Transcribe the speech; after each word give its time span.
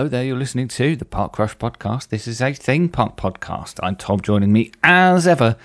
Hello 0.00 0.08
there, 0.08 0.24
you're 0.24 0.38
listening 0.38 0.66
to 0.66 0.96
the 0.96 1.04
Park 1.04 1.38
Rush 1.38 1.58
podcast. 1.58 2.08
This 2.08 2.26
is 2.26 2.40
a 2.40 2.54
Thing 2.54 2.88
park 2.88 3.18
podcast. 3.18 3.78
I'm 3.82 3.96
Tom, 3.96 4.18
joining 4.22 4.50
me 4.50 4.72
as 4.82 5.26
ever 5.26 5.56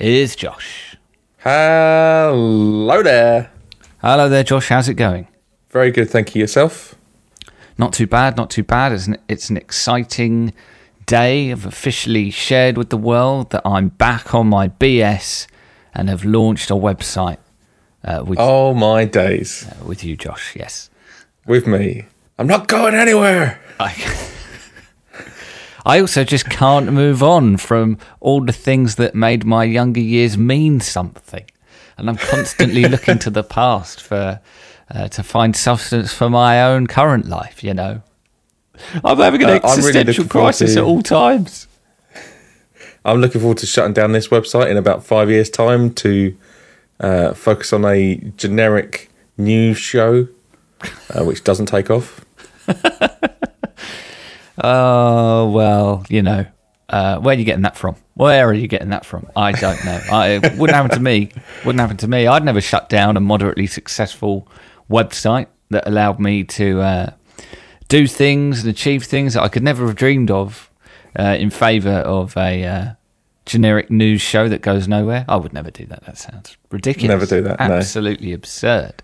is 0.00 0.34
Josh. 0.34 0.96
Hello 1.38 3.04
there. 3.04 3.52
Hello 4.00 4.28
there, 4.28 4.42
Josh. 4.42 4.68
How's 4.68 4.88
it 4.88 4.94
going? 4.94 5.28
Very 5.70 5.92
good, 5.92 6.10
thank 6.10 6.34
you. 6.34 6.40
Yourself? 6.40 6.96
Not 7.78 7.92
too 7.92 8.08
bad, 8.08 8.36
not 8.36 8.50
too 8.50 8.64
bad. 8.64 8.90
It's 8.90 9.06
an, 9.06 9.16
it's 9.28 9.48
an 9.48 9.56
exciting 9.56 10.52
day. 11.06 11.52
I've 11.52 11.64
officially 11.64 12.30
shared 12.30 12.76
with 12.76 12.90
the 12.90 12.98
world 12.98 13.50
that 13.50 13.62
I'm 13.64 13.90
back 13.90 14.34
on 14.34 14.48
my 14.48 14.66
BS 14.70 15.46
and 15.94 16.08
have 16.08 16.24
launched 16.24 16.68
a 16.68 16.74
website 16.74 17.38
uh, 18.02 18.24
with, 18.26 18.40
Oh 18.40 18.74
my 18.74 19.04
days. 19.04 19.68
uh, 19.70 19.84
with 19.84 20.02
you, 20.02 20.16
Josh. 20.16 20.56
Yes. 20.56 20.90
With 21.46 21.68
me. 21.68 22.06
I'm 22.36 22.48
not 22.48 22.66
going 22.66 22.96
anywhere. 22.96 23.60
I, 23.80 24.16
I 25.86 26.00
also 26.00 26.24
just 26.24 26.48
can't 26.48 26.92
move 26.92 27.22
on 27.22 27.56
from 27.56 27.98
all 28.20 28.40
the 28.44 28.52
things 28.52 28.96
that 28.96 29.14
made 29.14 29.44
my 29.44 29.64
younger 29.64 30.00
years 30.00 30.38
mean 30.38 30.80
something. 30.80 31.44
And 31.98 32.08
I'm 32.08 32.16
constantly 32.16 32.84
looking 32.88 33.18
to 33.20 33.30
the 33.30 33.42
past 33.44 34.00
for 34.00 34.40
uh, 34.90 35.08
to 35.08 35.22
find 35.22 35.54
substance 35.54 36.12
for 36.12 36.28
my 36.28 36.62
own 36.62 36.86
current 36.86 37.26
life, 37.26 37.62
you 37.62 37.74
know. 37.74 38.02
I'm 39.04 39.18
having 39.18 39.42
an 39.42 39.50
Uh, 39.50 39.60
I'm 39.62 39.78
really 39.78 40.00
existential 40.00 40.24
crisis 40.26 40.74
to- 40.74 40.80
at 40.80 40.84
all 40.84 41.02
times. 41.02 41.68
I'm 43.04 43.20
looking 43.20 43.40
forward 43.40 43.58
to 43.58 43.66
shutting 43.66 43.92
down 43.92 44.12
this 44.12 44.28
website 44.28 44.70
in 44.70 44.76
about 44.76 45.04
five 45.04 45.28
years' 45.30 45.50
time 45.50 45.92
to 45.94 46.36
uh, 47.00 47.34
focus 47.34 47.72
on 47.72 47.84
a 47.84 48.16
generic 48.36 49.10
news 49.36 49.76
show, 49.78 50.28
uh, 51.14 51.22
which 51.24 51.44
doesn't 51.44 51.66
take 51.66 51.90
off. 51.90 52.24
Oh 54.62 55.50
well, 55.50 56.04
you 56.08 56.22
know, 56.22 56.46
uh, 56.88 57.18
where 57.18 57.34
are 57.34 57.38
you 57.38 57.44
getting 57.44 57.62
that 57.62 57.76
from? 57.76 57.96
Where 58.14 58.48
are 58.48 58.54
you 58.54 58.68
getting 58.68 58.90
that 58.90 59.04
from? 59.04 59.26
I 59.34 59.52
don't 59.52 59.84
know. 59.84 60.00
I, 60.12 60.28
it 60.42 60.56
wouldn't 60.56 60.76
happen 60.76 60.92
to 60.92 61.00
me. 61.00 61.30
Wouldn't 61.64 61.80
happen 61.80 61.96
to 61.98 62.08
me. 62.08 62.26
I'd 62.26 62.44
never 62.44 62.60
shut 62.60 62.88
down 62.88 63.16
a 63.16 63.20
moderately 63.20 63.66
successful 63.66 64.46
website 64.88 65.48
that 65.70 65.88
allowed 65.88 66.20
me 66.20 66.44
to 66.44 66.80
uh, 66.80 67.10
do 67.88 68.06
things 68.06 68.60
and 68.60 68.70
achieve 68.70 69.04
things 69.04 69.34
that 69.34 69.42
I 69.42 69.48
could 69.48 69.64
never 69.64 69.86
have 69.86 69.96
dreamed 69.96 70.30
of 70.30 70.70
uh, 71.18 71.36
in 71.38 71.50
favour 71.50 71.98
of 71.98 72.36
a 72.36 72.64
uh, 72.64 72.92
generic 73.46 73.90
news 73.90 74.20
show 74.20 74.48
that 74.48 74.62
goes 74.62 74.86
nowhere. 74.86 75.24
I 75.28 75.36
would 75.36 75.52
never 75.52 75.70
do 75.70 75.86
that. 75.86 76.04
That 76.04 76.18
sounds 76.18 76.56
ridiculous. 76.70 77.08
Never 77.08 77.26
do 77.26 77.42
that, 77.48 77.58
no. 77.58 77.76
Absolutely 77.76 78.32
absurd. 78.32 79.02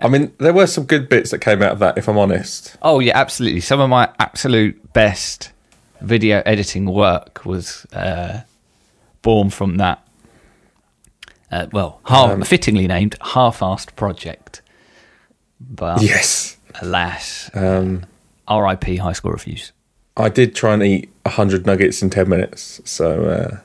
I 0.00 0.08
mean, 0.08 0.32
there 0.38 0.52
were 0.52 0.66
some 0.66 0.84
good 0.84 1.08
bits 1.08 1.30
that 1.30 1.40
came 1.40 1.62
out 1.62 1.72
of 1.72 1.78
that, 1.80 1.98
if 1.98 2.08
I'm 2.08 2.16
honest. 2.18 2.76
Oh 2.82 3.00
yeah, 3.00 3.16
absolutely. 3.18 3.60
Some 3.60 3.80
of 3.80 3.90
my 3.90 4.08
absolute 4.18 4.92
best 4.92 5.52
video 6.00 6.42
editing 6.46 6.86
work 6.86 7.44
was 7.44 7.84
uh, 7.92 8.40
born 9.22 9.50
from 9.50 9.76
that. 9.76 10.06
Uh, 11.52 11.66
well, 11.72 12.00
half, 12.06 12.30
Um, 12.30 12.42
fittingly 12.42 12.86
named 12.86 13.16
half-assed 13.20 13.94
project, 13.96 14.62
but 15.60 16.00
Yes. 16.00 16.56
alas, 16.80 17.50
Um, 17.54 18.06
R.I.P. 18.46 18.96
High 18.96 19.12
School 19.12 19.32
Reviews. 19.32 19.72
I 20.16 20.28
did 20.28 20.54
try 20.54 20.74
and 20.74 20.82
eat 20.82 21.10
100 21.24 21.66
nuggets 21.66 22.02
in 22.02 22.10
10 22.10 22.28
minutes, 22.28 22.80
so 22.84 23.24
uh, 23.24 23.56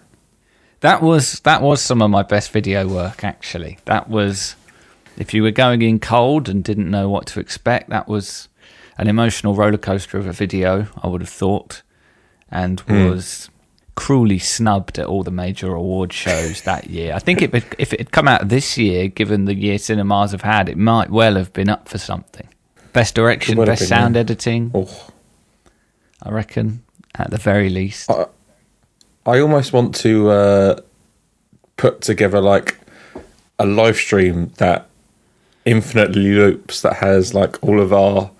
That 0.81 1.01
was 1.01 1.39
that 1.41 1.61
was 1.61 1.81
some 1.81 2.01
of 2.01 2.09
my 2.11 2.23
best 2.23 2.51
video 2.51 2.87
work. 2.87 3.23
Actually, 3.23 3.77
that 3.85 4.09
was 4.09 4.55
if 5.17 5.33
you 5.33 5.43
were 5.43 5.51
going 5.51 5.81
in 5.81 5.99
cold 5.99 6.49
and 6.49 6.63
didn't 6.63 6.89
know 6.89 7.09
what 7.09 7.25
to 7.27 7.39
expect. 7.39 7.89
That 7.89 8.07
was 8.07 8.49
an 8.97 9.07
emotional 9.07 9.55
roller 9.55 9.77
coaster 9.77 10.17
of 10.17 10.27
a 10.27 10.33
video. 10.33 10.87
I 11.01 11.07
would 11.07 11.21
have 11.21 11.29
thought, 11.29 11.81
and 12.49 12.81
was 12.81 13.49
cruelly 13.95 14.39
snubbed 14.39 14.99
at 14.99 15.05
all 15.05 15.23
the 15.23 15.31
major 15.31 15.73
award 15.73 16.11
shows 16.11 16.61
that 16.63 16.89
year. 16.89 17.13
I 17.13 17.19
think 17.19 17.41
it, 17.41 17.53
if 17.79 17.93
it 17.93 17.99
had 17.99 18.11
come 18.11 18.27
out 18.27 18.49
this 18.49 18.77
year, 18.77 19.07
given 19.07 19.45
the 19.45 19.55
year 19.55 19.77
cinemas 19.77 20.31
have 20.31 20.41
had, 20.41 20.69
it 20.69 20.77
might 20.77 21.09
well 21.09 21.35
have 21.35 21.53
been 21.53 21.69
up 21.69 21.87
for 21.87 21.97
something. 21.97 22.47
Best 22.93 23.15
direction, 23.15 23.57
best 23.57 23.81
been, 23.81 23.87
sound 23.87 24.15
yeah. 24.15 24.21
editing. 24.21 24.71
oh. 24.73 25.09
I 26.23 26.31
reckon 26.31 26.83
at 27.13 27.29
the 27.29 27.37
very 27.37 27.69
least. 27.69 28.09
I 29.25 29.39
almost 29.39 29.73
want 29.73 29.95
to 29.95 30.29
uh, 30.29 30.79
put 31.77 32.01
together 32.01 32.41
like 32.41 32.79
a 33.59 33.65
live 33.65 33.97
stream 33.97 34.51
that 34.57 34.89
infinitely 35.65 36.31
loops 36.31 36.81
that 36.81 36.95
has 36.97 37.33
like 37.33 37.63
all 37.63 37.79
of 37.79 37.91
our 37.91 38.31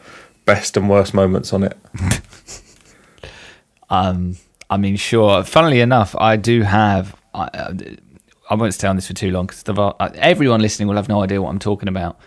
best 0.45 0.77
and 0.77 0.89
worst 0.89 1.13
moments 1.13 1.53
on 1.53 1.63
it. 1.63 1.77
Um, 3.89 4.37
I 4.69 4.77
mean, 4.77 4.95
sure. 4.95 5.43
Funnily 5.43 5.79
enough, 5.79 6.15
I 6.17 6.37
do 6.37 6.63
have. 6.63 7.15
I, 7.33 7.43
uh, 7.43 7.73
I 8.49 8.55
won't 8.55 8.73
stay 8.73 8.87
on 8.87 8.95
this 8.95 9.07
for 9.07 9.13
too 9.13 9.31
long 9.31 9.47
because 9.47 9.63
everyone 10.15 10.61
listening 10.61 10.87
will 10.87 10.95
have 10.95 11.09
no 11.09 11.23
idea 11.23 11.41
what 11.41 11.49
I'm 11.49 11.59
talking 11.59 11.89
about. 11.89 12.19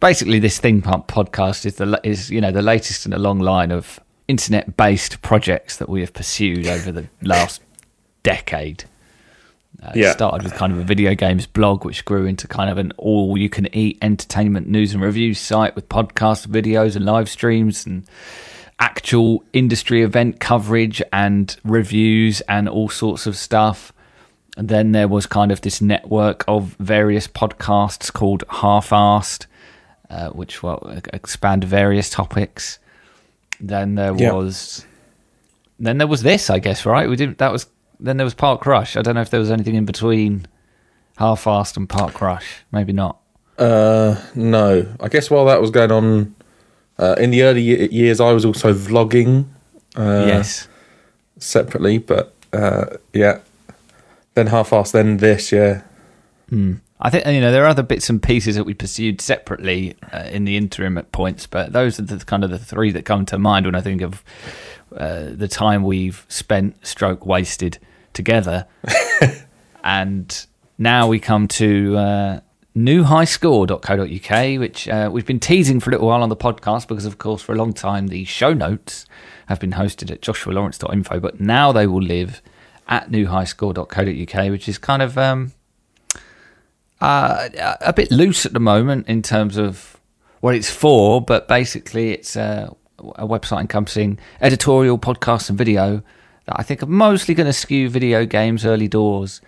Basically, 0.00 0.38
this 0.38 0.58
Thing 0.58 0.80
Pump 0.80 1.08
podcast 1.08 1.66
is 1.66 1.76
the 1.76 2.00
is 2.04 2.30
you 2.30 2.40
know 2.40 2.52
the 2.52 2.62
latest 2.62 3.06
in 3.06 3.12
a 3.12 3.18
long 3.18 3.40
line 3.40 3.72
of 3.72 3.98
internet-based 4.28 5.22
projects 5.22 5.78
that 5.78 5.88
we 5.88 6.00
have 6.00 6.12
pursued 6.12 6.66
over 6.66 6.92
the 6.92 7.08
last 7.22 7.62
decade. 8.22 8.84
Uh, 9.82 9.90
It 9.94 10.00
Yeah. 10.00 10.12
started 10.12 10.42
with 10.42 10.54
kind 10.54 10.72
of 10.72 10.78
a 10.78 10.82
video 10.82 11.14
games 11.14 11.46
blog, 11.46 11.84
which 11.84 12.04
grew 12.04 12.26
into 12.26 12.48
kind 12.48 12.68
of 12.70 12.78
an 12.78 12.92
all-you-can-eat 12.98 13.98
entertainment 14.02 14.68
news 14.68 14.92
and 14.92 15.02
reviews 15.02 15.38
site 15.38 15.76
with 15.76 15.88
podcasts, 15.88 16.46
videos, 16.46 16.96
and 16.96 17.04
live 17.04 17.28
streams, 17.28 17.86
and 17.86 18.02
actual 18.80 19.44
industry 19.52 20.02
event 20.02 20.40
coverage 20.40 21.02
and 21.12 21.56
reviews 21.64 22.40
and 22.42 22.68
all 22.68 22.88
sorts 22.88 23.26
of 23.26 23.36
stuff. 23.36 23.92
And 24.56 24.68
then 24.68 24.90
there 24.92 25.06
was 25.08 25.26
kind 25.26 25.52
of 25.52 25.60
this 25.60 25.80
network 25.80 26.44
of 26.48 26.74
various 26.80 27.28
podcasts 27.28 28.12
called 28.12 28.42
Half-Assed, 28.50 29.46
uh, 30.10 30.30
which 30.30 30.62
will 30.62 31.00
expand 31.12 31.62
various 31.64 32.10
topics. 32.10 32.78
Then 33.60 33.94
there 33.94 34.14
Yeah. 34.16 34.32
was, 34.32 34.84
then 35.78 35.98
there 35.98 36.06
was 36.08 36.22
this, 36.22 36.50
I 36.50 36.58
guess, 36.58 36.84
right? 36.84 37.08
We 37.08 37.14
didn't. 37.16 37.38
that 37.38 37.52
was 37.52 37.66
then 38.00 38.16
there 38.16 38.24
was 38.24 38.34
Park 38.34 38.66
Rush. 38.66 38.96
I 38.96 39.02
don't 39.02 39.14
know 39.14 39.20
if 39.20 39.30
there 39.30 39.40
was 39.40 39.50
anything 39.50 39.74
in 39.74 39.84
between 39.84 40.46
Half-Assed 41.16 41.76
and 41.76 41.88
Park 41.88 42.20
Rush. 42.20 42.64
Maybe 42.72 42.92
not. 42.92 43.18
Uh, 43.58 44.20
no, 44.34 44.86
I 45.00 45.08
guess 45.08 45.30
while 45.30 45.44
that 45.46 45.60
was 45.60 45.70
going 45.70 45.90
on 45.90 46.34
uh, 46.98 47.16
in 47.18 47.30
the 47.30 47.42
early 47.42 47.62
ye- 47.62 47.88
years, 47.88 48.20
I 48.20 48.32
was 48.32 48.44
also 48.44 48.72
vlogging 48.72 49.46
uh, 49.96 50.24
yes. 50.26 50.68
separately, 51.38 51.98
but 51.98 52.34
uh, 52.52 52.86
yeah. 53.12 53.40
Then 54.34 54.46
half-assed, 54.46 54.92
then 54.92 55.16
this, 55.16 55.50
yeah. 55.50 55.82
I 57.00 57.10
think 57.10 57.26
you 57.26 57.40
know 57.40 57.52
there 57.52 57.64
are 57.64 57.68
other 57.68 57.82
bits 57.82 58.10
and 58.10 58.22
pieces 58.22 58.56
that 58.56 58.64
we 58.64 58.74
pursued 58.74 59.20
separately 59.20 59.96
uh, 60.12 60.28
in 60.30 60.44
the 60.44 60.56
interim 60.56 60.98
at 60.98 61.12
points, 61.12 61.46
but 61.46 61.72
those 61.72 61.98
are 61.98 62.02
the 62.02 62.24
kind 62.24 62.42
of 62.42 62.50
the 62.50 62.58
three 62.58 62.90
that 62.92 63.04
come 63.04 63.24
to 63.26 63.38
mind 63.38 63.66
when 63.66 63.74
I 63.74 63.80
think 63.80 64.02
of 64.02 64.24
uh, 64.96 65.26
the 65.30 65.48
time 65.48 65.84
we've 65.84 66.24
spent, 66.28 66.84
stroke 66.86 67.26
wasted 67.26 67.78
together. 68.12 68.66
and 69.84 70.46
now 70.76 71.08
we 71.08 71.18
come 71.20 71.48
to 71.48 71.96
uh, 71.96 72.40
newhighscore.co.uk, 72.76 74.60
which 74.60 74.88
uh, 74.88 75.10
we've 75.12 75.26
been 75.26 75.40
teasing 75.40 75.80
for 75.80 75.90
a 75.90 75.92
little 75.92 76.08
while 76.08 76.22
on 76.22 76.28
the 76.28 76.36
podcast 76.36 76.88
because, 76.88 77.04
of 77.04 77.18
course, 77.18 77.42
for 77.42 77.52
a 77.52 77.56
long 77.56 77.72
time 77.72 78.08
the 78.08 78.24
show 78.24 78.52
notes 78.52 79.06
have 79.46 79.58
been 79.60 79.72
hosted 79.72 80.10
at 80.10 80.20
joshualawrence.info, 80.20 81.20
but 81.20 81.40
now 81.40 81.72
they 81.72 81.86
will 81.86 82.02
live 82.02 82.42
at 82.86 83.10
newhighscore.co.uk, 83.10 84.50
which 84.50 84.68
is 84.68 84.78
kind 84.78 85.02
of. 85.02 85.18
Um, 85.18 85.52
uh, 87.00 87.48
a 87.80 87.92
bit 87.92 88.10
loose 88.10 88.44
at 88.44 88.52
the 88.52 88.60
moment 88.60 89.06
in 89.06 89.22
terms 89.22 89.56
of 89.56 90.00
what 90.40 90.54
it's 90.54 90.70
for, 90.70 91.20
but 91.20 91.48
basically 91.48 92.12
it's 92.12 92.36
a, 92.36 92.74
a 92.98 93.26
website 93.26 93.60
encompassing 93.60 94.18
editorial, 94.40 94.98
podcasts, 94.98 95.48
and 95.48 95.56
video 95.56 96.02
that 96.48 96.58
I 96.58 96.62
think 96.62 96.82
are 96.82 96.86
mostly 96.86 97.34
going 97.34 97.46
to 97.46 97.52
skew 97.52 97.90
video 97.90 98.24
games 98.24 98.64
early 98.64 98.88
doors 98.88 99.42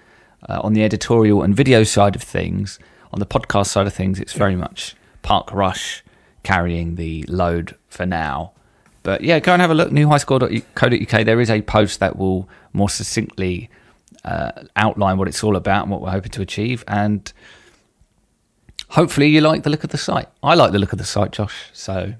uh, 0.48 0.60
on 0.62 0.74
the 0.74 0.84
editorial 0.84 1.42
and 1.42 1.56
video 1.56 1.82
side 1.82 2.14
of 2.14 2.22
things. 2.22 2.78
On 3.12 3.18
the 3.18 3.26
podcast 3.26 3.68
side 3.68 3.86
of 3.86 3.94
things, 3.94 4.20
it's 4.20 4.34
very 4.34 4.54
much 4.54 4.94
Park 5.22 5.50
Rush 5.50 6.04
carrying 6.42 6.96
the 6.96 7.24
load 7.26 7.74
for 7.88 8.04
now. 8.04 8.52
But 9.02 9.22
yeah, 9.22 9.40
go 9.40 9.54
and 9.54 9.62
have 9.62 9.70
a 9.70 9.74
look. 9.74 9.90
Newhighscore.co.uk. 9.90 11.24
There 11.24 11.40
is 11.40 11.50
a 11.50 11.62
post 11.62 12.00
that 12.00 12.16
will 12.16 12.48
more 12.74 12.90
succinctly 12.90 13.70
uh, 14.22 14.52
outline 14.76 15.16
what 15.16 15.26
it's 15.26 15.42
all 15.42 15.56
about 15.56 15.84
and 15.84 15.90
what 15.90 16.02
we're 16.02 16.10
hoping 16.10 16.32
to 16.32 16.42
achieve. 16.42 16.84
And 16.86 17.32
hopefully, 18.90 19.28
you 19.28 19.40
like 19.40 19.62
the 19.62 19.70
look 19.70 19.84
of 19.84 19.90
the 19.90 19.98
site. 19.98 20.28
I 20.42 20.54
like 20.54 20.72
the 20.72 20.78
look 20.78 20.92
of 20.92 20.98
the 20.98 21.04
site, 21.06 21.32
Josh. 21.32 21.70
So 21.72 22.12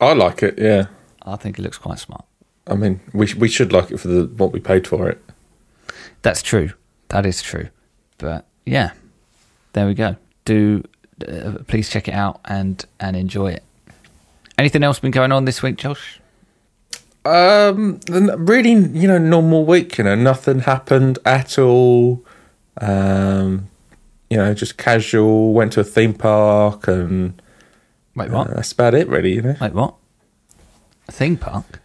I 0.00 0.14
like 0.14 0.42
it, 0.42 0.58
yeah. 0.58 0.86
I 1.22 1.36
think 1.36 1.60
it 1.60 1.62
looks 1.62 1.78
quite 1.78 2.00
smart. 2.00 2.24
I 2.66 2.74
mean, 2.74 3.00
we 3.12 3.26
sh- 3.26 3.36
we 3.36 3.48
should 3.48 3.72
like 3.72 3.90
it 3.90 3.98
for 3.98 4.08
the 4.08 4.26
what 4.36 4.52
we 4.52 4.60
paid 4.60 4.86
for 4.86 5.08
it. 5.08 5.22
That's 6.22 6.42
true. 6.42 6.70
That 7.08 7.24
is 7.24 7.42
true. 7.42 7.68
But 8.18 8.46
yeah, 8.64 8.92
there 9.72 9.86
we 9.86 9.94
go. 9.94 10.16
Do 10.44 10.82
uh, 11.26 11.58
please 11.68 11.88
check 11.88 12.08
it 12.08 12.14
out 12.14 12.40
and 12.44 12.84
and 12.98 13.16
enjoy 13.16 13.52
it. 13.52 13.62
Anything 14.58 14.82
else 14.82 14.98
been 14.98 15.10
going 15.10 15.32
on 15.32 15.44
this 15.44 15.62
week, 15.62 15.76
Josh? 15.76 16.20
Um, 17.24 18.00
really, 18.08 18.70
you 18.70 19.08
know, 19.08 19.18
normal 19.18 19.64
week. 19.64 19.98
You 19.98 20.04
know, 20.04 20.14
nothing 20.14 20.60
happened 20.60 21.18
at 21.24 21.58
all. 21.58 22.24
Um, 22.80 23.68
you 24.30 24.36
know, 24.36 24.54
just 24.54 24.78
casual. 24.78 25.52
Went 25.52 25.72
to 25.72 25.80
a 25.80 25.84
theme 25.84 26.14
park, 26.14 26.88
and 26.88 27.40
Wait, 28.14 28.30
uh, 28.30 28.34
what? 28.38 28.54
that's 28.54 28.72
about 28.72 28.94
it, 28.94 29.08
really. 29.08 29.34
You 29.34 29.42
know, 29.42 29.56
Wait, 29.60 29.72
what? 29.72 29.94
A 31.08 31.12
theme 31.12 31.36
park? 31.36 31.80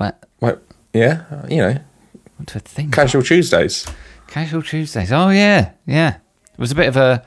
What? 0.00 0.24
Wait, 0.40 0.54
yeah, 0.94 1.46
you 1.48 1.58
know, 1.58 1.78
What 2.36 2.48
to 2.48 2.56
a 2.58 2.60
theme 2.60 2.90
casual 2.90 3.22
Tuesdays. 3.22 3.86
Casual 4.28 4.62
Tuesdays. 4.62 5.12
Oh 5.12 5.28
yeah, 5.28 5.72
yeah. 5.86 6.16
It 6.54 6.58
was 6.58 6.72
a 6.72 6.74
bit 6.74 6.88
of 6.88 6.96
a. 6.96 7.22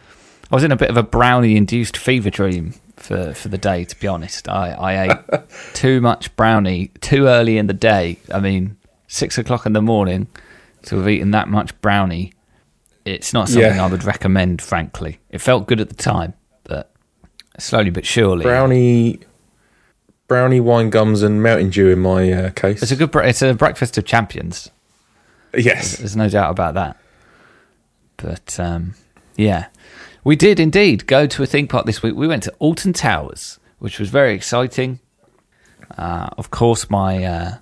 I 0.52 0.56
was 0.56 0.64
in 0.64 0.72
a 0.72 0.76
bit 0.76 0.90
of 0.90 0.98
a 0.98 1.04
brownie-induced 1.04 1.96
fever 1.96 2.32
dream 2.32 2.74
for 2.98 3.34
for 3.36 3.50
the 3.50 3.60
day. 3.60 3.84
To 3.86 4.00
be 4.00 4.08
honest, 4.08 4.50
I 4.50 4.72
I 4.72 5.04
ate 5.34 5.42
too 5.76 6.02
much 6.02 6.36
brownie 6.36 6.88
too 7.02 7.28
early 7.28 7.60
in 7.60 7.68
the 7.68 7.74
day. 7.74 8.18
I 8.34 8.40
mean, 8.40 8.78
six 9.08 9.38
o'clock 9.38 9.68
in 9.68 9.74
the 9.74 9.82
morning 9.82 10.28
to 10.84 10.98
have 10.98 11.08
eaten 11.08 11.30
that 11.32 11.48
much 11.50 11.80
brownie. 11.82 12.34
It's 13.06 13.34
not 13.34 13.50
something 13.50 13.76
Yeah. 13.76 13.86
I 13.86 13.88
would 13.88 14.04
recommend. 14.04 14.62
Frankly, 14.64 15.20
it 15.30 15.42
felt 15.42 15.68
good 15.68 15.80
at 15.80 15.90
the 15.90 15.96
time, 15.96 16.34
but 16.64 16.92
slowly 17.60 17.92
but 17.92 18.06
surely, 18.06 18.44
Brownie, 18.44 19.20
brownie, 20.28 20.60
wine 20.60 20.90
gums, 20.90 21.22
and 21.22 21.44
Mountain 21.44 21.70
Dew 21.70 21.90
in 21.90 22.00
my 22.00 22.32
uh, 22.32 22.50
case. 22.52 22.82
it's 22.82 22.92
a 22.92 22.96
good. 22.96 23.14
It's 23.26 23.42
a 23.42 23.54
breakfast 23.54 23.98
of 23.98 24.06
champions. 24.06 24.70
yes, 25.56 25.98
There's 25.98 26.16
no 26.16 26.30
doubt 26.30 26.52
about 26.52 26.74
that. 26.76 26.98
But 28.18 28.60
um, 28.60 28.96
yeah, 29.36 29.68
we 30.24 30.36
did 30.36 30.60
indeed 30.60 31.08
go 31.08 31.28
to 31.28 31.44
a 31.44 31.46
theme 31.46 31.68
park 31.68 31.86
this 31.86 32.02
week. 32.02 32.16
We 32.16 32.28
went 32.28 32.44
to 32.44 32.54
Alton 32.60 32.94
Towers, 32.94 33.60
which 33.80 34.00
was 34.00 34.10
very 34.10 34.34
exciting. 34.34 35.00
Uh, 35.98 36.30
of 36.38 36.50
course, 36.50 36.90
my 36.90 37.24
uh, 37.24 37.58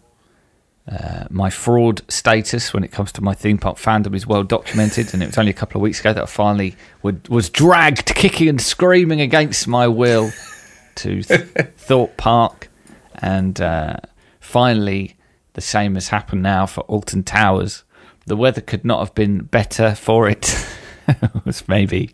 uh, 0.90 1.26
my 1.30 1.50
fraud 1.50 2.02
status 2.12 2.74
when 2.74 2.84
it 2.84 2.92
comes 2.92 3.12
to 3.14 3.22
my 3.22 3.34
theme 3.34 3.58
park 3.58 3.78
fandom 3.78 4.16
is 4.16 4.28
well 4.28 4.44
documented, 4.44 5.14
and 5.14 5.24
it 5.24 5.28
was 5.28 5.38
only 5.38 5.52
a 5.52 5.56
couple 5.56 5.80
of 5.80 5.82
weeks 5.82 6.00
ago 6.00 6.14
that 6.14 6.24
I 6.24 6.28
finally 6.28 6.76
would, 7.02 7.28
was 7.30 7.50
dragged 7.50 8.14
kicking 8.16 8.50
and 8.50 8.62
screaming 8.62 9.22
against 9.22 9.68
my 9.68 9.88
will 9.88 10.32
to 10.96 11.22
Th- 11.24 11.42
Thorpe 11.78 12.18
Park, 12.18 12.70
and 13.16 13.60
uh, 13.60 13.98
finally 14.40 15.16
the 15.54 15.62
same 15.62 15.96
has 15.96 16.10
happened 16.10 16.44
now 16.44 16.66
for 16.66 16.82
Alton 16.82 17.24
Towers. 17.24 17.84
The 18.26 18.36
weather 18.36 18.62
could 18.62 18.86
not 18.86 19.00
have 19.00 19.16
been 19.16 19.40
better 19.40 19.96
for 19.96 20.30
it. 20.30 20.66
it 21.08 21.46
was 21.46 21.68
maybe 21.68 22.12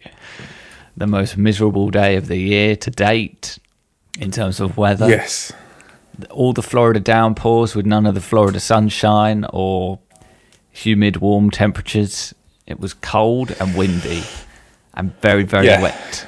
the 0.96 1.08
most 1.08 1.38
miserable 1.38 1.90
day 1.90 2.16
of 2.16 2.28
the 2.28 2.38
year 2.38 2.76
to 2.76 2.90
date 2.90 3.60
in 4.20 4.32
terms 4.32 4.60
of 4.60 4.78
weather 4.78 5.08
yes. 5.08 5.52
all 6.32 6.54
the 6.54 6.64
Florida 6.64 7.00
downpours 7.00 7.76
with 7.76 7.86
none 7.86 8.06
of 8.08 8.16
the 8.16 8.22
Florida 8.22 8.60
sunshine 8.60 9.46
or 9.54 10.00
humid, 10.72 11.18
warm 11.18 11.52
temperatures. 11.52 12.34
It 12.66 12.80
was 12.80 12.94
cold 12.94 13.56
and 13.60 13.76
windy 13.76 14.24
and 14.94 15.20
very, 15.22 15.44
very 15.44 15.68
Yeah. 15.68 15.82
wet, 15.82 16.27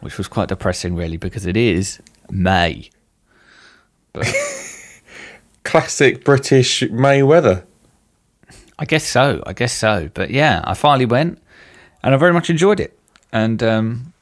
which 0.00 0.18
was 0.18 0.28
quite 0.28 0.48
depressing, 0.48 0.94
really, 0.94 1.16
because 1.16 1.46
it 1.46 1.56
is 1.56 2.00
May. 2.30 2.90
But 4.12 4.26
Classic 5.64 6.24
British 6.24 6.82
May 6.90 7.22
weather. 7.22 7.66
I 8.78 8.84
guess 8.84 9.04
so. 9.04 9.42
I 9.46 9.52
guess 9.52 9.72
so. 9.72 10.08
But 10.14 10.30
yeah, 10.30 10.62
I 10.64 10.74
finally 10.74 11.06
went 11.06 11.42
and 12.02 12.14
I 12.14 12.16
very 12.16 12.32
much 12.32 12.48
enjoyed 12.48 12.80
it. 12.80 12.98
And 13.32 13.62
um, 13.62 14.12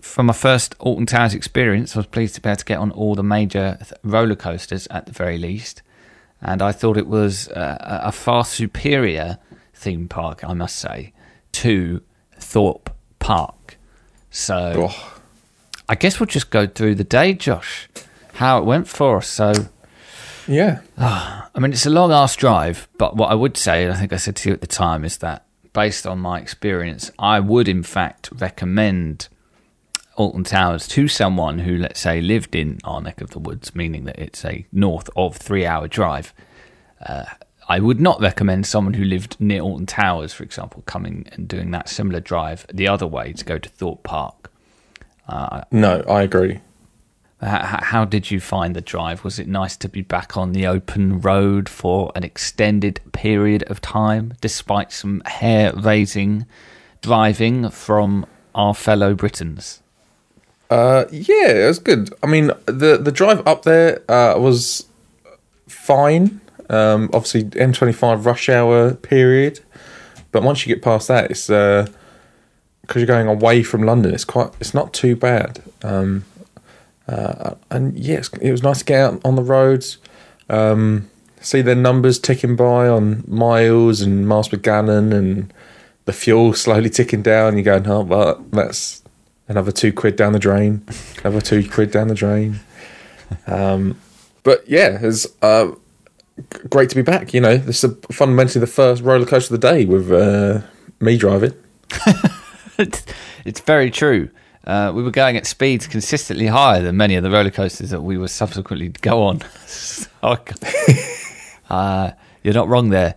for 0.00 0.22
my 0.22 0.32
first 0.32 0.74
Alton 0.78 1.06
Towers 1.06 1.34
experience, 1.34 1.96
I 1.96 1.98
was 1.98 2.06
pleased 2.06 2.36
to 2.36 2.40
be 2.40 2.48
able 2.48 2.56
to 2.56 2.64
get 2.64 2.78
on 2.78 2.90
all 2.92 3.14
the 3.14 3.22
major 3.22 3.76
th- 3.80 3.92
roller 4.02 4.36
coasters 4.36 4.86
at 4.88 5.06
the 5.06 5.12
very 5.12 5.36
least. 5.36 5.82
And 6.40 6.62
I 6.62 6.72
thought 6.72 6.96
it 6.96 7.06
was 7.08 7.48
uh, 7.48 7.76
a 7.80 8.08
a 8.08 8.12
far 8.12 8.44
superior 8.44 9.38
theme 9.74 10.08
park, 10.08 10.44
I 10.44 10.52
must 10.52 10.76
say, 10.76 11.12
to 11.52 12.02
Thorpe 12.38 12.90
Park. 13.18 13.55
So 14.36 14.88
Oh, 14.90 15.18
I 15.88 15.94
guess 15.94 16.20
we'll 16.20 16.26
just 16.26 16.50
go 16.50 16.66
through 16.66 16.96
the 16.96 17.04
day, 17.04 17.32
Josh, 17.32 17.88
how 18.34 18.58
it 18.58 18.66
went 18.66 18.86
for 18.86 19.16
us. 19.16 19.28
So. 19.28 19.52
yeah. 20.46 20.80
I 20.98 21.58
mean, 21.58 21.72
it's 21.72 21.86
a 21.86 21.90
long 21.90 22.12
ass 22.12 22.36
drive, 22.36 22.86
but 22.98 23.16
what 23.16 23.30
I 23.30 23.34
would 23.34 23.56
say, 23.56 23.84
and 23.84 23.92
I 23.94 23.96
think 23.96 24.12
I 24.12 24.16
said 24.16 24.36
to 24.36 24.50
you 24.50 24.52
at 24.52 24.60
the 24.60 24.66
time, 24.66 25.06
is 25.06 25.16
that 25.18 25.46
based 25.72 26.06
on 26.06 26.18
my 26.18 26.38
experience, 26.38 27.10
I 27.18 27.40
would 27.40 27.66
in 27.66 27.82
fact 27.82 28.28
recommend 28.30 29.28
Alton 30.16 30.44
Towers 30.44 30.86
to 30.88 31.08
someone 31.08 31.60
who, 31.60 31.78
let's 31.78 32.00
say, 32.00 32.20
lived 32.20 32.54
in 32.54 32.78
our 32.84 33.00
neck 33.00 33.22
of 33.22 33.30
the 33.30 33.38
woods, 33.38 33.74
meaning 33.74 34.04
that 34.04 34.18
it's 34.18 34.44
a 34.44 34.66
north 34.70 35.08
of 35.16 35.36
three 35.36 35.64
hour 35.64 35.88
drive. 35.88 36.34
Uh, 37.00 37.24
I 37.68 37.80
would 37.80 38.00
not 38.00 38.20
recommend 38.20 38.66
someone 38.66 38.94
who 38.94 39.04
lived 39.04 39.36
near 39.40 39.60
Alton 39.60 39.86
Towers, 39.86 40.32
for 40.32 40.44
example, 40.44 40.82
coming 40.86 41.28
and 41.32 41.48
doing 41.48 41.72
that 41.72 41.88
similar 41.88 42.20
drive 42.20 42.66
the 42.72 42.86
other 42.86 43.06
way 43.06 43.32
to 43.32 43.44
go 43.44 43.58
to 43.58 43.68
Thorpe 43.68 44.02
Park. 44.04 44.52
No, 45.72 46.04
I 46.08 46.22
agree. 46.22 46.60
How, 47.40 47.80
how 47.82 48.04
did 48.04 48.30
you 48.30 48.40
find 48.40 48.74
the 48.74 48.80
drive? 48.80 49.24
Was 49.24 49.38
it 49.38 49.46
nice 49.46 49.76
to 49.78 49.88
be 49.88 50.00
back 50.00 50.36
on 50.36 50.52
the 50.52 50.66
open 50.66 51.20
road 51.20 51.68
for 51.68 52.12
an 52.14 52.24
extended 52.24 53.00
period 53.12 53.62
of 53.64 53.80
time, 53.80 54.34
despite 54.40 54.92
some 54.92 55.22
hair 55.26 55.72
raising 55.74 56.46
driving 57.02 57.68
from 57.70 58.26
our 58.54 58.74
fellow 58.74 59.14
Britons? 59.14 59.82
Uh, 60.70 61.04
yeah, 61.10 61.48
it 61.48 61.66
was 61.66 61.78
good. 61.78 62.12
I 62.22 62.26
mean, 62.26 62.52
the 62.66 62.98
the 63.00 63.12
drive 63.12 63.46
up 63.46 63.62
there 63.62 64.02
uh, 64.10 64.38
was 64.38 64.86
fine. 65.68 66.40
Um, 66.68 67.10
obviously, 67.12 67.44
M25 67.44 68.24
rush 68.24 68.48
hour 68.48 68.94
period, 68.94 69.60
but 70.32 70.42
once 70.42 70.66
you 70.66 70.74
get 70.74 70.82
past 70.82 71.08
that, 71.08 71.30
it's 71.30 71.46
because 71.46 71.94
you're 72.96 73.06
going 73.06 73.28
away 73.28 73.62
from 73.62 73.82
London. 73.82 74.14
It's 74.14 74.24
quite. 74.24 74.50
It's 74.60 74.74
not 74.74 74.92
too 74.92 75.16
bad. 75.16 75.62
Um, 75.82 76.24
uh, 77.08 77.54
and 77.70 77.96
yes, 77.98 78.30
it 78.40 78.50
was 78.50 78.62
nice 78.62 78.80
to 78.80 78.84
get 78.84 79.00
out 79.00 79.20
on 79.24 79.36
the 79.36 79.42
roads, 79.42 79.98
um, 80.48 81.08
see 81.40 81.62
their 81.62 81.76
numbers 81.76 82.18
ticking 82.18 82.56
by 82.56 82.88
on 82.88 83.22
miles 83.28 84.00
and 84.00 84.26
miles 84.26 84.48
per 84.48 84.56
gallon, 84.56 85.12
and 85.12 85.52
the 86.04 86.12
fuel 86.12 86.52
slowly 86.52 86.90
ticking 86.90 87.22
down. 87.22 87.54
You're 87.54 87.64
going, 87.64 87.86
oh, 87.88 88.00
well, 88.00 88.44
that's 88.50 89.02
another 89.48 89.70
two 89.70 89.92
quid 89.92 90.16
down 90.16 90.32
the 90.32 90.38
drain, 90.40 90.84
another 91.20 91.40
two 91.40 91.68
quid 91.68 91.92
down 91.92 92.08
the 92.08 92.14
drain. 92.14 92.60
Um, 93.46 93.98
but 94.42 94.68
yeah, 94.68 94.98
it's 95.00 95.26
uh, 95.42 95.72
great 96.70 96.90
to 96.90 96.96
be 96.96 97.02
back. 97.02 97.34
You 97.34 97.40
know, 97.40 97.56
this 97.56 97.82
is 97.82 97.96
fundamentally 98.10 98.60
the 98.60 98.66
first 98.66 99.02
roller 99.02 99.26
coaster 99.26 99.54
of 99.54 99.60
the 99.60 99.68
day 99.68 99.84
with 99.84 100.10
uh, 100.10 100.62
me 101.00 101.16
driving. 101.16 101.54
it's, 102.78 103.60
very 103.60 103.90
true. 103.90 104.30
Uh, 104.66 104.92
we 104.94 105.02
were 105.02 105.10
going 105.10 105.36
at 105.36 105.46
speeds 105.46 105.86
consistently 105.86 106.46
higher 106.46 106.82
than 106.82 106.96
many 106.96 107.14
of 107.14 107.22
the 107.22 107.30
roller 107.30 107.50
coasters 107.50 107.90
that 107.90 108.02
we 108.02 108.18
were 108.18 108.28
subsequently 108.28 108.90
to 108.90 109.00
go 109.00 109.22
on. 109.22 109.42
So 109.66 110.08
uh, 111.70 112.10
you're 112.42 112.54
not 112.54 112.68
wrong 112.68 112.90
there. 112.90 113.14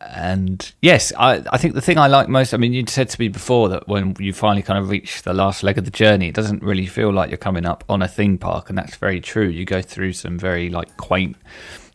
And 0.00 0.72
yes, 0.82 1.12
I, 1.18 1.42
I 1.50 1.58
think 1.58 1.74
the 1.74 1.80
thing 1.80 1.98
I 1.98 2.06
like 2.06 2.28
most, 2.28 2.54
I 2.54 2.58
mean, 2.58 2.72
you 2.72 2.84
said 2.86 3.08
to 3.08 3.20
me 3.20 3.28
before 3.28 3.68
that 3.70 3.88
when 3.88 4.14
you 4.18 4.32
finally 4.32 4.62
kind 4.62 4.78
of 4.78 4.90
reach 4.90 5.22
the 5.22 5.34
last 5.34 5.62
leg 5.62 5.78
of 5.78 5.84
the 5.84 5.90
journey, 5.90 6.28
it 6.28 6.34
doesn't 6.34 6.62
really 6.62 6.86
feel 6.86 7.12
like 7.12 7.30
you're 7.30 7.38
coming 7.38 7.66
up 7.66 7.82
on 7.88 8.02
a 8.02 8.08
theme 8.08 8.38
park. 8.38 8.68
And 8.68 8.78
that's 8.78 8.96
very 8.96 9.20
true. 9.20 9.48
You 9.48 9.64
go 9.64 9.82
through 9.82 10.12
some 10.12 10.38
very 10.38 10.68
like 10.70 10.96
quaint, 10.96 11.36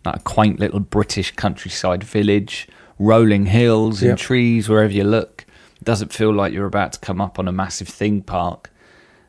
like 0.05 0.15
a 0.17 0.19
quaint 0.19 0.59
little 0.59 0.79
British 0.79 1.31
countryside 1.35 2.03
village, 2.03 2.67
rolling 2.99 3.45
hills 3.47 4.01
and 4.01 4.09
Yep. 4.11 4.17
trees 4.19 4.69
wherever 4.69 4.93
you 4.93 5.03
look. 5.03 5.45
It 5.79 5.85
doesn't 5.85 6.13
feel 6.13 6.33
like 6.33 6.53
you're 6.53 6.65
about 6.67 6.93
to 6.93 6.99
come 6.99 7.19
up 7.21 7.39
on 7.39 7.47
a 7.47 7.51
massive 7.51 7.87
theme 7.87 8.21
park. 8.21 8.71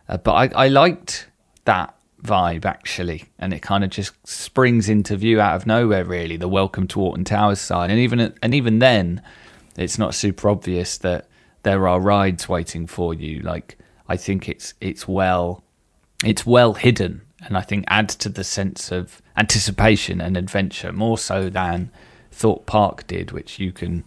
Uh, 0.08 0.16
but 0.18 0.32
I, 0.54 0.64
I 0.64 0.68
liked 0.68 1.28
that 1.64 1.94
vibe 2.22 2.64
actually, 2.64 3.24
and 3.38 3.52
it 3.52 3.62
kind 3.62 3.82
of 3.84 3.90
just 3.90 4.12
springs 4.26 4.88
into 4.88 5.16
view 5.16 5.40
out 5.40 5.56
of 5.56 5.66
nowhere. 5.66 6.04
Really, 6.04 6.36
the 6.36 6.48
Welcome 6.48 6.86
to 6.88 7.00
Alton 7.00 7.24
Towers 7.24 7.60
sign, 7.60 7.90
and 7.90 7.98
even 7.98 8.34
and 8.42 8.54
even 8.54 8.78
then, 8.78 9.22
it's 9.76 9.98
not 9.98 10.14
super 10.14 10.48
obvious 10.48 10.98
that 10.98 11.28
there 11.62 11.86
are 11.88 12.00
rides 12.00 12.48
waiting 12.48 12.86
for 12.86 13.14
you. 13.14 13.40
Like 13.40 13.78
I 14.08 14.16
think 14.16 14.48
it's 14.48 14.74
it's 14.80 15.08
well 15.08 15.64
it's 16.24 16.44
well 16.44 16.74
hidden, 16.74 17.22
and 17.44 17.56
I 17.56 17.62
think 17.62 17.84
adds 17.88 18.14
to 18.16 18.28
the 18.28 18.44
sense 18.44 18.90
of 18.92 19.20
anticipation 19.37 20.20
and 20.20 20.37
adventure 20.37 20.92
more 20.92 21.18
so 21.18 21.49
than 21.49 21.90
Thorpe 22.30 22.66
Park 22.66 23.06
did, 23.06 23.32
which 23.32 23.58
you 23.58 23.72
can 23.72 24.04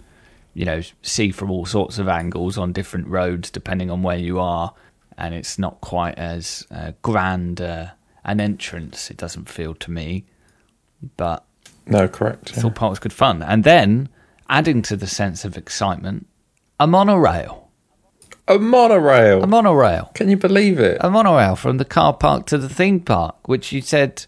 you 0.55 0.65
know 0.65 0.81
see 1.03 1.31
from 1.31 1.51
all 1.51 1.65
sorts 1.65 1.99
of 1.99 2.07
angles 2.07 2.57
on 2.57 2.71
different 2.71 3.07
roads 3.07 3.51
depending 3.51 3.91
on 3.91 4.01
where 4.01 4.17
you 4.17 4.39
are 4.39 4.73
and 5.17 5.35
it's 5.35 5.59
not 5.59 5.79
quite 5.81 6.17
as 6.17 6.65
uh, 6.71 6.93
grand 7.03 7.61
uh, 7.61 7.87
an 8.23 8.39
entrance 8.39 9.11
it 9.11 9.17
doesn't 9.17 9.47
feel 9.47 9.75
to 9.75 9.91
me 9.91 10.23
but 11.17 11.45
No, 11.85 12.07
correct. 12.07 12.53
I 12.57 12.61
thought 12.61 12.73
part 12.73 12.89
was 12.89 12.99
good 12.99 13.13
fun 13.13 13.43
and 13.43 13.63
then 13.63 14.09
adding 14.49 14.81
to 14.83 14.95
the 14.95 15.07
sense 15.07 15.45
of 15.45 15.57
excitement 15.57 16.25
a 16.79 16.87
monorail 16.87 17.64
A 18.47 18.59
monorail. 18.59 19.43
a 19.43 19.47
monorail 19.47 20.11
Can 20.13 20.29
you 20.29 20.37
believe 20.37 20.79
it? 20.79 20.97
a 21.01 21.09
monorail 21.09 21.55
from 21.55 21.77
the 21.77 21.85
car 21.85 22.13
park 22.13 22.45
to 22.47 22.57
the 22.57 22.69
theme 22.69 22.99
park 22.99 23.47
which 23.47 23.71
you 23.71 23.81
said 23.81 24.25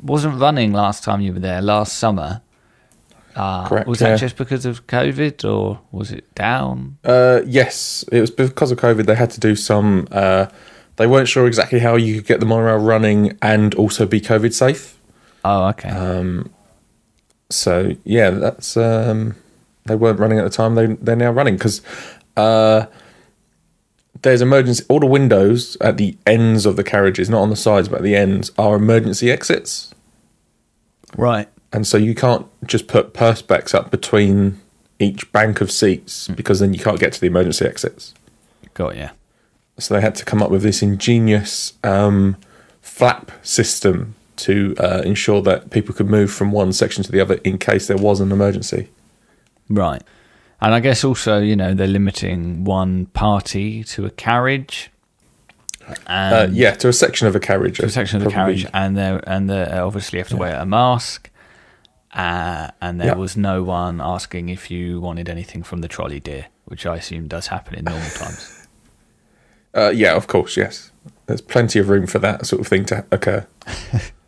wasn't 0.00 0.40
running 0.40 0.72
last 0.72 1.04
time 1.04 1.20
you 1.20 1.32
were 1.32 1.38
there 1.38 1.62
last 1.62 1.96
summer. 1.96 2.42
Uh, 3.36 3.66
Correct, 3.68 3.86
Was 3.86 4.00
that 4.00 4.08
yeah. 4.10 4.16
just 4.16 4.36
because 4.36 4.66
of 4.66 4.86
COVID, 4.88 5.48
or 5.50 5.78
was 5.92 6.10
it 6.10 6.34
down? 6.34 6.98
Uh, 7.04 7.40
yes, 7.46 8.04
it 8.12 8.20
was 8.20 8.30
because 8.30 8.70
of 8.72 8.78
COVID. 8.78 9.06
They 9.06 9.14
had 9.14 9.30
to 9.30 9.40
do 9.40 9.54
some. 9.56 10.06
Uh, 10.10 10.46
they 10.96 11.06
weren't 11.06 11.28
sure 11.28 11.46
exactly 11.46 11.78
how 11.78 11.94
you 11.96 12.16
could 12.16 12.26
get 12.26 12.40
the 12.40 12.46
monorail 12.46 12.76
running 12.78 13.38
and 13.40 13.74
also 13.76 14.04
be 14.06 14.20
COVID 14.20 14.52
safe. 14.52 14.98
Oh, 15.44 15.68
okay. 15.68 15.88
Uh, 15.88 16.42
So 17.48 17.94
yeah, 18.04 18.30
that's 18.30 18.76
um, 18.76 19.36
they 19.86 19.94
weren't 19.94 20.18
running 20.18 20.38
at 20.38 20.44
the 20.44 20.50
time. 20.50 20.74
They 20.74 20.86
they're 20.86 21.16
now 21.16 21.30
running 21.30 21.56
because 21.56 21.80
uh, 22.36 22.86
there's 24.22 24.40
emergency. 24.40 24.84
All 24.88 25.00
the 25.00 25.06
windows 25.06 25.76
at 25.80 25.96
the 25.96 26.16
ends 26.26 26.66
of 26.66 26.76
the 26.76 26.84
carriages, 26.84 27.28
not 27.28 27.42
on 27.42 27.50
the 27.50 27.56
sides 27.56 27.88
but 27.88 27.98
at 27.98 28.02
the 28.02 28.16
ends, 28.16 28.50
are 28.56 28.76
emergency 28.76 29.30
exits, 29.30 29.94
right. 31.16 31.48
and 31.72 31.86
so 31.86 31.96
you 31.96 32.14
can't 32.14 32.46
just 32.66 32.86
put 32.86 33.12
perspex 33.12 33.74
up 33.74 33.90
between 33.90 34.60
each 34.98 35.30
bank 35.32 35.60
of 35.60 35.70
seats 35.70 36.28
because 36.28 36.60
then 36.60 36.72
you 36.72 36.80
can't 36.80 37.00
get 37.00 37.12
to 37.12 37.20
the 37.20 37.26
emergency 37.26 37.66
exits. 37.66 38.14
Got 38.74 38.96
you. 38.96 39.10
So 39.78 39.94
they 39.94 40.00
had 40.00 40.14
to 40.16 40.24
come 40.24 40.42
up 40.42 40.50
with 40.50 40.62
this 40.62 40.82
ingenious 40.82 41.74
um, 41.82 42.36
flap 42.80 43.32
system 43.42 44.14
to 44.36 44.74
uh, 44.78 45.02
ensure 45.04 45.42
that 45.42 45.70
people 45.70 45.94
could 45.94 46.08
move 46.08 46.30
from 46.30 46.52
one 46.52 46.72
section 46.72 47.02
to 47.04 47.12
the 47.12 47.20
other 47.20 47.34
in 47.44 47.58
case 47.58 47.86
there 47.86 47.96
was 47.96 48.20
an 48.20 48.32
emergency. 48.32 48.88
Right. 49.68 50.02
And 50.62 50.72
I 50.74 50.80
guess 50.80 51.02
also, 51.04 51.40
you 51.40 51.56
know, 51.56 51.74
they're 51.74 51.86
limiting 51.88 52.64
one 52.64 53.06
party 53.06 53.82
to 53.84 54.06
a 54.06 54.10
carriage. 54.10 54.90
And 56.06 56.34
Uh, 56.34 56.48
yeah, 56.52 56.70
to 56.76 56.88
a 56.88 56.92
section 56.92 57.26
of 57.26 57.34
a 57.34 57.40
carriage. 57.40 57.78
to 57.78 57.86
a 57.86 57.90
section 57.90 58.18
of 58.18 58.24
the 58.24 58.30
carriage, 58.30 58.64
and 58.72 58.96
they 58.96 59.20
and 59.26 59.50
they 59.50 59.64
obviously 59.64 60.20
have 60.20 60.28
to 60.28 60.36
wear 60.36 60.54
a 60.56 60.64
mask. 60.64 61.28
Uh, 62.14 62.68
and 62.80 63.00
there 63.00 63.08
Yeah. 63.08 63.14
was 63.14 63.36
no 63.36 63.62
one 63.64 64.00
asking 64.00 64.50
if 64.50 64.70
you 64.70 65.00
wanted 65.00 65.28
anything 65.28 65.62
from 65.64 65.80
the 65.80 65.88
trolley 65.88 66.20
dear, 66.20 66.46
which 66.66 66.86
I 66.86 66.96
assume 66.96 67.26
does 67.26 67.48
happen 67.48 67.74
in 67.74 67.84
normal 67.84 68.10
times. 68.10 68.58
Uh, 69.74 69.88
yeah, 69.88 70.14
of 70.14 70.26
course, 70.26 70.54
yes. 70.58 70.92
There's 71.24 71.40
plenty 71.40 71.78
of 71.78 71.88
room 71.88 72.06
for 72.06 72.18
that 72.18 72.44
sort 72.44 72.60
of 72.60 72.66
thing 72.66 72.84
to 72.84 73.06
occur. 73.10 73.46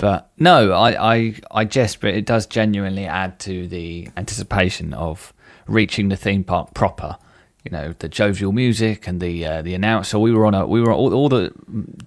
But 0.00 0.30
no, 0.38 0.72
I, 0.72 1.14
I, 1.14 1.34
I 1.50 1.64
jest, 1.66 2.00
but 2.00 2.14
it 2.14 2.24
does 2.24 2.46
genuinely 2.46 3.04
add 3.04 3.38
to 3.40 3.68
the 3.68 4.08
anticipation 4.16 4.94
of 4.94 5.34
reaching 5.66 6.08
the 6.08 6.16
theme 6.16 6.42
park 6.42 6.72
proper. 6.72 7.18
You 7.64 7.70
know, 7.70 7.92
the 7.98 8.08
jovial 8.08 8.52
music 8.52 9.06
and 9.06 9.20
the 9.20 9.44
uh, 9.44 9.60
the 9.60 9.74
announcer. 9.74 10.18
We 10.18 10.32
were 10.32 10.46
on 10.46 10.54
a 10.54 10.66
we 10.66 10.80
were 10.80 10.90
all, 10.90 11.12
all 11.12 11.28
the 11.28 11.52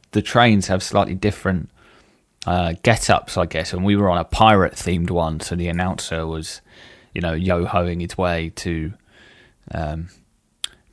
the 0.09 0.23
trains 0.23 0.65
have 0.67 0.81
slightly 0.81 1.13
different 1.13 1.69
uh, 2.47 2.73
get 2.81 3.12
ups, 3.12 3.38
I 3.38 3.45
guess, 3.45 3.73
and 3.73 3.85
we 3.85 3.95
were 3.95 4.09
on 4.09 4.17
a 4.17 4.23
pirate 4.23 4.73
themed 4.73 5.12
one. 5.12 5.39
So 5.39 5.55
the 5.55 5.67
announcer 5.67 6.25
was, 6.25 6.62
you 7.13 7.21
know, 7.21 7.33
yo 7.33 7.65
hoing 7.65 8.00
his 8.00 8.17
way 8.17 8.51
to 8.55 8.93
um, 9.71 10.09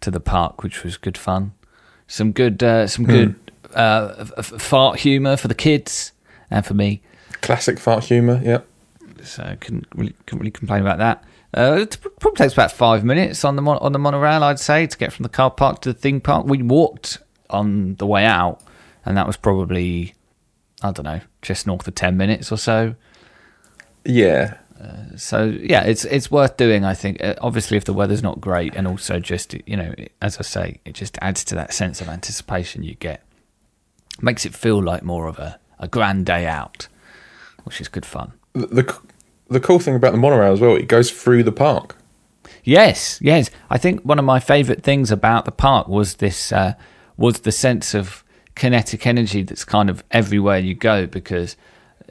to 0.02 0.10
the 0.10 0.20
park, 0.20 0.62
which 0.62 0.84
was 0.84 0.98
good 0.98 1.16
fun. 1.16 1.52
Some 2.06 2.32
good 2.32 2.62
uh, 2.62 2.86
some 2.88 3.06
good 3.06 3.36
uh, 3.74 4.26
f- 4.36 4.60
fart 4.60 4.98
humour 4.98 5.38
for 5.38 5.48
the 5.48 5.54
kids 5.54 6.12
and 6.50 6.64
for 6.64 6.74
me. 6.74 7.02
Classic 7.42 7.78
fart 7.78 8.04
humour, 8.04 8.40
yeah. 8.42 8.60
So 9.22 9.56
couldn't 9.60 9.86
really, 9.94 10.14
couldn't 10.26 10.40
really 10.40 10.50
complain 10.50 10.80
about 10.82 10.98
that. 10.98 11.24
Uh, 11.52 11.78
it 11.80 11.98
probably 12.20 12.36
takes 12.36 12.52
about 12.52 12.70
five 12.70 13.04
minutes 13.04 13.44
on 13.44 13.56
the 13.56 13.62
mon- 13.62 13.78
on 13.78 13.92
the 13.92 13.98
monorail, 13.98 14.44
I'd 14.44 14.60
say, 14.60 14.86
to 14.86 14.96
get 14.96 15.12
from 15.12 15.24
the 15.24 15.28
car 15.28 15.50
park 15.50 15.80
to 15.82 15.92
the 15.92 15.98
theme 15.98 16.20
park. 16.20 16.46
We 16.46 16.62
walked 16.62 17.18
on 17.48 17.96
the 17.96 18.06
way 18.06 18.24
out, 18.24 18.62
and 19.04 19.16
that 19.16 19.26
was 19.26 19.36
probably 19.36 20.14
I 20.82 20.92
don't 20.92 21.04
know, 21.04 21.20
just 21.42 21.66
north 21.66 21.86
of 21.88 21.94
ten 21.94 22.16
minutes 22.16 22.50
or 22.52 22.56
so. 22.56 22.94
Yeah. 24.04 24.58
So 25.16 25.44
yeah, 25.44 25.82
it's 25.82 26.06
it's 26.06 26.30
worth 26.30 26.56
doing. 26.56 26.84
I 26.84 26.94
think. 26.94 27.22
Uh, 27.22 27.34
obviously, 27.42 27.76
if 27.76 27.84
the 27.84 27.92
weather's 27.92 28.22
not 28.22 28.40
great, 28.40 28.74
and 28.74 28.86
also 28.86 29.18
just 29.18 29.54
you 29.66 29.76
know, 29.76 29.94
as 30.22 30.38
I 30.38 30.42
say, 30.42 30.80
it 30.86 30.94
just 30.94 31.18
adds 31.20 31.44
to 31.44 31.54
that 31.56 31.74
sense 31.74 32.00
of 32.00 32.08
anticipation 32.08 32.82
you 32.82 32.94
get. 32.94 33.22
Makes 34.22 34.46
it 34.46 34.54
feel 34.54 34.82
like 34.82 35.02
more 35.02 35.26
of 35.26 35.38
a, 35.38 35.58
a 35.80 35.88
grand 35.88 36.26
day 36.26 36.46
out, 36.46 36.86
which 37.64 37.80
is 37.80 37.88
good 37.88 38.06
fun. 38.06 38.32
The, 38.52 38.66
the, 38.66 38.98
the 39.48 39.60
cool 39.60 39.80
thing 39.80 39.96
about 39.96 40.12
the 40.12 40.18
monorail 40.18 40.52
as 40.52 40.60
well, 40.60 40.76
it 40.76 40.86
goes 40.86 41.10
through 41.10 41.42
the 41.42 41.52
park. 41.52 41.96
Yes, 42.62 43.18
yes. 43.22 43.50
I 43.70 43.78
think 43.78 44.02
one 44.02 44.18
of 44.18 44.24
my 44.24 44.38
favourite 44.38 44.82
things 44.82 45.10
about 45.10 45.44
the 45.44 45.52
park 45.52 45.88
was 45.88 46.16
this 46.16 46.52
uh, 46.52 46.74
was 47.16 47.40
the 47.40 47.52
sense 47.52 47.94
of 47.94 48.22
kinetic 48.54 49.06
energy 49.06 49.42
that's 49.42 49.64
kind 49.64 49.88
of 49.88 50.04
everywhere 50.10 50.58
you 50.58 50.74
go 50.74 51.06
because 51.06 51.56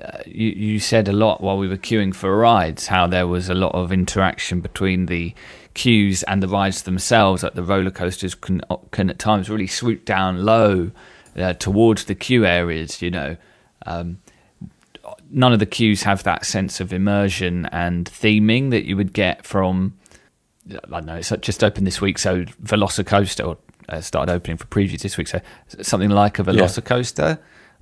uh, 0.04 0.20
you, 0.26 0.50
you 0.50 0.80
said 0.80 1.08
a 1.08 1.14
lot 1.14 1.42
while 1.42 1.58
we 1.58 1.68
were 1.68 1.78
queuing 1.78 2.16
for 2.16 2.36
rides 2.36 2.88
how 2.88 3.06
there 3.06 3.28
was 3.28 3.50
a 3.50 3.54
lot 3.54 3.74
of 3.76 3.92
interaction 3.92 4.62
between 4.62 5.06
the 5.06 5.34
queues 5.74 6.24
and 6.24 6.42
the 6.42 6.48
rides 6.48 6.84
themselves. 6.84 7.44
Like 7.44 7.54
the 7.54 7.64
roller 7.64 7.92
coasters 7.92 8.36
can 8.36 8.62
can 8.92 9.10
at 9.10 9.20
times 9.20 9.50
really 9.50 9.68
swoop 9.68 10.06
down 10.06 10.46
low 10.46 10.92
uh, 11.38 11.54
towards 11.54 12.06
the 12.06 12.16
queue 12.16 12.46
areas. 12.46 13.02
You 13.02 13.12
know. 13.12 13.38
Um, 13.86 14.20
none 15.30 15.54
of 15.54 15.60
the 15.60 15.66
queues 15.66 16.04
have 16.04 16.24
that 16.24 16.46
sense 16.46 16.80
of 16.80 16.94
immersion 16.94 17.66
and 17.68 18.06
theming 18.06 18.72
that 18.72 18.86
you 18.86 18.96
would 18.96 19.14
get 19.14 19.46
from 19.46 19.94
I 20.72 21.00
don't 21.00 21.06
know, 21.06 21.16
it's 21.16 21.34
just 21.42 21.64
opened 21.64 21.88
this 21.88 22.02
week, 22.02 22.20
so 22.20 22.44
Velocicoaster 22.64 23.48
or, 23.48 23.58
uh, 23.88 24.02
started 24.02 24.32
opening 24.32 24.58
for 24.58 24.66
previews 24.68 25.02
this 25.02 25.18
week, 25.18 25.28
so 25.28 25.42
something 25.82 26.10
like 26.10 26.38
a 26.40 26.44
Velocicoaster. 26.44 27.40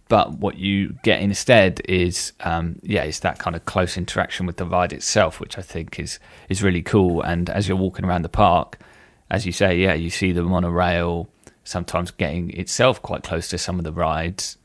But 0.09 0.37
what 0.37 0.57
you 0.57 0.95
get 1.03 1.19
instead 1.19 1.81
is, 1.89 2.31
um, 2.39 2.79
yeah, 2.81 3.03
it's 3.03 3.19
that 3.19 3.39
kind 3.39 3.57
of 3.57 3.65
close 3.65 3.97
interaction 3.97 4.45
with 4.45 4.55
the 4.55 4.65
ride 4.65 4.93
itself, 4.93 5.41
which 5.41 5.57
I 5.57 5.61
think 5.61 5.99
is 5.99 6.17
is 6.47 6.63
really 6.63 6.81
cool. 6.81 7.21
And 7.21 7.49
as 7.49 7.67
you're 7.67 7.75
walking 7.75 8.05
around 8.05 8.21
the 8.21 8.29
park, 8.29 8.79
as 9.29 9.45
you 9.45 9.51
say, 9.51 9.77
yeah, 9.77 9.95
you 9.95 10.09
see 10.09 10.31
the 10.31 10.43
monorail 10.43 11.27
sometimes 11.65 12.11
getting 12.11 12.51
itself 12.51 13.01
quite 13.01 13.23
close 13.23 13.49
to 13.49 13.57
some 13.57 13.79
of 13.79 13.83
the 13.83 13.91
rides. 13.91 14.56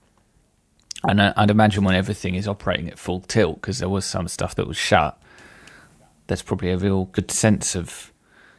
And 1.09 1.21
I, 1.21 1.33
I'd 1.37 1.51
imagine 1.51 1.85
when 1.85 1.95
everything 1.95 2.35
is 2.35 2.47
operating 2.47 2.89
at 2.89 2.99
full 2.99 3.21
tilt, 3.21 3.57
because 3.61 3.79
there 3.79 3.89
was 3.89 4.05
some 4.05 4.29
stuff 4.29 4.55
that 4.55 4.67
was 4.67 4.77
shut, 4.77 5.21
there's 6.29 6.43
probably 6.43 6.71
a 6.71 6.77
real 6.77 7.07
good 7.07 7.31
sense 7.31 7.75
of 7.75 8.13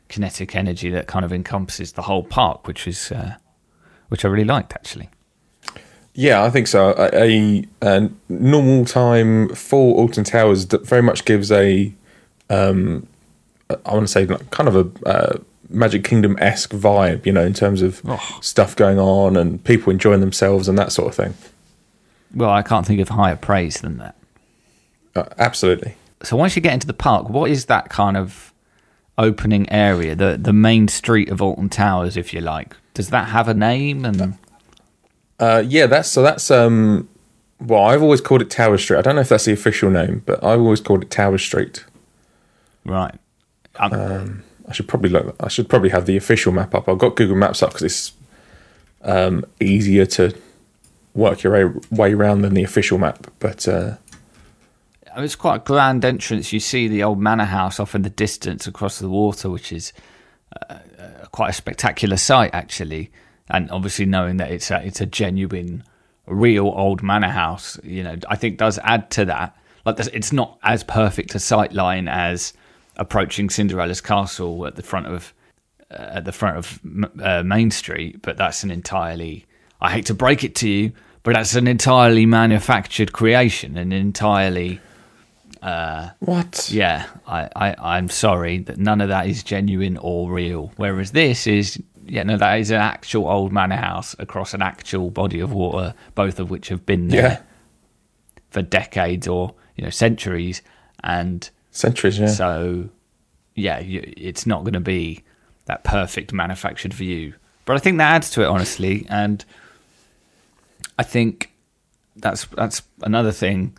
kinetic 0.10 0.56
energy 0.56 0.90
that 0.90 1.08
kind 1.08 1.24
of 1.26 1.32
encompasses 1.34 1.94
the 1.94 2.04
whole 2.04 2.24
park, 2.24 2.68
which 2.68 2.88
is 2.88 3.12
uh, 3.12 3.36
which 4.10 4.26
I 4.26 4.28
really 4.28 4.44
liked 4.46 4.74
actually. 4.74 5.10
Yeah, 6.14 6.44
I 6.44 6.52
think 6.52 6.68
so. 6.68 6.90
A, 6.96 7.10
a, 7.16 7.66
a 7.82 8.10
normal 8.30 8.86
time 8.86 9.50
for 9.56 9.96
Alton 9.98 10.24
Towers 10.24 10.66
very 10.66 11.02
much 11.02 11.26
gives 11.26 11.52
a, 11.52 11.92
um, 12.52 13.08
I 13.72 13.94
want 13.94 14.06
to 14.06 14.12
say 14.12 14.28
like 14.28 14.52
kind 14.52 14.70
of 14.70 14.76
a 14.76 15.08
uh, 15.10 15.38
Magic 15.70 16.04
Kingdom 16.04 16.38
esque 16.40 16.70
vibe, 16.72 17.26
you 17.26 17.32
know, 17.32 17.44
in 17.44 17.54
terms 17.54 17.82
of 17.82 18.02
Oh. 18.06 18.38
stuff 18.42 18.76
going 18.76 19.00
on 19.00 19.36
and 19.36 19.64
people 19.64 19.90
enjoying 19.92 20.20
themselves 20.20 20.68
and 20.68 20.78
that 20.78 20.92
sort 20.92 21.08
of 21.08 21.16
thing. 21.16 21.34
Well, 22.34 22.50
I 22.50 22.62
can't 22.62 22.86
think 22.86 23.00
of 23.00 23.10
higher 23.10 23.36
praise 23.36 23.82
than 23.82 23.98
that. 23.98 24.16
Uh, 25.16 25.26
absolutely. 25.38 25.96
So 26.24 26.36
once 26.36 26.56
you 26.56 26.62
get 26.62 26.74
into 26.74 26.88
the 26.88 26.94
park, 26.94 27.30
what 27.30 27.52
is 27.52 27.66
that 27.66 27.90
kind 27.90 28.18
of 28.18 28.54
opening 29.18 29.70
area, 29.72 30.16
the 30.16 30.38
the 30.42 30.54
main 30.54 30.88
street 30.88 31.30
of 31.30 31.42
Alton 31.42 31.70
Towers, 31.70 32.18
if 32.18 32.34
you 32.34 32.42
like? 32.42 32.76
Does 32.94 33.10
that 33.10 33.30
have 33.30 33.48
a 33.48 33.54
name? 33.54 34.06
And 34.06 34.38
Uh, 35.40 35.64
yeah, 35.66 35.86
that's 35.88 36.10
so. 36.10 36.22
That's 36.22 36.50
um. 36.52 37.10
Well, 37.60 37.84
I've 37.84 38.02
always 38.02 38.22
called 38.22 38.42
it 38.42 38.50
Tower 38.50 38.78
Street. 38.78 38.98
I 38.98 39.02
don't 39.02 39.16
know 39.16 39.22
if 39.22 39.30
that's 39.30 39.46
the 39.46 39.54
official 39.54 39.90
name, 39.90 40.24
but 40.26 40.44
I've 40.44 40.60
always 40.60 40.82
called 40.82 41.04
it 41.04 41.12
Tower 41.12 41.38
Street. 41.38 41.86
right, 42.86 43.16
um, 43.80 44.44
I 44.68 44.74
should 44.74 44.88
probably 44.88 45.10
look. 45.10 45.36
I 45.40 45.48
should 45.48 45.70
probably 45.70 45.90
have 45.90 46.06
the 46.06 46.18
official 46.18 46.52
map 46.52 46.76
up. 46.76 46.90
I've 46.90 46.98
got 46.98 47.16
Google 47.16 47.36
Maps 47.36 47.64
up 47.64 47.70
because 47.70 47.84
it's 47.84 48.12
um, 49.02 49.46
easier 49.60 50.06
to 50.08 50.36
work 51.14 51.44
your 51.44 51.82
way, 51.92 52.14
around 52.14 52.42
than 52.42 52.54
the 52.54 52.64
official 52.64 52.98
map. 52.98 53.28
But 53.40 53.68
uh, 53.68 53.98
it's 55.18 55.36
quite 55.36 55.56
a 55.58 55.60
grand 55.60 56.04
entrance. 56.04 56.52
You 56.52 56.60
see 56.60 56.88
the 56.88 57.04
old 57.04 57.20
manor 57.20 57.46
house 57.46 57.80
off 57.80 57.96
in 57.96 58.02
the 58.02 58.10
distance 58.10 58.68
across 58.68 59.00
the 59.00 59.10
water, 59.10 59.50
which 59.50 59.72
is 59.72 59.94
uh, 60.70 60.76
uh, 61.00 61.26
quite 61.32 61.50
a 61.50 61.54
spectacular 61.54 62.18
sight, 62.18 62.52
actually. 62.54 63.12
And 63.50 63.70
obviously, 63.72 64.06
knowing 64.06 64.38
that 64.38 64.52
it's 64.52 64.72
a, 64.72 64.86
it's 64.86 65.02
a 65.02 65.06
genuine, 65.06 65.84
real 66.26 66.68
old 66.68 67.04
manor 67.04 67.30
house, 67.30 67.80
you 67.84 68.04
know, 68.04 68.18
I 68.28 68.36
think 68.36 68.58
does 68.58 68.80
add 68.80 69.12
to 69.12 69.26
that. 69.26 69.56
Like, 69.86 70.00
it's 70.00 70.32
not 70.32 70.58
as 70.64 70.84
perfect 70.84 71.36
a 71.36 71.40
sight 71.40 71.74
line 71.74 72.08
as 72.08 72.54
approaching 72.96 73.50
Cinderella's 73.50 74.02
castle 74.02 74.66
at 74.66 74.76
the 74.76 74.84
front 74.84 75.08
of 75.08 75.34
uh, 75.92 75.96
at 76.16 76.26
the 76.26 76.32
front 76.32 76.58
of 76.58 76.80
uh, 77.22 77.44
Main 77.44 77.70
Street, 77.70 78.22
but 78.22 78.38
that's 78.38 78.64
an 78.64 78.72
entirely. 78.72 79.46
I 79.84 79.92
hate 79.92 80.06
to 80.08 80.14
break 80.14 80.44
it 80.44 80.56
to 80.56 80.70
you, 80.70 80.94
but 81.24 81.36
that's 81.36 81.56
an 81.56 81.68
entirely 81.68 82.26
manufactured 82.26 83.12
creation, 83.14 83.78
an 83.78 83.92
entirely. 83.92 84.80
Uh, 85.62 86.10
what? 86.20 86.70
Yeah, 86.72 87.06
I, 87.28 87.50
I, 87.56 87.76
I'm 87.98 88.10
sorry 88.10 88.60
that 88.60 88.78
none 88.78 89.00
of 89.02 89.10
that 89.10 89.28
is 89.28 89.44
genuine 89.44 89.98
or 89.98 90.32
real. 90.32 90.72
Whereas 90.78 91.12
this 91.12 91.48
is, 91.48 91.82
yeah, 92.06 92.24
no, 92.24 92.38
that 92.38 92.56
is 92.60 92.72
an 92.72 92.82
actual 92.82 93.28
old 93.28 93.52
manor 93.54 93.76
house 93.78 94.16
across 94.20 94.54
an 94.54 94.62
actual 94.62 95.10
body 95.10 95.40
of 95.40 95.54
water, 95.54 95.94
both 96.16 96.40
of 96.40 96.50
which 96.50 96.70
have 96.70 96.86
been 96.86 97.08
there 97.10 97.22
Yeah. 97.22 97.42
for 98.52 98.62
decades 98.62 99.28
or 99.28 99.54
you 99.76 99.84
know 99.84 99.90
centuries, 99.90 100.62
and 101.04 101.50
Centuries, 101.72 102.20
yeah. 102.20 102.28
so 102.28 102.90
yeah, 103.56 103.80
you, 103.80 104.04
it's 104.18 104.46
not 104.46 104.64
going 104.64 104.74
to 104.74 104.80
be 104.80 105.24
that 105.66 105.84
perfect 105.84 106.32
manufactured 106.34 106.94
view. 106.94 107.34
But 107.66 107.78
I 107.78 107.80
think 107.80 107.98
that 107.98 108.12
adds 108.14 108.30
to 108.32 108.42
it, 108.44 108.48
honestly, 108.48 109.06
and 109.10 109.44
I 110.98 111.04
think 111.04 111.52
that's 112.16 112.46
that's 112.46 112.82
another 113.02 113.32
thing. 113.32 113.78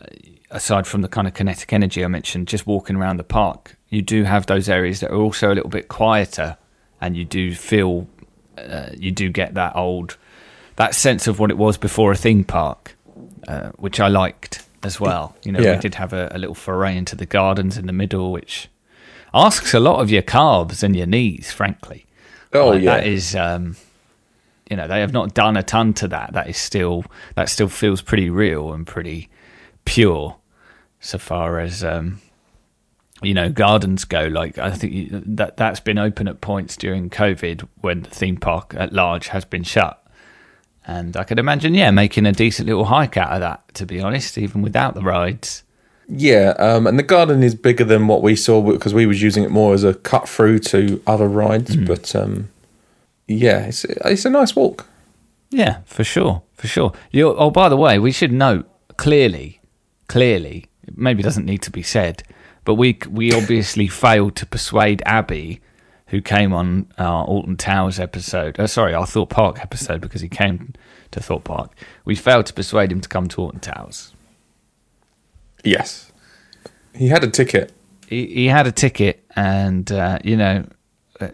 uh, 0.00 0.06
Aside 0.52 0.84
from 0.88 1.02
the 1.02 1.06
kind 1.08 1.28
of 1.28 1.34
kinetic 1.34 1.72
energy 1.72 2.04
I 2.04 2.08
mentioned, 2.08 2.48
just 2.48 2.66
walking 2.66 2.96
around 2.96 3.18
the 3.18 3.22
park, 3.22 3.76
you 3.88 4.02
do 4.02 4.24
have 4.24 4.46
those 4.46 4.68
areas 4.68 4.98
that 4.98 5.12
are 5.12 5.16
also 5.16 5.52
a 5.52 5.54
little 5.54 5.70
bit 5.70 5.86
quieter, 5.86 6.56
and 7.00 7.16
you 7.16 7.24
do 7.24 7.54
feel, 7.54 8.08
uh, 8.58 8.88
you 8.98 9.12
do 9.12 9.28
get 9.28 9.54
that 9.54 9.76
old, 9.76 10.16
that 10.74 10.96
sense 10.96 11.28
of 11.28 11.38
what 11.38 11.52
it 11.52 11.56
was 11.56 11.78
before 11.78 12.10
a 12.10 12.16
theme 12.16 12.42
park, 12.42 12.96
uh, 13.46 13.68
which 13.76 14.00
I 14.00 14.08
liked 14.08 14.64
as 14.82 14.98
well. 14.98 15.36
You 15.44 15.52
know, 15.52 15.60
Yeah. 15.60 15.74
we 15.76 15.78
did 15.82 15.94
have 15.94 16.12
a, 16.12 16.28
a 16.34 16.38
little 16.38 16.56
foray 16.56 16.96
into 16.96 17.14
the 17.14 17.26
gardens 17.26 17.78
in 17.78 17.86
the 17.86 17.92
middle, 17.92 18.32
which 18.32 18.68
asks 19.32 19.72
a 19.72 19.78
lot 19.78 20.00
of 20.00 20.10
your 20.10 20.22
calves 20.22 20.82
and 20.82 20.96
your 20.96 21.06
knees, 21.06 21.52
frankly. 21.52 22.06
Oh, 22.52 22.70
Like, 22.70 22.82
yeah. 22.82 22.96
that 22.96 23.06
is, 23.06 23.36
um, 23.36 23.76
you 24.70 24.76
know, 24.76 24.86
they 24.86 25.00
have 25.00 25.12
not 25.12 25.34
done 25.34 25.56
a 25.56 25.62
ton 25.64 25.92
to 25.94 26.08
that. 26.08 26.32
That 26.32 26.48
is 26.48 26.56
still 26.56 27.04
that 27.34 27.48
still 27.48 27.68
feels 27.68 28.00
pretty 28.00 28.30
real 28.30 28.72
and 28.72 28.86
pretty 28.86 29.28
pure, 29.84 30.36
so 31.00 31.18
far 31.18 31.58
as 31.58 31.82
um, 31.82 32.20
you 33.20 33.34
know 33.34 33.50
gardens 33.50 34.04
go. 34.04 34.28
Like 34.28 34.58
I 34.58 34.70
think 34.70 35.10
that 35.12 35.56
that's 35.56 35.80
been 35.80 35.98
open 35.98 36.28
at 36.28 36.40
points 36.40 36.76
during 36.76 37.10
COVID 37.10 37.66
when 37.80 38.02
the 38.02 38.10
theme 38.10 38.36
park 38.36 38.72
at 38.78 38.92
large 38.92 39.28
has 39.28 39.44
been 39.44 39.64
shut. 39.64 39.96
And 40.86 41.16
I 41.16 41.24
could 41.24 41.38
imagine, 41.38 41.74
yeah, 41.74 41.90
making 41.90 42.24
a 42.24 42.32
decent 42.32 42.66
little 42.68 42.86
hike 42.86 43.16
out 43.16 43.32
of 43.32 43.40
that. 43.40 43.74
To 43.74 43.86
be 43.86 44.00
honest, 44.00 44.38
even 44.38 44.62
without 44.62 44.94
the 44.94 45.02
rides. 45.02 45.64
Yeah, 46.12 46.54
um, 46.58 46.86
and 46.86 46.98
the 46.98 47.04
garden 47.04 47.42
is 47.42 47.54
bigger 47.54 47.84
than 47.84 48.08
what 48.08 48.22
we 48.22 48.34
saw 48.34 48.60
because 48.62 48.92
we 48.92 49.06
was 49.06 49.22
using 49.22 49.44
it 49.44 49.50
more 49.50 49.74
as 49.74 49.84
a 49.84 49.94
cut 49.94 50.28
through 50.28 50.60
to 50.60 51.02
other 51.06 51.28
rides. 51.28 51.74
Hmm. 51.74 51.84
But 51.84 52.14
um, 52.16 52.48
yeah, 53.30 53.66
it's 53.66 53.84
it's 53.84 54.24
a 54.24 54.30
nice 54.30 54.56
walk. 54.56 54.86
Yeah, 55.50 55.78
for 55.84 56.02
sure, 56.02 56.42
for 56.54 56.66
sure. 56.66 56.92
You, 57.12 57.34
oh, 57.34 57.50
by 57.50 57.68
the 57.68 57.76
way, 57.76 57.98
we 57.98 58.10
should 58.10 58.32
note 58.32 58.68
clearly, 58.96 59.60
clearly, 60.08 60.66
it 60.86 60.98
maybe 60.98 61.22
doesn't 61.22 61.46
need 61.46 61.62
to 61.62 61.70
be 61.70 61.82
said, 61.82 62.24
but 62.64 62.74
we 62.74 62.98
we 63.08 63.32
obviously 63.32 63.86
failed 64.06 64.34
to 64.36 64.46
persuade 64.46 65.00
Abby, 65.06 65.60
who 66.08 66.20
came 66.20 66.52
on 66.52 66.88
our 66.98 67.24
Alton 67.24 67.56
Towers 67.56 68.00
episode. 68.00 68.58
Uh, 68.58 68.66
sorry, 68.66 68.94
our 68.94 69.06
Thorpe 69.06 69.30
Park 69.30 69.60
episode 69.60 70.00
because 70.00 70.22
he 70.22 70.28
came 70.28 70.72
to 71.12 71.20
Thorpe 71.20 71.44
Park. 71.44 71.72
We 72.04 72.16
failed 72.16 72.46
to 72.46 72.52
persuade 72.52 72.90
him 72.90 73.00
to 73.00 73.08
come 73.08 73.28
to 73.28 73.42
Alton 73.42 73.60
Towers. 73.60 74.12
Yes, 75.62 76.10
he 76.94 77.08
had 77.08 77.22
a 77.22 77.28
ticket. 77.28 77.72
He, 78.08 78.26
he 78.26 78.46
had 78.46 78.66
a 78.66 78.72
ticket, 78.72 79.24
and 79.36 79.90
uh, 79.92 80.18
you 80.24 80.36
know, 80.36 80.66
uh, 81.20 81.28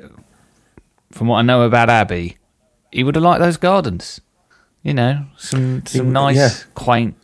from 1.17 1.29
what 1.29 1.39
I 1.39 1.43
know 1.43 1.63
about 1.63 1.89
Abbey, 1.89 2.37
he 2.93 3.03
would 3.03 3.15
have 3.15 3.25
liked 3.25 3.41
those 3.41 3.57
gardens. 3.57 4.21
You 4.83 4.95
know, 4.95 5.27
some 5.37 5.85
some 5.87 6.13
nice, 6.13 6.37
yeah. 6.37 6.51
quaint, 6.75 7.17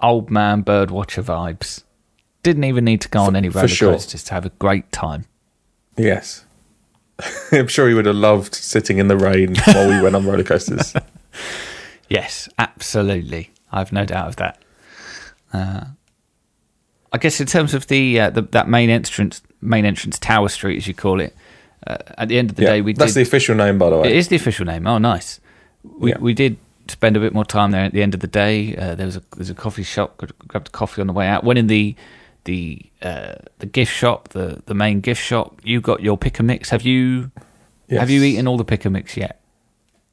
old 0.00 0.30
man 0.30 0.64
birdwatcher 0.64 1.22
vibes. 1.22 1.82
Didn't 2.42 2.64
even 2.64 2.84
need 2.84 3.02
to 3.02 3.08
go 3.08 3.20
on 3.22 3.36
any 3.36 3.50
for 3.50 3.58
roller 3.58 3.68
sure. 3.68 3.92
coasters 3.92 4.24
to 4.24 4.34
have 4.34 4.46
a 4.46 4.50
great 4.50 4.90
time. 4.92 5.26
Yes, 5.98 6.46
I'm 7.52 7.68
sure 7.68 7.88
he 7.88 7.94
would 7.94 8.06
have 8.06 8.16
loved 8.16 8.54
sitting 8.54 8.98
in 8.98 9.08
the 9.08 9.16
rain 9.16 9.56
while 9.66 9.88
we 9.88 10.00
went 10.00 10.16
on 10.16 10.24
roller 10.26 10.44
coasters. 10.44 10.94
Yes, 12.12 12.46
absolutely. 12.58 13.52
I've 13.72 13.90
no 13.90 14.04
doubt 14.04 14.28
of 14.28 14.36
that. 14.36 14.62
Uh, 15.50 15.84
I 17.10 17.16
guess 17.16 17.40
in 17.40 17.46
terms 17.46 17.72
of 17.72 17.86
the, 17.86 18.20
uh, 18.20 18.28
the 18.28 18.42
that 18.42 18.68
main 18.68 18.90
entrance, 18.90 19.40
main 19.62 19.86
entrance 19.86 20.18
Tower 20.18 20.50
Street, 20.50 20.76
as 20.76 20.86
you 20.86 20.92
call 20.92 21.20
it, 21.22 21.34
uh, 21.86 21.96
at 22.18 22.28
the 22.28 22.38
end 22.38 22.50
of 22.50 22.56
the 22.56 22.62
yeah, 22.62 22.70
day, 22.70 22.80
we 22.82 22.92
that's 22.92 23.12
did. 23.14 23.20
the 23.20 23.28
official 23.28 23.54
name, 23.54 23.78
by 23.78 23.90
the 23.90 23.98
way. 23.98 24.10
It 24.10 24.16
is 24.16 24.28
the 24.28 24.36
official 24.36 24.64
name. 24.66 24.86
Oh, 24.86 24.98
nice. 24.98 25.40
We 25.84 26.10
Yeah. 26.10 26.18
we 26.20 26.34
did 26.34 26.56
spend 26.88 27.16
a 27.16 27.20
bit 27.20 27.32
more 27.32 27.44
time 27.44 27.70
there 27.70 27.84
at 27.84 27.92
the 27.92 28.02
end 28.02 28.14
of 28.14 28.20
the 28.20 28.26
day. 28.26 28.76
Uh, 28.76 28.94
there 28.94 29.06
was 29.06 29.16
a 29.16 29.22
there's 29.36 29.50
a 29.50 29.54
coffee 29.54 29.82
shop. 29.82 30.22
Grabbed 30.48 30.68
a 30.68 30.70
coffee 30.70 31.00
on 31.00 31.06
the 31.06 31.12
way 31.12 31.26
out. 31.26 31.44
Went 31.44 31.58
in 31.58 31.66
the 31.66 31.94
the 32.44 32.80
uh, 33.02 33.34
the 33.58 33.66
gift 33.66 33.92
shop, 33.92 34.28
the 34.30 34.62
the 34.66 34.74
main 34.74 35.00
gift 35.00 35.22
shop. 35.22 35.60
You 35.64 35.80
got 35.80 36.02
your 36.02 36.16
pick 36.18 36.38
a 36.38 36.42
mix. 36.42 36.70
Have 36.70 36.82
you 36.82 37.30
Yes. 37.88 38.00
have 38.00 38.10
you 38.10 38.22
eaten 38.22 38.46
all 38.48 38.56
the 38.56 38.64
pick 38.64 38.84
a 38.84 38.90
mix 38.90 39.16
yet? 39.16 39.40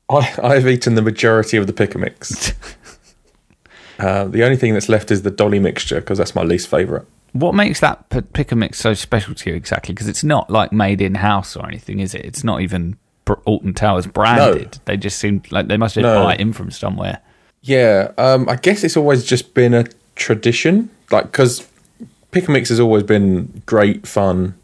I, 0.09 0.35
I've 0.43 0.67
eaten 0.67 0.95
the 0.95 1.01
majority 1.03 1.55
of 1.55 1.65
the 1.67 1.71
pick 1.73 1.95
a 1.95 1.97
mix. 1.99 2.51
uh, 3.99 4.25
the 4.25 4.43
only 4.43 4.57
thing 4.57 4.73
that's 4.73 4.89
left 4.89 5.11
is 5.11 5.21
the 5.21 5.31
dolly 5.31 5.59
mixture 5.59 5.99
because 6.01 6.17
that's 6.17 6.33
my 6.35 6.43
least 6.43 6.67
favourite. 6.67 7.05
What 7.33 7.53
makes 7.55 7.79
that 7.81 8.09
p- 8.09 8.21
pick 8.21 8.51
a 8.51 8.55
mix 8.55 8.79
so 8.79 8.93
special 8.93 9.35
to 9.35 9.49
you 9.49 9.55
exactly? 9.55 9.93
Because 9.93 10.07
it's 10.07 10.23
not 10.23 10.49
like 10.49 10.71
made 10.71 10.99
in 11.01 11.15
house 11.15 11.55
or 11.55 11.67
anything, 11.67 11.99
is 11.99 12.15
it? 12.15 12.25
It's 12.25 12.43
not 12.43 12.61
even 12.61 12.97
Br- 13.25 13.33
Alton 13.45 13.73
Towers 13.73 14.07
branded. 14.07 14.79
They 14.85 14.97
just 14.97 15.19
seem 15.19 15.43
like 15.51 15.67
they 15.67 15.77
must 15.77 15.95
have 15.95 16.03
No. 16.03 16.23
buy 16.23 16.33
it 16.35 16.39
in 16.39 16.53
from 16.53 16.71
somewhere. 16.71 17.19
Yeah, 17.61 18.11
um, 18.17 18.47
I 18.49 18.55
guess 18.55 18.83
it's 18.83 18.97
always 18.97 19.23
just 19.25 19.53
been 19.53 19.73
a 19.73 19.85
tradition, 20.15 20.89
like 21.11 21.25
because 21.31 21.67
pick 22.31 22.47
a 22.47 22.51
mix 22.51 22.69
has 22.69 22.79
always 22.79 23.03
been 23.03 23.61
great 23.65 24.07
fun 24.07 24.55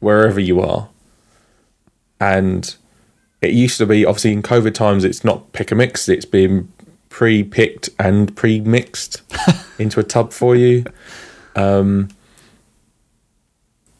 wherever 0.00 0.40
you 0.40 0.60
are, 0.60 0.88
and 2.20 2.74
it 3.40 3.52
used 3.52 3.78
to 3.78 3.86
be 3.86 4.04
obviously 4.04 4.32
in 4.32 4.42
COVID 4.42 4.74
times 4.74 5.04
it's 5.04 5.24
not 5.24 5.52
pick 5.52 5.70
a 5.72 5.74
mix, 5.74 6.08
it's 6.08 6.24
been 6.24 6.72
pre-picked 7.08 7.90
and 7.98 8.34
pre-mixed 8.36 9.22
into 9.78 10.00
a 10.00 10.02
tub 10.04 10.32
for 10.32 10.56
you. 10.56 10.84
Um, 11.54 12.08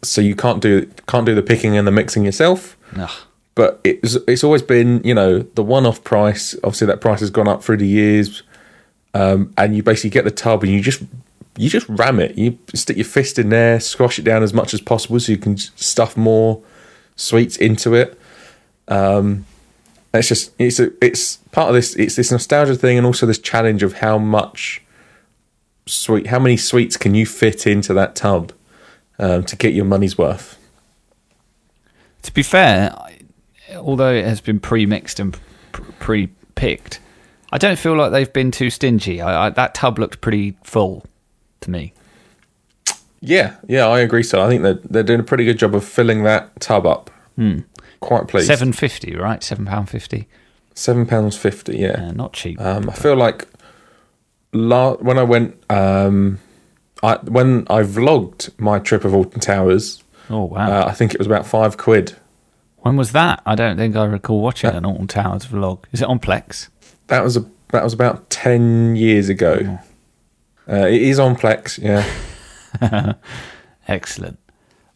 so 0.03 0.21
you 0.21 0.35
can't 0.35 0.61
do 0.61 0.87
can't 1.07 1.27
do 1.27 1.35
the 1.35 1.43
picking 1.43 1.77
and 1.77 1.87
the 1.87 1.93
mixing 1.93 2.25
yourself 2.25 2.77
Ugh. 2.97 3.11
but 3.55 3.81
it's 3.85 4.17
it's 4.27 4.43
always 4.43 4.63
been 4.63 5.01
you 5.05 5.15
know 5.15 5.41
the 5.41 5.63
one 5.63 5.87
off 5.87 6.03
price. 6.03 6.55
Obviously, 6.65 6.87
that 6.89 7.01
price 7.01 7.21
has 7.21 7.31
gone 7.31 7.49
up 7.49 7.63
through 7.63 7.77
the 7.77 7.87
years, 7.87 8.43
um, 9.15 9.53
and 9.57 9.77
you 9.77 9.83
basically 9.83 10.11
get 10.11 10.25
the 10.25 10.31
tub 10.31 10.63
and 10.63 10.73
you 10.73 10.81
just 10.81 11.03
you 11.57 11.69
just 11.69 11.89
ram 11.89 12.19
it. 12.19 12.37
You 12.37 12.59
stick 12.75 12.97
your 12.97 13.05
fist 13.05 13.39
in 13.39 13.51
there, 13.51 13.79
squash 13.81 14.19
it 14.19 14.23
down 14.23 14.43
as 14.43 14.53
much 14.53 14.75
as 14.75 14.81
possible, 14.81 15.21
so 15.21 15.33
you 15.33 15.39
can 15.39 15.57
stuff 15.57 16.17
more 16.17 16.63
sweets 17.17 17.57
into 17.57 17.95
it. 17.95 18.19
Um, 18.89 19.47
it's 20.15 20.29
just 20.29 20.53
it's 20.59 20.81
a, 20.81 20.91
it's 21.05 21.37
part 21.53 21.69
of 21.69 21.75
this. 21.75 21.95
It's 21.97 22.17
this 22.17 22.33
nostalgia 22.33 22.75
thing, 22.75 22.99
and 22.99 23.07
also 23.07 23.27
this 23.27 23.39
challenge 23.39 23.83
of 23.83 23.95
how 23.95 24.19
much 24.19 24.83
sweet, 25.93 26.27
how 26.29 26.39
many 26.39 26.57
sweets 26.57 26.97
can 26.97 27.15
you 27.15 27.27
fit 27.27 27.67
into 27.67 27.93
that 27.95 28.15
tub 28.17 28.53
um, 29.19 29.45
to 29.45 29.57
get 29.57 29.75
your 29.75 29.85
money's 29.85 30.17
worth. 30.19 30.59
To 32.23 32.33
be 32.33 32.43
fair, 32.43 32.93
I- 32.97 33.19
although 33.77 34.13
it 34.13 34.25
has 34.25 34.41
been 34.41 34.61
pre-mixed 34.61 35.19
and 35.21 35.37
pre-picked, 35.99 37.01
I 37.53 37.59
don't 37.59 37.79
feel 37.79 37.95
like 37.97 38.13
they've 38.13 38.33
been 38.33 38.51
too 38.51 38.71
stingy. 38.71 39.21
I, 39.21 39.47
I, 39.47 39.51
that 39.51 39.75
tub 39.75 39.99
looked 39.99 40.21
pretty 40.21 40.57
full 40.65 41.05
to 41.61 41.71
me. 41.71 41.93
Yeah, 43.21 43.57
yeah, 43.69 43.87
I 43.87 44.01
agree. 44.01 44.23
So 44.25 44.43
I 44.43 44.49
think 44.49 44.63
that 44.63 44.83
they're 44.91 45.03
doing 45.05 45.21
a 45.21 45.25
pretty 45.25 45.45
good 45.45 45.59
job 45.59 45.75
of 45.75 45.85
filling 45.85 46.25
that 46.25 46.59
tub 46.61 46.87
up. 46.87 47.11
Quite 48.01 48.27
pleased. 48.29 48.47
Seven 48.49 48.73
fifty, 48.73 49.15
right? 49.17 49.43
Seven 49.45 49.65
pound 49.67 49.89
fifty. 49.89 50.27
seven 50.75 51.07
pounds 51.07 51.37
fifty. 51.37 51.79
Yeah, 51.79 52.09
Uh, 52.09 52.13
not 52.13 52.33
cheap. 52.33 52.61
um, 52.61 52.91
I 52.91 52.95
feel 52.95 53.15
like 53.17 53.47
la- 54.53 54.95
when 54.97 55.19
I 55.19 55.23
went, 55.23 55.63
um, 55.71 56.39
I 57.03 57.17
when 57.17 57.67
I 57.69 57.83
vlogged 57.83 58.51
my 58.59 58.79
trip 58.79 59.05
of 59.05 59.15
Alton 59.15 59.41
Towers, 59.41 60.03
oh 60.31 60.45
wow! 60.45 60.83
uh, 60.83 60.87
I 60.87 60.93
think 60.93 61.15
it 61.15 61.19
was 61.19 61.27
about 61.27 61.47
five 61.47 61.77
quid. 61.77 62.15
when 62.79 62.97
was 62.97 63.13
that? 63.13 63.43
I 63.47 63.55
don't 63.55 63.77
think 63.77 63.97
I 63.97 64.05
recall 64.05 64.41
watching 64.41 64.71
an 64.71 64.85
Alton 64.85 65.07
Towers 65.09 65.47
vlog. 65.47 65.85
Is 65.93 66.03
it 66.03 66.09
on 66.09 66.19
Plex? 66.19 66.69
That 67.09 67.23
was 67.25 67.37
a 67.37 67.45
that 67.69 67.83
was 67.83 67.93
about 67.93 68.31
ten 68.31 68.97
years 68.97 69.29
ago. 69.29 69.79
Uh, 70.69 70.87
it 70.87 71.03
is 71.03 71.19
on 71.19 71.35
Plex. 71.37 71.79
Yeah. 71.83 72.05
Excellent. 73.89 74.39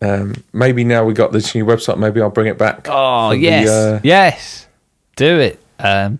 Um, 0.01 0.35
maybe 0.53 0.85
now 0.85 1.05
we 1.05 1.13
got 1.15 1.33
this 1.33 1.55
new 1.55 1.65
website. 1.65 1.99
Maybe 1.99 2.21
I'll 2.21 2.31
bring 2.31 2.47
it 2.47 2.59
back. 2.59 2.87
Oh 2.89 3.31
for 3.31 3.35
the, 3.35 3.41
yes, 3.43 3.69
uh, 3.69 4.01
yes, 4.03 4.67
do 5.17 5.39
it. 5.41 5.61
Um, 5.79 6.19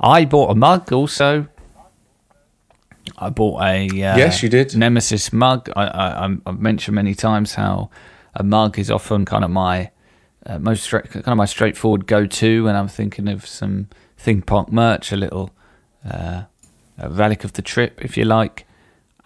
I 0.00 0.24
bought 0.24 0.50
a 0.50 0.54
mug 0.54 0.92
also. 0.92 1.46
I 3.16 3.30
bought 3.30 3.62
a 3.62 3.86
uh, 3.86 4.16
Yes, 4.16 4.42
you 4.42 4.48
did. 4.48 4.76
Nemesis 4.76 5.32
mug. 5.32 5.70
I, 5.74 5.86
I, 5.86 6.36
I've 6.46 6.60
mentioned 6.60 6.94
many 6.94 7.14
times 7.14 7.54
how 7.54 7.90
a 8.34 8.42
mug 8.42 8.78
is 8.78 8.90
often 8.90 9.24
kind 9.24 9.44
of 9.44 9.50
my 9.50 9.90
uh, 10.46 10.58
most 10.58 10.82
straight, 10.82 11.10
kind 11.10 11.28
of 11.28 11.36
my 11.36 11.44
straightforward 11.44 12.06
go-to 12.06 12.64
when 12.64 12.76
I'm 12.76 12.88
thinking 12.88 13.28
of 13.28 13.46
some 13.46 13.88
Think 14.16 14.46
park 14.46 14.72
merch, 14.72 15.12
a 15.12 15.16
little 15.16 15.50
uh, 16.04 16.42
a 16.98 17.08
relic 17.08 17.44
of 17.44 17.52
the 17.52 17.62
trip, 17.62 18.04
if 18.04 18.16
you 18.16 18.24
like. 18.24 18.66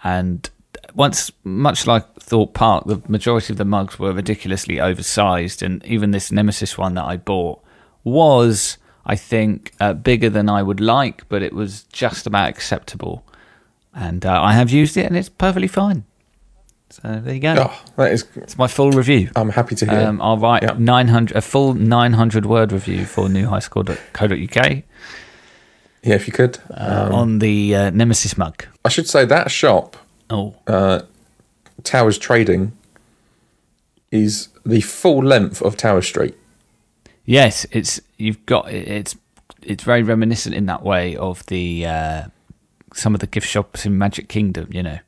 And 0.04 0.48
once, 0.94 1.30
much 1.44 1.86
like 1.86 2.04
Thorpe 2.16 2.52
Park, 2.52 2.84
the 2.86 3.00
majority 3.08 3.52
of 3.52 3.56
the 3.56 3.64
mugs 3.64 3.98
were 3.98 4.12
ridiculously 4.12 4.80
oversized, 4.80 5.62
and 5.62 5.82
even 5.86 6.10
this 6.10 6.30
Nemesis 6.30 6.76
one 6.76 6.94
that 6.94 7.04
I 7.04 7.16
bought 7.16 7.62
was, 8.04 8.76
I 9.06 9.16
think, 9.16 9.72
uh, 9.80 9.94
bigger 9.94 10.28
than 10.28 10.50
I 10.50 10.62
would 10.62 10.80
like, 10.80 11.26
but 11.30 11.42
it 11.42 11.54
was 11.54 11.84
just 11.84 12.26
about 12.26 12.50
acceptable. 12.50 13.24
And 13.94 14.24
uh, 14.24 14.40
I 14.42 14.52
have 14.54 14.70
used 14.70 14.96
it, 14.96 15.06
and 15.06 15.16
it's 15.16 15.28
perfectly 15.28 15.68
fine. 15.68 16.04
So 16.90 17.20
there 17.24 17.34
you 17.34 17.40
go. 17.40 17.54
Oh, 17.58 17.82
that 17.96 18.12
is. 18.12 18.26
It's 18.36 18.58
my 18.58 18.66
full 18.66 18.90
review. 18.92 19.30
I'm 19.34 19.48
happy 19.48 19.74
to 19.76 19.86
hear. 19.86 20.00
Um, 20.08 20.20
I'll 20.20 20.36
write 20.36 20.62
Yeah. 20.62 20.74
900 20.78 21.34
a 21.36 21.40
full 21.40 21.72
900 21.74 22.44
word 22.44 22.70
review 22.72 23.06
for 23.06 23.28
newhighscore.co.uk 23.28 24.82
yeah, 26.04 26.14
if 26.14 26.26
you 26.26 26.32
could. 26.32 26.58
uh, 26.70 27.06
Um, 27.08 27.14
on 27.14 27.38
the 27.38 27.74
uh, 27.76 27.90
Nemesis 27.90 28.36
mug. 28.36 28.66
I 28.84 28.88
should 28.90 29.08
say 29.08 29.24
that 29.24 29.50
shop, 29.50 29.96
Oh, 30.28 30.54
uh, 30.66 31.02
Towers 31.84 32.18
Trading, 32.18 32.72
is 34.10 34.48
the 34.66 34.80
full 34.80 35.22
length 35.24 35.62
of 35.62 35.76
Tower 35.76 36.02
Street. 36.02 36.34
yes, 37.24 37.66
it's 37.70 38.00
you've 38.18 38.44
got 38.46 38.70
it's 38.70 39.16
it's 39.62 39.84
very 39.84 40.02
reminiscent 40.02 40.54
in 40.54 40.66
that 40.66 40.82
way 40.82 41.16
of 41.16 41.46
the 41.46 41.86
uh, 41.86 42.22
some 42.94 43.14
of 43.14 43.20
the 43.20 43.26
gift 43.26 43.48
shops 43.48 43.86
in 43.86 43.98
Magic 43.98 44.28
Kingdom, 44.28 44.68
you 44.70 44.82
know, 44.82 44.98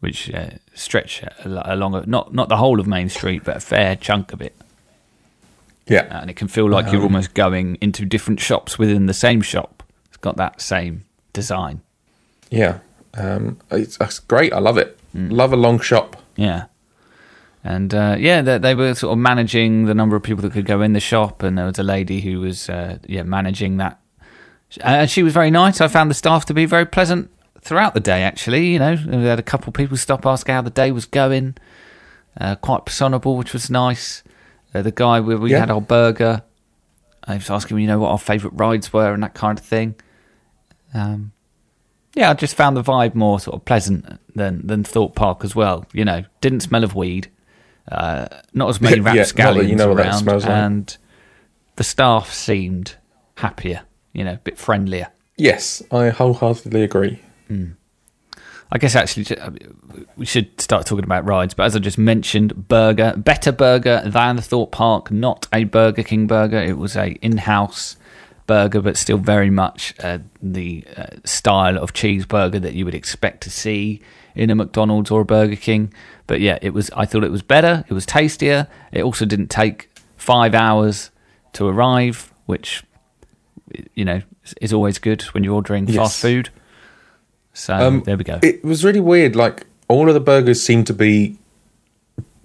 which 0.00 0.32
uh, 0.32 0.50
stretch 0.74 1.22
along 1.44 1.94
a, 1.94 2.06
not 2.06 2.34
not 2.34 2.48
the 2.48 2.56
whole 2.56 2.80
of 2.80 2.86
Main 2.86 3.08
Street, 3.08 3.44
but 3.44 3.56
a 3.56 3.60
fair 3.60 3.96
chunk 3.96 4.32
of 4.32 4.40
it. 4.40 4.54
Yeah. 5.88 6.20
and 6.20 6.28
it 6.28 6.34
can 6.34 6.48
feel 6.48 6.68
like 6.68 6.90
you're 6.90 7.02
almost 7.02 7.34
going 7.34 7.78
into 7.80 8.04
different 8.04 8.40
shops 8.40 8.76
within 8.76 9.06
the 9.06 9.14
same 9.14 9.40
shop. 9.40 9.84
It's 10.08 10.16
got 10.16 10.36
that 10.36 10.60
same 10.60 11.04
design. 11.32 11.80
Yeah. 12.50 12.80
Um, 13.14 13.58
it's, 13.70 13.96
it's 14.00 14.18
great. 14.18 14.52
I 14.52 14.58
love 14.58 14.78
it. 14.78 14.98
Mm. 15.14 15.30
Love 15.30 15.52
a 15.52 15.56
long 15.56 15.78
shop. 15.78 16.16
Yeah. 16.34 16.64
And 17.62 17.94
uh, 17.94 18.16
yeah, 18.18 18.42
they, 18.42 18.58
they 18.58 18.74
were 18.74 18.94
sort 18.94 19.12
of 19.12 19.18
managing 19.18 19.86
the 19.86 19.94
number 19.94 20.16
of 20.16 20.22
people 20.22 20.42
that 20.42 20.52
could 20.52 20.66
go 20.66 20.82
in 20.82 20.92
the 20.92 21.00
shop, 21.00 21.42
and 21.42 21.58
there 21.58 21.66
was 21.66 21.78
a 21.78 21.82
lady 21.82 22.20
who 22.20 22.40
was 22.40 22.68
uh, 22.68 22.98
yeah 23.06 23.24
managing 23.24 23.78
that, 23.78 23.98
and 24.82 25.10
she 25.10 25.22
was 25.22 25.32
very 25.32 25.50
nice. 25.50 25.80
I 25.80 25.88
found 25.88 26.10
the 26.10 26.14
staff 26.14 26.44
to 26.46 26.54
be 26.54 26.66
very 26.66 26.86
pleasant 26.86 27.30
throughout 27.60 27.94
the 27.94 28.00
day. 28.00 28.22
Actually, 28.22 28.66
you 28.68 28.78
know, 28.78 28.96
we 29.06 29.24
had 29.24 29.38
a 29.38 29.42
couple 29.42 29.68
of 29.68 29.74
people 29.74 29.96
stop 29.96 30.26
ask 30.26 30.46
how 30.48 30.62
the 30.62 30.70
day 30.70 30.92
was 30.92 31.04
going, 31.06 31.56
uh, 32.40 32.56
quite 32.56 32.84
personable, 32.84 33.36
which 33.36 33.52
was 33.52 33.70
nice. 33.70 34.22
Uh, 34.74 34.82
the 34.82 34.92
guy 34.92 35.20
where 35.20 35.38
we 35.38 35.52
Yeah. 35.52 35.60
had 35.60 35.70
our 35.70 35.80
burger, 35.80 36.42
I 37.24 37.34
was 37.34 37.50
asking, 37.50 37.78
you 37.78 37.86
know, 37.86 37.98
what 37.98 38.10
our 38.10 38.18
favourite 38.18 38.58
rides 38.58 38.92
were 38.92 39.12
and 39.12 39.22
that 39.22 39.34
kind 39.34 39.58
of 39.58 39.64
thing. 39.64 39.94
Um, 40.94 41.32
yeah, 42.14 42.30
I 42.30 42.34
just 42.34 42.54
found 42.54 42.76
the 42.76 42.82
vibe 42.82 43.14
more 43.14 43.38
sort 43.40 43.56
of 43.56 43.64
pleasant 43.64 44.18
than 44.34 44.66
than 44.66 44.84
Thorpe 44.84 45.14
Park 45.14 45.44
as 45.44 45.54
well. 45.54 45.84
You 45.92 46.04
know, 46.04 46.24
didn't 46.40 46.60
smell 46.60 46.82
of 46.84 46.94
weed, 46.94 47.28
uh, 47.90 48.28
not 48.54 48.68
as 48.70 48.80
many 48.80 48.96
Yeah, 49.04 49.24
not 49.36 49.56
you 49.66 49.76
know 49.76 49.88
what 49.88 49.96
that 49.98 50.06
around, 50.06 50.18
smells 50.20 50.44
like. 50.44 50.52
and 50.52 50.96
the 51.76 51.84
staff 51.84 52.32
seemed 52.32 52.94
happier. 53.36 53.82
You 54.16 54.24
know, 54.24 54.32
a 54.32 54.38
bit 54.38 54.56
friendlier. 54.56 55.08
Yes, 55.36 55.82
I 55.92 56.08
wholeheartedly 56.08 56.82
agree. 56.82 57.20
I 58.72 58.78
guess 58.78 58.96
actually 58.96 59.36
uh, 59.36 59.50
we 60.16 60.24
should 60.24 60.58
start 60.58 60.86
talking 60.86 61.04
about 61.04 61.26
rides, 61.26 61.52
but 61.52 61.64
as 61.64 61.76
I 61.76 61.80
just 61.80 61.98
mentioned, 61.98 62.66
burger, 62.66 63.14
better 63.16 63.52
burger 63.52 64.02
than 64.06 64.36
the 64.36 64.42
Thorpe 64.42 64.72
Park, 64.72 65.10
not 65.10 65.46
a 65.52 65.64
Burger 65.64 66.02
King 66.02 66.26
burger. 66.26 66.56
It 66.56 66.78
was 66.78 66.96
a 66.96 67.10
in-house 67.20 67.96
burger, 68.46 68.80
but 68.80 68.96
still 68.96 69.18
very 69.18 69.50
much 69.50 69.94
uh, 70.00 70.18
the 70.42 70.84
uh, 70.96 71.06
style 71.24 71.76
of 71.76 71.92
cheeseburger 71.92 72.60
that 72.62 72.72
you 72.72 72.86
would 72.86 72.94
expect 72.94 73.42
to 73.42 73.50
see 73.50 74.00
in 74.34 74.48
a 74.48 74.54
McDonald's 74.54 75.10
or 75.10 75.20
a 75.20 75.24
Burger 75.26 75.56
King. 75.56 75.92
But 76.26 76.40
yeah, 76.40 76.58
it 76.62 76.70
was. 76.70 76.90
I 76.96 77.04
thought 77.04 77.22
it 77.22 77.30
was 77.30 77.42
better. 77.42 77.84
It 77.88 77.92
was 77.92 78.06
tastier. 78.06 78.66
It 78.92 79.02
also 79.02 79.26
didn't 79.26 79.50
take 79.50 79.90
five 80.16 80.54
hours 80.54 81.10
to 81.52 81.68
arrive, 81.68 82.32
which 82.46 82.82
you 83.94 84.04
know 84.04 84.20
is 84.60 84.72
always 84.72 84.98
good 84.98 85.22
when 85.34 85.44
you're 85.44 85.54
ordering 85.54 85.86
Yes. 85.88 85.96
fast 85.96 86.20
food. 86.22 86.50
So 87.52 87.74
Um, 87.74 88.02
there 88.04 88.16
we 88.16 88.24
go. 88.24 88.38
It 88.42 88.64
was 88.64 88.84
really 88.84 89.00
weird. 89.00 89.34
Like 89.34 89.66
all 89.88 90.08
of 90.08 90.14
the 90.14 90.20
burgers 90.20 90.62
seemed 90.62 90.86
to 90.88 90.92
be 90.94 91.36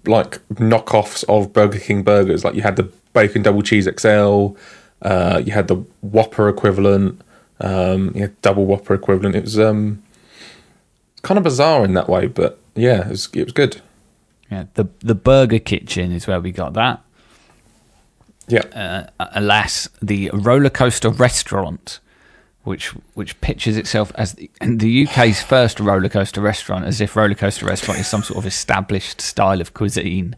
like 0.05 0.39
knockoffs 0.55 1.23
of 1.29 1.53
Burger 1.53 1.79
King 1.79 2.03
burgers. 2.03 2.43
Like 2.43 2.55
you 2.55 2.61
had 2.61 2.75
the 2.75 2.89
bacon 3.13 3.41
double 3.43 3.61
cheese 3.61 3.87
XL, 3.99 4.55
uh, 5.01 5.41
you 5.45 5.51
had 5.51 5.67
the 5.67 5.83
Whopper 6.01 6.47
equivalent, 6.49 7.21
um, 7.59 8.11
you 8.15 8.21
had 8.21 8.41
double 8.41 8.65
Whopper 8.65 8.93
equivalent. 8.93 9.35
It 9.35 9.43
was 9.43 9.59
um, 9.59 10.01
kind 11.21 11.37
of 11.37 11.43
bizarre 11.43 11.83
in 11.85 11.93
that 11.93 12.09
way, 12.09 12.27
but 12.27 12.59
yeah, 12.75 13.01
it 13.05 13.09
was, 13.09 13.29
it 13.33 13.43
was 13.43 13.53
good. 13.53 13.81
Yeah, 14.49 14.65
the 14.73 14.87
the 14.99 15.15
Burger 15.15 15.59
Kitchen 15.59 16.11
is 16.11 16.25
where 16.27 16.39
we 16.41 16.51
got 16.51 16.73
that. 16.73 17.01
Yeah, 18.47 18.61
Uh, 19.19 19.25
alas, 19.33 19.87
the 20.01 20.29
roller 20.33 20.69
coaster 20.69 21.09
restaurant, 21.09 21.99
which 22.63 22.87
which 23.13 23.39
pitches 23.41 23.77
itself 23.77 24.11
as 24.15 24.33
the, 24.33 24.49
the 24.61 25.07
UK's 25.07 25.41
first 25.41 25.79
roller 25.79 26.09
coaster 26.09 26.41
restaurant, 26.41 26.85
as 26.85 26.99
if 27.01 27.15
roller 27.15 27.35
coaster 27.35 27.65
restaurant 27.65 27.99
is 27.99 28.07
some 28.07 28.23
sort 28.23 28.37
of 28.39 28.45
established 28.45 29.21
style 29.21 29.61
of 29.61 29.73
cuisine. 29.73 30.35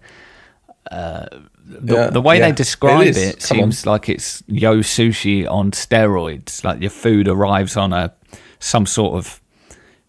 Uh, 0.91 1.25
the, 1.65 1.95
Yeah, 1.95 2.09
the 2.09 2.21
way 2.21 2.37
yeah, 2.37 2.47
they 2.47 2.51
describe 2.51 3.07
it 3.07 3.17
it. 3.17 3.39
Come 3.47 3.59
on. 3.59 3.71
seems 3.71 3.85
like 3.85 4.09
it's 4.09 4.43
yo 4.47 4.79
sushi 4.79 5.49
on 5.49 5.71
steroids. 5.71 6.63
Like 6.63 6.81
your 6.81 6.91
food 6.91 7.27
arrives 7.27 7.75
on 7.77 7.93
a 7.93 8.13
some 8.59 8.85
sort 8.85 9.15
of 9.15 9.41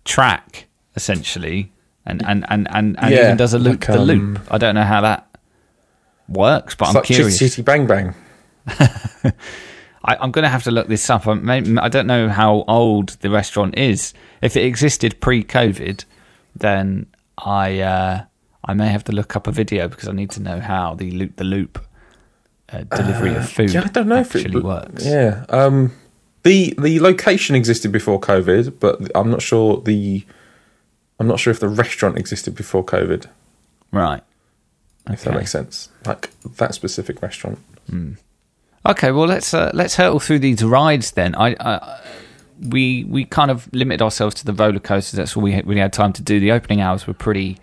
track, 0.04 0.66
essentially, 0.96 1.72
and 2.04 2.22
and 2.26 2.44
and 2.48 2.66
and, 2.70 2.96
and 2.98 3.14
Yeah, 3.14 3.24
even 3.24 3.36
does 3.36 3.54
a 3.54 3.58
loop 3.58 3.86
like, 3.88 3.96
the 3.96 4.00
um, 4.00 4.06
loop. 4.06 4.40
I 4.50 4.58
don't 4.58 4.74
know 4.74 4.82
how 4.84 5.00
that 5.00 5.26
works, 6.28 6.74
but 6.74 6.86
it's 6.86 6.90
I'm 6.90 6.94
like 6.96 7.04
curious. 7.04 7.38
Chitty 7.38 7.62
Bang 7.62 7.86
Bang. 7.86 8.14
I, 10.04 10.16
I'm 10.20 10.30
going 10.30 10.42
to 10.42 10.48
have 10.48 10.64
to 10.64 10.70
look 10.70 10.88
this 10.88 11.08
up. 11.08 11.26
I, 11.26 11.34
may, 11.34 11.78
I 11.78 11.88
don't 11.88 12.06
know 12.06 12.28
how 12.28 12.64
old 12.68 13.10
the 13.20 13.30
restaurant 13.30 13.78
is. 13.78 14.12
If 14.42 14.56
it 14.56 14.64
existed 14.64 15.20
pre-COVID, 15.20 16.04
then 16.54 17.06
I 17.38 17.80
uh, 17.80 18.24
I 18.64 18.74
may 18.74 18.88
have 18.88 19.04
to 19.04 19.12
look 19.12 19.34
up 19.36 19.46
a 19.46 19.52
video 19.52 19.88
because 19.88 20.08
I 20.08 20.12
need 20.12 20.30
to 20.32 20.40
know 20.40 20.60
how 20.60 20.94
the 20.94 21.10
loop 21.10 21.36
the 21.36 21.44
loop 21.44 21.84
uh, 22.70 22.82
delivery 22.84 23.34
of 23.34 23.48
food 23.50 23.72
Yeah, 23.72 23.82
I 23.84 23.88
don't 23.88 24.08
know 24.08 24.20
if 24.20 24.34
actually 24.34 24.58
it 24.58 24.64
works. 24.64 25.04
Yeah, 25.04 25.44
um, 25.48 25.92
the 26.42 26.74
the 26.78 27.00
location 27.00 27.56
existed 27.56 27.90
before 27.90 28.20
COVID, 28.20 28.78
but 28.78 29.10
I'm 29.14 29.30
not 29.30 29.42
sure 29.42 29.80
the 29.80 30.24
I'm 31.18 31.26
not 31.26 31.40
sure 31.40 31.50
if 31.50 31.60
the 31.60 31.68
restaurant 31.68 32.18
existed 32.18 32.54
before 32.54 32.84
COVID. 32.84 33.26
Right. 33.90 34.22
If 35.08 35.24
that 35.24 35.34
makes 35.34 35.50
sense, 35.50 35.90
like 36.06 36.30
that 36.56 36.74
specific 36.74 37.20
restaurant. 37.20 37.58
Okay, 38.86 39.12
well 39.12 39.26
let's 39.26 39.52
uh, 39.54 39.70
let's 39.74 39.96
hurtle 39.96 40.20
through 40.20 40.40
these 40.40 40.62
rides 40.64 41.12
then. 41.12 41.34
I, 41.34 41.56
I 41.60 42.00
we 42.60 43.04
we 43.04 43.24
kind 43.24 43.50
of 43.50 43.68
limited 43.72 44.02
ourselves 44.02 44.34
to 44.36 44.44
the 44.44 44.52
roller 44.52 44.80
coasters. 44.80 45.18
That's 45.18 45.36
all 45.36 45.42
we 45.42 45.52
had, 45.52 45.66
we 45.66 45.78
had 45.78 45.92
time 45.92 46.12
to 46.14 46.22
do. 46.22 46.40
The 46.40 46.52
opening 46.52 46.80
hours 46.80 47.06
were 47.06 47.14
pretty 47.14 47.58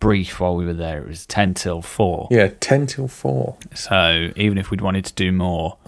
brief 0.00 0.40
while 0.40 0.56
we 0.56 0.66
were 0.66 0.72
there. 0.72 1.02
It 1.02 1.08
was 1.08 1.26
ten 1.26 1.54
till 1.54 1.80
four. 1.80 2.28
Yeah, 2.30 2.50
ten 2.60 2.86
till 2.86 3.08
four. 3.08 3.56
So 3.74 4.30
even 4.36 4.58
if 4.58 4.70
we'd 4.70 4.80
wanted 4.80 5.04
to 5.06 5.14
do 5.14 5.32
more, 5.32 5.78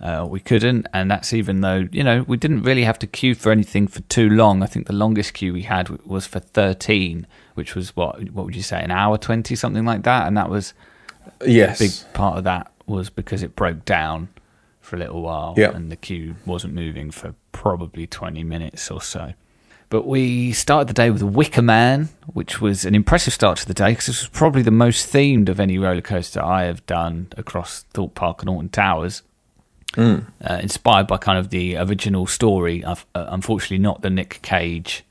uh, 0.00 0.26
we 0.28 0.40
couldn't. 0.40 0.86
And 0.92 1.10
that's 1.10 1.32
even 1.32 1.60
though 1.60 1.88
you 1.92 2.04
know 2.04 2.24
we 2.28 2.36
didn't 2.36 2.62
really 2.62 2.84
have 2.84 2.98
to 3.00 3.06
queue 3.06 3.34
for 3.34 3.50
anything 3.52 3.86
for 3.88 4.00
too 4.02 4.28
long. 4.28 4.62
I 4.62 4.66
think 4.66 4.86
the 4.86 4.92
longest 4.92 5.34
queue 5.34 5.52
we 5.52 5.62
had 5.62 5.88
was 6.06 6.26
for 6.26 6.40
thirteen, 6.40 7.26
which 7.54 7.74
was 7.74 7.96
what 7.96 8.30
what 8.30 8.44
would 8.46 8.56
you 8.56 8.62
say 8.62 8.82
an 8.82 8.90
hour 8.90 9.16
twenty 9.18 9.54
something 9.56 9.84
like 9.84 10.02
that. 10.02 10.26
And 10.26 10.36
that 10.36 10.50
was 10.50 10.74
Yes, 11.44 11.78
big 11.78 12.14
part 12.14 12.38
of 12.38 12.44
that 12.44 12.70
was 12.86 13.10
because 13.10 13.42
it 13.42 13.56
broke 13.56 13.84
down 13.84 14.28
for 14.80 14.94
a 14.94 14.98
little 15.00 15.22
while 15.22 15.54
Yeah. 15.56 15.72
and 15.74 15.90
the 15.90 15.96
queue 15.96 16.36
wasn't 16.46 16.72
moving 16.72 17.10
for 17.10 17.34
probably 17.50 18.06
20 18.06 18.44
minutes 18.44 18.88
or 18.92 19.02
so. 19.02 19.32
But 19.88 20.06
we 20.06 20.52
started 20.52 20.86
the 20.88 20.94
day 20.94 21.10
with 21.10 21.22
Wicker 21.24 21.62
Man, 21.62 22.10
which 22.32 22.60
was 22.60 22.84
an 22.84 22.94
impressive 22.94 23.32
start 23.32 23.58
to 23.58 23.66
the 23.66 23.74
day 23.74 23.90
because 23.90 24.06
this 24.06 24.20
was 24.20 24.28
probably 24.28 24.62
the 24.62 24.70
most 24.70 25.12
themed 25.12 25.48
of 25.48 25.58
any 25.58 25.78
roller 25.78 26.00
coaster 26.00 26.40
I 26.40 26.64
have 26.64 26.86
done 26.86 27.28
across 27.36 27.84
Thorpe 27.92 28.14
Park 28.14 28.42
and 28.42 28.48
Alton 28.48 28.68
Towers. 28.68 29.22
Uh, 29.96 30.20
inspired 30.60 31.06
by 31.06 31.16
kind 31.16 31.38
of 31.38 31.48
the 31.50 31.76
original 31.76 32.26
story, 32.26 32.84
of, 32.84 33.06
uh, 33.14 33.26
unfortunately, 33.28 33.78
not 33.78 34.02
the 34.02 34.10
Nick 34.10 34.40
Cage 34.42 35.04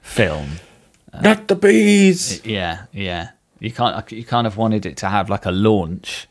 film. 0.00 0.58
not 1.22 1.48
the 1.48 1.54
bees. 1.56 2.44
Yeah, 2.44 2.84
yeah. 2.92 3.30
You 3.60 3.70
can't. 3.72 4.12
You 4.12 4.24
kind 4.24 4.46
of 4.46 4.56
wanted 4.56 4.84
it 4.86 4.96
to 4.98 5.08
have 5.08 5.30
like 5.30 5.46
a 5.46 5.50
launch, 5.50 6.28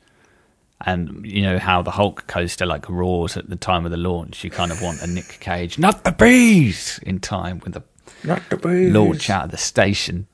and 0.86 1.26
you 1.26 1.42
know 1.42 1.58
how 1.60 1.82
the 1.82 1.92
Hulk 1.92 2.28
coaster 2.28 2.66
like 2.66 2.88
roars 2.88 3.36
at 3.36 3.50
the 3.50 3.56
time 3.56 3.84
of 3.84 3.92
the 3.92 3.98
launch. 3.98 4.44
You 4.44 4.50
kind 4.50 4.72
of 4.72 4.82
want 4.82 5.02
a 5.02 5.08
Nick 5.08 5.40
Cage, 5.40 5.78
not 5.80 6.04
the 6.04 6.12
bees, 6.12 7.00
in 7.04 7.20
time 7.20 7.60
with 7.60 7.74
the 7.74 7.84
not 8.24 8.48
the 8.50 8.58
bees. 8.58 8.94
launch 8.94 9.30
out 9.30 9.46
of 9.46 9.52
the 9.52 9.58
station. 9.58 10.28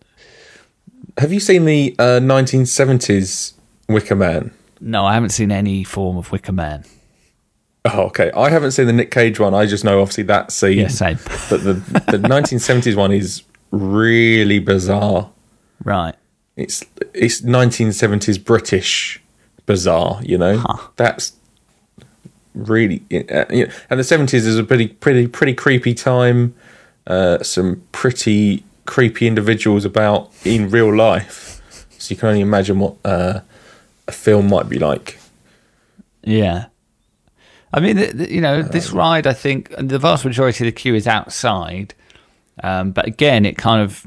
Have 1.17 1.31
you 1.33 1.39
seen 1.39 1.65
the 1.65 1.95
uh, 1.97 2.19
1970s 2.19 3.53
Wicker 3.87 4.15
Man? 4.15 4.51
No, 4.81 5.05
I 5.05 5.13
haven't 5.13 5.29
seen 5.29 5.51
any 5.51 5.83
form 5.83 6.17
of 6.17 6.31
Wicker 6.31 6.51
Man. 6.51 6.83
Oh, 7.85 8.03
okay. 8.03 8.31
I 8.35 8.49
haven't 8.49 8.71
seen 8.71 8.87
the 8.87 8.93
Nick 8.93 9.11
Cage 9.11 9.39
one. 9.39 9.53
I 9.53 9.65
just 9.65 9.83
know 9.83 10.01
obviously 10.01 10.23
that 10.25 10.51
scene. 10.51 10.77
Yeah, 10.77 10.87
same. 10.87 11.17
But 11.49 11.63
the 11.63 11.73
the 11.73 12.17
1970s 12.17 12.95
one 12.95 13.11
is 13.11 13.43
really 13.71 14.59
bizarre. 14.59 15.29
right. 15.83 16.15
It's 16.55 16.83
it's 17.13 17.41
1970s 17.41 18.43
British 18.43 19.21
bizarre. 19.65 20.19
You 20.23 20.37
know, 20.37 20.57
Huh. 20.59 20.77
that's 20.95 21.33
really. 22.53 23.01
Uh, 23.11 23.45
you 23.49 23.65
know, 23.67 23.73
and 23.89 23.99
the 23.99 24.03
70s 24.03 24.33
is 24.33 24.57
a 24.57 24.63
pretty 24.63 24.87
pretty 24.87 25.27
pretty 25.27 25.53
creepy 25.53 25.93
time. 25.93 26.53
uh, 27.07 27.43
some 27.43 27.83
pretty 27.91 28.63
creepy 28.85 29.27
individuals 29.27 29.83
about 29.83 30.31
in 30.45 30.69
real 30.69 30.93
life. 30.95 31.61
So 31.97 32.13
you 32.13 32.17
can 32.17 32.29
only 32.29 32.41
imagine 32.41 32.79
what 32.79 32.95
uh, 33.03 33.41
a 34.07 34.11
film 34.13 34.47
might 34.47 34.69
be 34.69 34.79
like. 34.79 35.19
Yeah. 36.23 36.67
I 37.73 37.79
mean, 37.79 37.97
you 38.29 38.39
know, 38.39 38.61
this 38.61 38.91
ride, 38.91 39.25
I 39.25 39.33
think 39.33 39.73
the 39.77 39.97
vast 39.97 40.23
majority 40.23 40.63
of 40.63 40.67
the 40.67 40.79
queue 40.79 40.93
is 40.93 41.07
outside. 41.07 41.95
Um, 42.61 42.91
but 42.91 43.07
again, 43.07 43.45
it 43.45 43.57
kind 43.57 43.81
of 43.81 44.05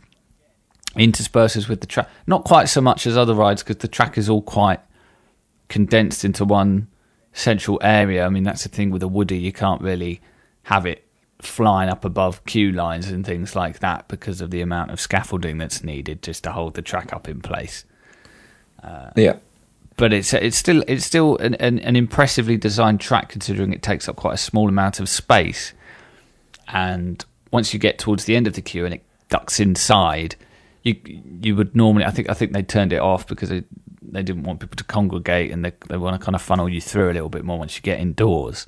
intersperses 0.95 1.69
with 1.69 1.81
the 1.81 1.87
track. 1.87 2.09
Not 2.27 2.45
quite 2.45 2.69
so 2.69 2.81
much 2.81 3.07
as 3.07 3.17
other 3.17 3.35
rides 3.35 3.63
because 3.63 3.79
the 3.79 3.89
track 3.89 4.17
is 4.17 4.29
all 4.29 4.43
quite 4.43 4.81
condensed 5.69 6.25
into 6.25 6.45
one 6.45 6.87
central 7.33 7.79
area. 7.83 8.25
I 8.25 8.29
mean, 8.29 8.45
that's 8.45 8.63
the 8.63 8.69
thing 8.69 8.91
with 8.91 9.03
a 9.03 9.09
Woody, 9.09 9.39
you 9.39 9.53
can't 9.53 9.83
really 9.83 10.21
have 10.65 10.87
it 10.87 11.05
flying 11.43 11.91
up 11.91 12.05
above 12.05 12.45
queue 12.47 12.73
lines 12.73 13.11
and 13.11 13.27
things 13.27 13.55
like 13.55 13.81
that 13.81 14.09
because 14.09 14.41
of 14.41 14.51
the 14.51 14.61
amount 14.63 14.91
of 14.91 15.01
scaffolding 15.01 15.59
that's 15.59 15.85
needed 15.85 16.23
just 16.23 16.45
to 16.45 16.53
hold 16.53 16.75
the 16.75 16.83
track 16.83 17.13
up 17.13 17.29
in 17.29 17.41
place. 17.41 17.85
Yeah. 19.17 19.37
But 19.97 20.13
it's 20.13 20.35
it's 20.35 20.57
still 20.57 20.85
it's 20.87 21.05
still 21.05 21.39
an, 21.39 21.55
an, 21.55 21.79
an 21.79 21.97
impressively 21.97 22.57
designed 22.57 23.01
track 23.01 23.31
considering 23.31 23.73
it 23.73 23.83
takes 23.83 24.09
up 24.09 24.17
quite 24.17 24.35
a 24.35 24.39
small 24.39 24.69
amount 24.69 25.01
of 25.01 25.09
space. 25.09 25.73
And 26.69 27.25
once 27.51 27.73
you 27.73 27.81
get 27.81 27.99
towards 27.99 28.25
the 28.25 28.37
end 28.37 28.47
of 28.47 28.55
the 28.55 28.63
queue 28.63 28.85
and 28.85 28.95
it 28.95 29.03
ducks 29.29 29.59
inside, 29.59 30.37
you 30.83 30.97
you 31.41 31.57
would 31.57 31.75
normally 31.75 32.05
I 32.05 32.11
think 32.11 32.29
I 32.29 32.35
think 32.35 32.53
they 32.53 32.63
turned 32.63 32.93
it 32.93 33.01
off 33.01 33.27
because 33.27 33.49
they 33.49 33.65
they 34.03 34.23
didn't 34.23 34.45
want 34.45 34.61
people 34.61 34.77
to 34.77 34.85
congregate 34.85 35.51
and 35.51 35.65
they 35.65 35.73
they 35.89 35.97
want 35.97 36.19
to 36.19 36.25
kind 36.25 36.35
of 36.35 36.43
funnel 36.43 36.69
you 36.69 36.81
through 36.81 37.11
a 37.11 37.15
little 37.15 37.29
bit 37.29 37.45
more 37.45 37.59
once 37.59 37.77
you 37.77 37.83
get 37.83 37.99
indoors 37.99 38.67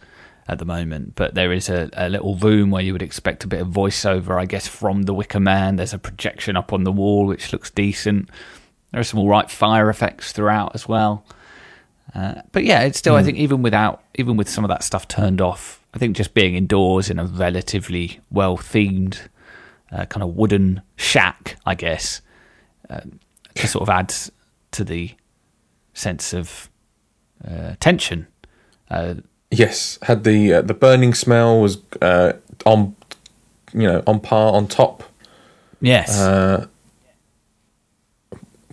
at 0.48 0.58
the 0.58 0.64
moment. 0.64 1.14
But 1.14 1.34
there 1.34 1.52
is 1.52 1.68
a, 1.68 1.90
a 1.92 2.08
little 2.08 2.34
room 2.36 2.70
where 2.70 2.82
you 2.82 2.92
would 2.92 3.02
expect 3.02 3.44
a 3.44 3.46
bit 3.46 3.60
of 3.60 3.68
voiceover, 3.68 4.40
I 4.40 4.46
guess, 4.46 4.66
from 4.66 5.02
the 5.02 5.14
Wicker 5.14 5.40
Man. 5.40 5.76
There's 5.76 5.92
a 5.92 5.98
projection 5.98 6.56
up 6.56 6.72
on 6.72 6.84
the 6.84 6.92
wall 6.92 7.26
which 7.26 7.52
looks 7.52 7.70
decent. 7.70 8.30
There 8.90 9.00
are 9.00 9.04
some 9.04 9.20
all 9.20 9.28
right 9.28 9.50
fire 9.50 9.90
effects 9.90 10.32
throughout 10.32 10.74
as 10.74 10.88
well. 10.88 11.24
Uh, 12.14 12.40
but 12.52 12.64
yeah, 12.64 12.82
it's 12.82 12.98
still 12.98 13.16
I 13.16 13.22
think 13.22 13.36
even 13.38 13.60
without 13.62 14.02
even 14.14 14.36
with 14.36 14.48
some 14.48 14.64
of 14.64 14.68
that 14.68 14.82
stuff 14.82 15.06
turned 15.08 15.40
off, 15.40 15.82
I 15.94 15.98
think 15.98 16.16
just 16.16 16.32
being 16.34 16.54
indoors 16.54 17.10
in 17.10 17.18
a 17.18 17.24
relatively 17.24 18.20
well 18.30 18.56
themed 18.56 19.28
uh, 19.92 20.06
kind 20.06 20.22
of 20.22 20.34
wooden 20.36 20.80
shack, 20.96 21.56
I 21.66 21.74
guess, 21.74 22.22
uh, 22.88 23.00
just 23.54 23.72
sort 23.72 23.82
of 23.82 23.90
adds 23.90 24.32
to 24.72 24.84
the 24.84 25.10
sense 25.92 26.32
of 26.32 26.70
uh, 27.46 27.74
tension. 27.80 28.26
Uh, 28.90 29.14
Yes, 29.50 29.98
had 30.02 30.24
the 30.24 30.52
uh, 30.54 30.60
the 30.62 30.74
burning 30.74 31.14
smell 31.14 31.62
was 31.62 31.78
uh, 32.02 32.34
on, 32.66 32.94
you 33.72 33.84
know, 33.84 34.02
on 34.06 34.20
par 34.20 34.52
on 34.52 34.66
top. 34.66 35.02
yes, 35.80 36.18
Uh, 36.20 36.66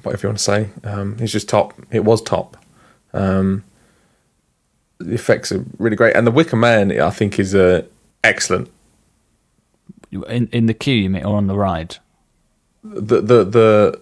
whatever 0.05 0.27
you 0.27 0.29
want 0.29 0.37
to 0.37 0.43
say, 0.43 0.69
um, 0.83 1.17
it's 1.19 1.31
just 1.31 1.49
top. 1.49 1.73
It 1.91 2.03
was 2.05 2.21
top. 2.21 2.57
Um, 3.13 3.63
the 4.99 5.13
effects 5.13 5.51
are 5.51 5.63
really 5.77 5.95
great, 5.95 6.15
and 6.15 6.25
the 6.25 6.31
Wicker 6.31 6.55
Man, 6.55 6.91
I 6.99 7.09
think, 7.09 7.39
is 7.39 7.53
uh, 7.55 7.83
excellent. 8.23 8.69
in 10.11 10.47
in 10.51 10.65
the 10.67 10.73
queue, 10.73 10.95
you 10.95 11.09
mean, 11.09 11.23
or 11.25 11.35
on 11.37 11.47
the 11.47 11.55
ride? 11.55 11.97
The 12.83 13.21
the 13.21 13.43
the 13.43 14.01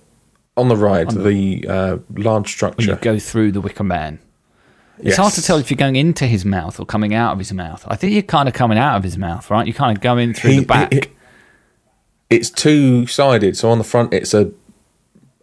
on 0.56 0.68
the 0.68 0.76
ride, 0.76 1.10
the, 1.10 1.66
uh, 1.68 1.98
large 2.16 2.48
structure. 2.52 2.92
you 2.92 2.96
go 2.98 3.18
through 3.18 3.52
the 3.54 3.62
Wicker 3.62 3.84
Man. 3.84 4.20
It's 5.00 5.18
hard 5.18 5.34
to 5.34 5.42
tell 5.42 5.58
if 5.58 5.72
you're 5.72 5.78
going 5.78 5.96
into 5.96 6.28
his 6.28 6.46
mouth 6.46 6.80
or 6.80 6.86
coming 6.86 7.16
out 7.16 7.34
of 7.34 7.40
his 7.40 7.52
mouth. 7.52 7.84
I 7.88 7.96
think 7.96 8.14
you're 8.14 8.22
kind 8.22 8.48
of 8.48 8.54
coming 8.54 8.78
out 8.78 8.96
of 8.96 9.04
his 9.04 9.18
mouth, 9.18 9.50
right? 9.50 9.66
You're 9.66 9.74
kind 9.74 9.98
of 9.98 10.02
go 10.04 10.18
in 10.18 10.36
through 10.36 10.52
He- 10.52 10.60
the 10.60 10.66
back. 10.68 10.94
he- 10.94 11.04
it's 12.30 12.52
two 12.52 13.08
sided. 13.08 13.58
So 13.58 13.70
on 13.72 13.80
the 13.80 13.84
front, 13.84 14.14
it's 14.14 14.34
a 14.36 14.52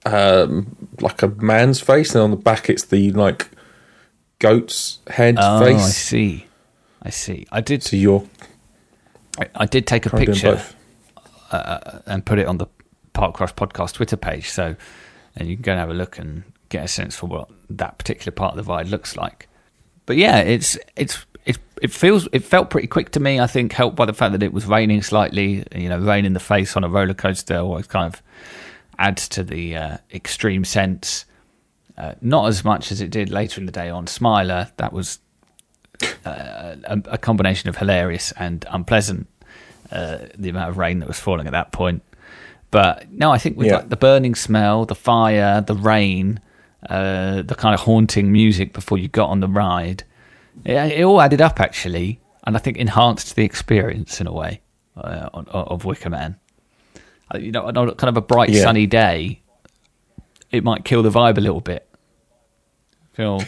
um, 0.06 0.76
like 1.00 1.22
a 1.22 1.28
man's 1.28 1.80
face, 1.80 2.14
and 2.14 2.22
on 2.22 2.30
the 2.30 2.36
back, 2.36 2.70
it's 2.70 2.84
the 2.84 3.12
like 3.12 3.50
goat's 4.38 4.98
head 5.08 5.36
oh, 5.38 5.64
I 5.64 5.76
see. 5.78 6.46
I 7.02 7.10
see. 7.10 7.46
I 7.50 7.60
did. 7.60 7.82
So 7.82 7.96
you're 7.96 8.26
I, 9.38 9.48
I 9.54 9.66
did 9.66 9.86
take 9.86 10.06
a 10.06 10.10
kind 10.10 10.28
of 10.28 10.34
doing 10.40 10.56
picture 10.56 10.74
both. 11.52 12.02
and 12.06 12.24
put 12.24 12.38
it 12.38 12.46
on 12.46 12.58
the 12.58 12.66
Park 13.12 13.40
Rush 13.40 13.54
podcast 13.54 13.94
Twitter 13.94 14.16
page. 14.16 14.50
So, 14.50 14.76
and 15.36 15.48
you 15.48 15.56
can 15.56 15.62
go 15.62 15.72
and 15.72 15.80
have 15.80 15.90
a 15.90 15.94
look 15.94 16.18
and 16.18 16.44
get 16.68 16.84
a 16.84 16.88
sense 16.88 17.16
for 17.16 17.26
what 17.26 17.50
that 17.70 17.98
particular 17.98 18.32
part 18.32 18.56
of 18.56 18.64
the 18.64 18.70
ride 18.70 18.88
looks 18.88 19.16
like. 19.16 19.48
But 20.06 20.16
yeah, 20.16 20.38
it's 20.38 20.76
it's 20.96 21.24
it 21.44 21.58
it 21.80 21.90
feels 21.90 22.28
it 22.32 22.44
felt 22.44 22.70
pretty 22.70 22.88
quick 22.88 23.10
to 23.12 23.20
me. 23.20 23.40
I 23.40 23.46
think 23.46 23.72
helped 23.72 23.96
by 23.96 24.06
the 24.06 24.12
fact 24.12 24.32
that 24.32 24.42
it 24.42 24.52
was 24.52 24.66
raining 24.66 25.02
slightly. 25.02 25.64
You 25.74 25.88
know, 25.88 25.98
rain 25.98 26.24
in 26.24 26.32
the 26.32 26.40
face 26.40 26.76
on 26.76 26.84
a 26.84 26.88
roller 26.88 27.14
coaster 27.14 27.58
always 27.58 27.86
kind 27.86 28.12
of 28.12 28.22
adds 29.00 29.28
to 29.30 29.42
the 29.42 29.76
uh, 29.76 29.96
extreme 30.12 30.64
sense. 30.64 31.24
Uh, 31.98 32.14
not 32.20 32.46
as 32.48 32.64
much 32.64 32.92
as 32.92 33.00
it 33.00 33.10
did 33.10 33.30
later 33.30 33.60
in 33.60 33.66
the 33.66 33.72
day 33.72 33.90
on 33.90 34.06
Smiler. 34.06 34.70
That 34.76 34.92
was 34.92 35.18
uh, 36.24 36.76
a, 36.84 37.02
a 37.06 37.18
combination 37.18 37.68
of 37.68 37.76
hilarious 37.76 38.32
and 38.32 38.64
unpleasant. 38.70 39.26
Uh, 39.92 40.18
the 40.38 40.48
amount 40.48 40.70
of 40.70 40.78
rain 40.78 41.00
that 41.00 41.08
was 41.08 41.18
falling 41.18 41.46
at 41.48 41.52
that 41.52 41.72
point. 41.72 42.02
But 42.70 43.10
no, 43.10 43.32
I 43.32 43.38
think 43.38 43.56
with 43.56 43.66
Yeah. 43.66 43.76
like 43.78 43.88
the 43.88 43.96
burning 43.96 44.36
smell, 44.36 44.84
the 44.86 44.94
fire, 44.94 45.60
the 45.60 45.74
rain, 45.74 46.38
uh, 46.88 47.42
the 47.42 47.56
kind 47.56 47.74
of 47.74 47.80
haunting 47.80 48.30
music 48.30 48.72
before 48.72 48.98
you 48.98 49.08
got 49.08 49.28
on 49.30 49.40
the 49.40 49.48
ride, 49.48 50.04
it, 50.64 50.74
it 50.92 51.02
all 51.02 51.20
added 51.20 51.40
up 51.40 51.58
actually, 51.58 52.20
and 52.46 52.56
I 52.56 52.60
think 52.60 52.76
enhanced 52.76 53.34
the 53.34 53.42
experience 53.44 54.20
in 54.20 54.28
a 54.28 54.32
way 54.32 54.60
uh, 54.96 55.28
of 55.34 55.84
Wicker 55.84 56.08
Man. 56.10 56.36
Uh, 57.32 57.38
You 57.38 57.52
know, 57.52 57.62
on 57.66 57.76
a 57.76 57.94
kind 57.94 58.08
of 58.08 58.16
a 58.16 58.20
bright 58.20 58.50
Yeah. 58.50 58.62
sunny 58.62 58.86
day, 58.86 59.40
it 60.50 60.64
might 60.64 60.84
kill 60.84 61.02
the 61.02 61.10
vibe 61.10 61.38
a 61.38 61.40
little 61.40 61.60
bit. 61.60 61.86
Feel, 63.12 63.42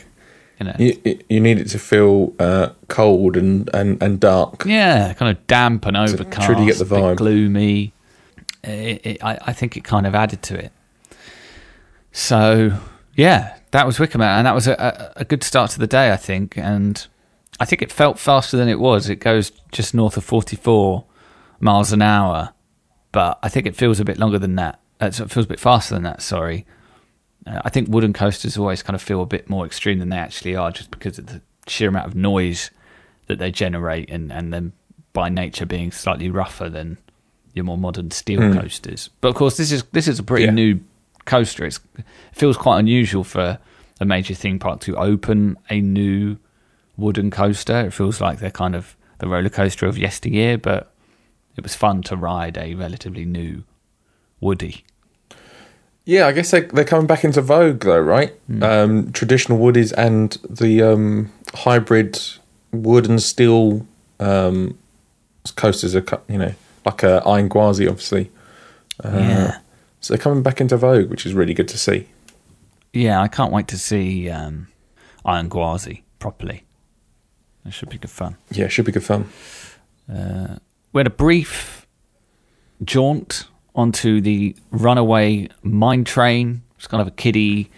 you 0.59 0.66
know, 0.66 0.77
You, 0.79 1.21
you- 1.29 1.40
need 1.40 1.59
it 1.59 1.68
to 1.68 1.79
feel 1.79 2.33
uh, 2.38 2.71
cold 2.88 3.37
and, 3.37 3.68
and, 3.75 4.03
and 4.03 4.21
dark. 4.21 4.64
Yeah, 4.66 5.12
kind 5.14 5.37
of 5.37 5.47
damp 5.47 5.87
and 5.87 5.97
overcast, 5.97 6.47
truly 6.47 6.66
get 6.66 6.79
the 6.79 6.85
vibe. 6.85 7.16
gloomy. 7.16 7.92
It, 8.64 9.07
it, 9.07 9.25
I, 9.25 9.38
I 9.47 9.53
think 9.53 9.77
it 9.77 9.83
kind 9.85 10.07
of 10.07 10.14
added 10.14 10.42
to 10.42 10.57
it. 10.59 10.73
So 12.12 12.79
yeah, 13.16 13.57
that 13.73 13.87
was 13.87 13.99
Wicker 13.99 14.18
Man, 14.18 14.38
and 14.38 14.47
that 14.47 14.55
was 14.55 14.68
a, 14.68 15.12
a, 15.16 15.25
good 15.25 15.42
start 15.42 15.71
to 15.73 15.79
the 15.79 15.87
day, 15.87 16.12
I 16.12 16.16
think. 16.16 16.57
And 16.57 17.05
I 17.59 17.64
think 17.64 17.83
it 17.83 17.90
felt 17.90 18.18
faster 18.18 18.57
than 18.57 18.68
it 18.68 18.79
was. 18.79 19.09
It 19.09 19.16
goes 19.16 19.51
just 19.73 19.95
north 19.95 20.16
of 20.16 20.25
forty-four 20.25 21.05
miles 21.61 21.92
an 21.92 22.03
hour, 22.03 22.53
but 23.12 23.38
I 23.42 23.48
think 23.48 23.66
it 23.66 23.77
feels 23.77 24.01
a 24.01 24.05
bit 24.05 24.18
longer 24.18 24.38
than 24.38 24.57
that. 24.57 24.81
Uh, 25.01 25.11
so 25.11 25.25
it 25.25 25.31
feels 25.31 25.46
a 25.46 25.48
bit 25.48 25.61
faster 25.61 25.94
than 25.94 26.03
that. 26.05 26.22
Sorry. 26.22 26.64
Uh, 27.46 27.61
I 27.64 27.70
think 27.70 27.88
wooden 27.88 28.12
coasters 28.12 28.57
always 28.57 28.83
kind 28.83 28.94
of 28.94 29.03
feel 29.03 29.22
a 29.22 29.27
bit 29.27 29.48
more 29.51 29.66
extreme 29.66 29.98
than 29.98 30.09
they 30.11 30.16
actually 30.16 30.55
are, 30.57 30.70
just 30.70 30.90
because 30.90 31.18
of 31.18 31.27
the 31.27 31.42
sheer 31.66 31.88
amount 31.88 32.07
of 32.07 32.14
noise 32.14 32.70
that 33.27 33.38
they 33.38 33.51
generate, 33.51 34.11
and 34.11 34.33
and 34.33 34.53
then 34.53 34.72
by 35.12 35.29
nature 35.29 35.66
being 35.66 35.90
slightly 35.92 36.31
rougher 36.31 36.68
than 36.68 36.98
your 37.55 37.64
more 37.64 37.77
modern 37.79 38.11
steel 38.11 38.40
coasters. 38.55 39.11
But 39.20 39.29
of 39.29 39.35
course, 39.35 39.57
this 39.57 39.72
is 39.72 39.83
this 39.92 40.09
is 40.09 40.18
a 40.18 40.22
pretty 40.22 40.44
Yeah. 40.46 40.51
new 40.53 40.81
coaster. 41.25 41.64
It's, 41.66 41.81
it 41.98 42.05
feels 42.33 42.57
quite 42.57 42.79
unusual 42.79 43.25
for 43.25 43.59
a 44.01 44.05
major 44.05 44.35
theme 44.35 44.59
park 44.59 44.81
to 44.81 44.96
open 44.96 45.57
a 45.68 45.81
new 45.81 46.37
wooden 46.96 47.31
coaster. 47.31 47.81
It 47.87 47.92
feels 47.92 48.20
like 48.20 48.38
they're 48.38 48.51
kind 48.51 48.75
of 48.75 48.96
the 49.18 49.29
roller 49.29 49.48
coaster 49.51 49.87
of 49.87 49.98
yesteryear, 49.98 50.59
but 50.59 50.91
it 51.56 51.62
was 51.62 51.74
fun 51.74 52.02
to 52.04 52.16
ride 52.16 52.56
a 52.56 52.74
relatively 52.74 53.24
new 53.24 53.64
Woody. 54.40 54.84
Yeah, 56.04 56.26
I 56.26 56.32
guess 56.32 56.50
they, 56.50 56.62
they're 56.62 56.84
coming 56.84 57.06
back 57.06 57.22
into 57.22 57.40
vogue 57.40 57.80
though, 57.80 58.00
right? 58.00 58.32
Hmm. 58.48 58.62
Um, 58.62 59.12
traditional 59.12 59.58
woodies 59.58 59.92
and 59.96 60.32
the 60.48 60.82
um, 60.82 61.32
hybrid 61.54 62.20
wood 62.72 63.08
and 63.08 63.22
steel 63.22 63.86
um, 64.18 64.76
coasters 65.54 65.94
are, 65.94 66.04
you 66.28 66.38
know, 66.38 66.54
like 66.84 67.02
a 67.04 67.22
Iron 67.24 67.48
Gwazi, 67.48 67.88
obviously. 67.88 68.30
Uh, 69.02 69.10
yeah. 69.12 69.58
So 70.00 70.14
they're 70.14 70.22
coming 70.22 70.42
back 70.42 70.60
into 70.60 70.76
vogue, 70.76 71.08
which 71.08 71.24
is 71.24 71.34
really 71.34 71.54
good 71.54 71.68
to 71.68 71.78
see. 71.78 72.08
Yeah, 72.92 73.20
I 73.22 73.28
can't 73.28 73.52
wait 73.52 73.68
to 73.68 73.78
see 73.78 74.28
um, 74.28 74.66
Iron 75.24 75.48
Gwazi 75.48 76.02
properly. 76.18 76.64
It 77.64 77.72
should 77.72 77.90
be 77.90 77.98
good 77.98 78.10
fun. 78.10 78.36
Yeah, 78.50 78.64
it 78.64 78.70
should 78.70 78.84
be 78.84 78.92
good 78.92 79.04
fun. 79.04 79.28
Uh, 80.12 80.56
we 80.92 81.00
had 81.00 81.07
a 81.07 81.11
brief 81.11 81.87
jaunt 82.85 83.46
onto 83.74 84.20
the 84.20 84.55
runaway 84.70 85.48
mine 85.62 86.05
train. 86.05 86.62
It's 86.76 86.87
kind 86.87 87.00
of 87.00 87.07
a 87.09 87.12
kiddie 87.12 87.70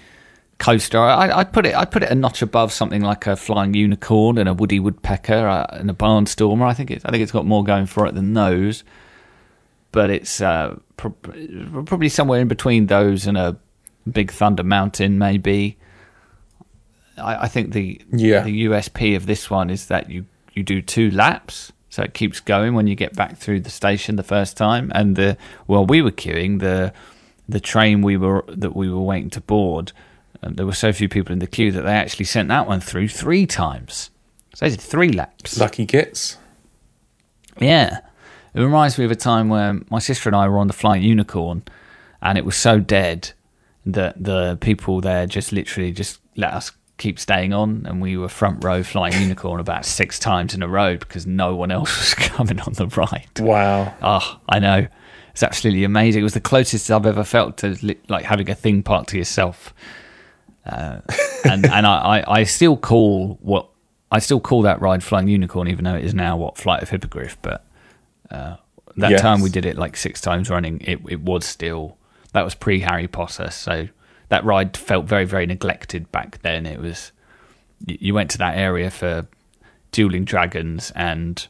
coaster. 0.59 0.99
I, 0.99 1.31
I'd 1.39 1.53
put 1.53 1.67
it. 1.67 1.75
I'd 1.75 1.91
put 1.91 2.03
it 2.03 2.11
a 2.11 2.15
notch 2.15 2.43
above 2.43 2.73
something 2.73 3.03
like 3.03 3.27
a 3.27 3.37
flying 3.37 3.75
unicorn 3.75 4.39
and 4.39 4.49
a 4.49 4.55
woody 4.55 4.81
woodpecker 4.81 5.47
uh, 5.47 5.67
and 5.73 5.91
a 5.91 5.95
barnstormer. 5.95 6.65
I 6.67 6.75
think 6.75 6.91
it's. 6.91 7.05
I 7.05 7.11
think 7.11 7.23
it's 7.23 7.33
got 7.33 7.45
more 7.47 7.63
going 7.65 7.87
for 7.87 8.07
it 8.07 8.15
than 8.15 8.35
those. 8.35 8.83
But 9.93 10.11
it's 10.11 10.41
uh, 10.41 10.77
pro- 10.97 11.11
probably 11.11 12.09
somewhere 12.09 12.41
in 12.41 12.49
between 12.49 12.87
those 12.87 13.27
and 13.29 13.37
a 13.37 13.57
big 14.11 14.33
thunder 14.33 14.65
mountain, 14.65 15.19
maybe. 15.19 15.77
I, 17.17 17.45
I 17.45 17.49
think 17.49 17.73
the 17.75 18.01
Yeah. 18.13 18.41
the 18.43 18.65
USP 18.65 19.15
of 19.15 19.27
this 19.27 19.49
one 19.51 19.71
is 19.71 19.87
that 19.87 20.11
you 20.11 20.25
you 20.55 20.63
do 20.65 20.81
two 20.83 21.11
laps, 21.13 21.73
so 21.95 22.03
it 22.03 22.13
keeps 22.13 22.41
going 22.41 22.75
when 22.75 22.89
you 22.89 22.97
get 22.97 23.15
back 23.15 23.37
through 23.37 23.61
the 23.61 23.71
station 23.71 24.17
the 24.17 24.25
first 24.25 24.57
time. 24.57 24.91
And 24.97 25.15
the 25.15 25.37
while 25.67 25.87
we 25.87 26.03
were 26.03 26.11
queuing, 26.11 26.59
the 26.59 26.93
the 27.49 27.61
train 27.61 28.03
we 28.03 28.17
were 28.17 28.45
that 28.49 28.75
we 28.75 28.91
were 28.91 29.01
waiting 29.01 29.31
to 29.31 29.41
board, 29.41 29.93
there 30.43 30.67
were 30.67 30.75
so 30.75 30.93
few 30.93 31.09
people 31.09 31.33
in 31.33 31.39
the 31.39 31.47
queue 31.47 31.71
that 31.71 31.83
they 31.83 31.93
actually 31.93 32.25
sent 32.25 32.49
that 32.49 32.67
one 32.67 32.81
through 32.81 33.07
three 33.07 33.47
times. 33.47 34.11
So 34.57 34.67
they 34.67 34.71
did 34.71 34.81
three 34.81 35.11
laps. 35.11 35.57
Lucky 35.57 35.87
gets. 35.87 36.37
Yeah. 37.61 38.01
It 38.55 38.61
reminds 38.61 38.99
me 38.99 39.05
of 39.05 39.13
a 39.13 39.17
time 39.17 39.49
where 39.49 39.81
my 39.89 40.01
sister 40.01 40.29
and 40.29 40.35
I 40.35 40.49
were 40.49 40.59
on 40.59 40.67
the 40.67 40.73
Flying 40.73 41.05
Unicorn 41.05 41.63
and 42.21 42.37
it 42.37 42.45
was 42.45 42.57
so 42.57 42.81
dead 42.81 43.31
that 43.87 44.21
the 44.21 44.59
people 44.61 45.01
there 45.01 45.29
just 45.29 45.53
literally 45.53 45.93
just 45.93 46.19
let 46.35 46.55
us 46.55 46.73
keep 46.97 47.19
staying 47.19 47.53
on 47.53 47.85
and 47.87 48.01
we 48.01 48.17
were 48.17 48.29
front 48.29 48.63
row 48.63 48.83
Flying 48.83 49.21
Unicorn 49.21 49.59
about 49.61 49.85
six 49.85 50.19
times 50.19 50.55
in 50.55 50.63
a 50.63 50.69
row 50.69 50.97
because 50.97 51.27
no 51.27 51.57
one 51.57 51.71
else 51.73 51.99
was 51.99 52.15
coming 52.15 52.61
on 52.61 52.73
the 52.75 52.87
ride. 52.87 53.29
Wow. 53.41 53.93
Oh, 54.03 54.41
I 54.49 54.59
know. 54.61 54.87
It's 55.33 55.43
absolutely 55.43 55.83
amazing. 55.83 56.21
It 56.21 56.23
was 56.25 56.35
the 56.35 56.41
closest 56.41 56.89
I've 56.93 57.07
ever 57.07 57.25
felt 57.25 57.57
to 57.59 57.77
like 58.09 58.25
having 58.25 58.49
a 58.49 58.55
theme 58.55 58.85
park 58.85 59.09
to 59.09 59.19
yourself. 59.19 59.75
Uh, 60.65 61.01
and 61.45 61.67
and 61.67 61.87
I, 61.87 62.21
I, 62.25 62.41
I 62.41 62.45
still 62.45 62.77
call 62.77 63.39
what 63.43 63.69
I 64.13 64.21
still 64.21 64.39
call 64.41 64.63
that 64.63 64.81
ride 64.81 65.03
Flying 65.03 65.27
Unicorn, 65.29 65.67
even 65.69 65.85
though 65.85 65.97
it 65.97 66.05
is 66.05 66.15
now 66.15 66.37
what 66.37 66.57
Flight 66.57 66.83
of 66.83 66.91
Hippogriff. 66.91 67.37
But 67.43 67.67
uh, 68.31 68.57
that 68.97 69.11
Yes. 69.11 69.21
time 69.21 69.41
we 69.41 69.51
did 69.51 69.67
it 69.67 69.77
like 69.77 69.97
six 69.97 70.21
times 70.21 70.49
running. 70.49 70.81
It 70.83 71.01
it 71.09 71.21
was 71.21 71.45
still 71.45 71.99
that 72.33 72.45
was 72.45 72.55
pre 72.55 72.79
Harry 72.81 73.09
Potter, 73.09 73.51
so 73.51 73.89
that 74.35 74.45
ride 74.45 74.77
felt 74.77 75.05
very 75.07 75.25
very 75.25 75.47
neglected 75.47 76.11
back 76.11 76.43
then. 76.43 76.67
It 76.67 76.81
was 76.81 77.13
you 77.87 78.15
went 78.15 78.31
to 78.33 78.39
that 78.39 78.57
area 78.59 78.91
for 78.91 79.27
dueling 79.93 80.25
dragons 80.25 80.91
and 80.97 81.47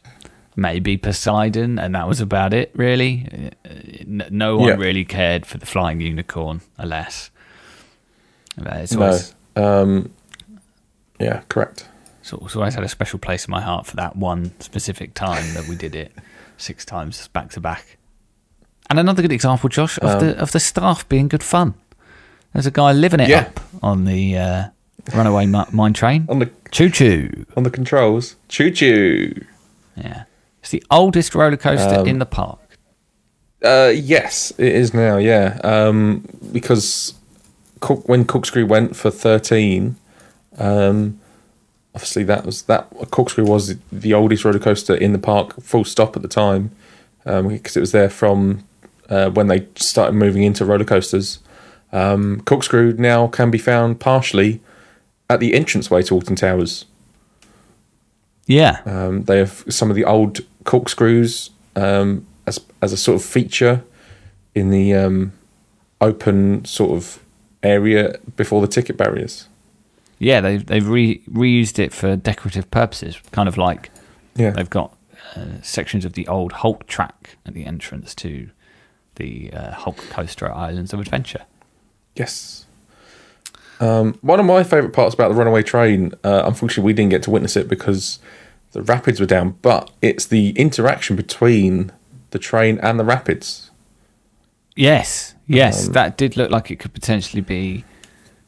maybe 0.56 0.96
Poseidon, 0.96 1.78
and 1.78 1.94
that 1.94 2.06
was 2.06 2.20
about 2.20 2.52
it. 2.52 2.70
Really, 2.74 3.50
no 4.06 4.56
one 4.58 4.68
Yeah. 4.68 4.74
really 4.86 5.04
cared 5.04 5.46
for 5.46 5.58
the 5.58 5.66
Flying 5.66 6.00
Unicorn, 6.00 6.60
alas. 6.78 7.30
Uh, 8.58 8.70
It's 8.82 8.92
No. 8.92 9.18
Um, 9.56 10.10
yeah, 11.18 11.40
correct. 11.48 11.88
So 12.22 12.38
it's 12.44 12.56
always 12.56 12.74
had 12.74 12.84
a 12.84 12.88
special 12.88 13.18
place 13.18 13.46
in 13.46 13.50
my 13.50 13.60
heart 13.60 13.86
for 13.86 13.96
that 13.96 14.16
one 14.16 14.52
specific 14.60 15.14
time 15.14 15.54
that 15.54 15.66
we 15.68 15.76
did 15.76 15.94
it 15.94 16.12
six 16.56 16.84
times 16.84 17.28
back 17.28 17.50
to 17.52 17.60
back. 17.60 17.96
And 18.90 18.98
another 18.98 19.22
good 19.22 19.32
example, 19.32 19.68
Josh, 19.70 19.98
of 19.98 20.20
the 20.20 20.36
of 20.38 20.52
the 20.52 20.60
staff 20.60 21.08
being 21.08 21.28
good 21.28 21.42
fun. 21.42 21.74
There's 22.54 22.66
a 22.66 22.70
guy 22.70 22.92
living 22.92 23.20
it 23.20 23.28
Yeah. 23.28 23.40
up 23.40 23.60
on 23.82 24.04
the 24.04 24.38
uh, 24.38 24.64
runaway 25.14 25.44
mi- 25.46 25.64
mine 25.72 25.92
train. 25.92 26.24
On 26.28 26.38
the 26.38 26.50
Choo 26.70 26.88
choo. 26.88 27.46
on 27.56 27.62
the 27.64 27.70
controls, 27.70 28.36
choo 28.48 28.70
choo. 28.70 29.44
Yeah, 29.96 30.24
it's 30.60 30.70
the 30.70 30.82
oldest 30.90 31.34
roller 31.34 31.56
coaster 31.56 32.04
in 32.08 32.18
the 32.18 32.26
park. 32.26 32.58
Uh, 33.62 33.92
yes, 33.94 34.52
it 34.58 34.72
is 34.72 34.92
now. 34.94 35.16
Yeah, 35.18 35.58
um, 35.64 36.24
because 36.52 37.14
Cook, 37.80 38.08
when 38.08 38.24
Corkscrew 38.24 38.66
went 38.66 38.96
for 38.96 39.10
thirteen, 39.10 39.96
um, 40.58 41.20
obviously 41.94 42.24
that 42.24 42.44
was 42.44 42.62
that 42.62 42.88
Corkscrew 43.10 43.44
was 43.44 43.76
the 43.92 44.14
oldest 44.14 44.44
roller 44.44 44.58
coaster 44.58 44.94
in 44.94 45.12
the 45.12 45.18
park. 45.18 45.60
Full 45.62 45.84
stop 45.84 46.16
at 46.16 46.22
the 46.22 46.28
time, 46.28 46.70
because 47.24 47.76
it 47.76 47.80
was 47.80 47.92
there 47.92 48.10
from 48.10 48.64
uh, 49.08 49.30
when 49.30 49.46
they 49.46 49.66
started 49.76 50.14
moving 50.14 50.42
into 50.42 50.64
roller 50.64 50.84
coasters. 50.84 51.38
Um, 51.94 52.40
Corkscrew 52.40 52.94
now 52.98 53.28
can 53.28 53.50
be 53.50 53.58
found 53.58 54.00
partially 54.00 54.60
at 55.30 55.38
the 55.40 55.54
entranceway 55.54 56.02
to 56.02 56.14
Alton 56.14 56.36
Towers. 56.36 56.84
Yeah, 58.46 58.80
Um, 58.84 59.22
they 59.24 59.38
have 59.38 59.64
some 59.70 59.88
of 59.90 59.96
the 59.96 60.04
old 60.04 60.40
corkscrews 60.64 61.50
um, 61.76 62.26
as 62.46 62.60
as 62.82 62.92
a 62.92 62.96
sort 62.96 63.16
of 63.16 63.24
feature 63.24 63.82
in 64.54 64.68
the 64.70 64.92
um, 64.92 65.32
open 66.00 66.64
sort 66.66 66.90
of 66.90 67.20
area 67.62 68.18
before 68.36 68.60
the 68.60 68.68
ticket 68.68 68.96
barriers. 68.98 69.48
yeah, 70.18 70.40
they've 70.42 70.66
they've 70.66 70.86
re- 70.86 71.22
reused 71.30 71.78
it 71.78 71.92
for 71.94 72.16
decorative 72.16 72.70
purposes, 72.70 73.18
kind 73.32 73.48
of 73.48 73.56
like 73.56 73.90
Yeah, 74.36 74.50
They've 74.50 74.68
got 74.68 74.94
uh, 75.36 75.62
sections 75.62 76.04
of 76.04 76.12
the 76.12 76.26
old 76.28 76.52
Hulk 76.52 76.86
track 76.86 77.36
at 77.46 77.54
the 77.54 77.64
entrance 77.64 78.14
to 78.16 78.50
the 79.14 79.50
uh, 79.54 79.72
Hulk 79.72 79.96
coaster 80.10 80.46
at 80.46 80.54
Islands 80.54 80.92
of 80.92 81.00
Adventure. 81.00 81.44
Yes. 82.16 82.66
Um, 83.80 84.18
one 84.22 84.40
of 84.40 84.46
my 84.46 84.62
favourite 84.62 84.94
parts 84.94 85.14
about 85.14 85.28
the 85.28 85.34
runaway 85.34 85.62
train, 85.62 86.12
uh, 86.22 86.42
unfortunately, 86.46 86.84
we 86.84 86.92
didn't 86.92 87.10
get 87.10 87.22
to 87.24 87.30
witness 87.30 87.56
it 87.56 87.68
because 87.68 88.18
the 88.72 88.82
rapids 88.82 89.20
were 89.20 89.26
down. 89.26 89.56
But 89.62 89.90
it's 90.00 90.26
the 90.26 90.50
interaction 90.50 91.16
between 91.16 91.92
the 92.30 92.38
train 92.38 92.78
and 92.82 92.98
the 92.98 93.04
rapids. 93.04 93.70
Yes, 94.76 95.34
yes, 95.46 95.88
that 95.88 96.16
did 96.16 96.36
look 96.36 96.50
like 96.50 96.70
it 96.70 96.76
could 96.76 96.92
potentially 96.92 97.42
be 97.42 97.84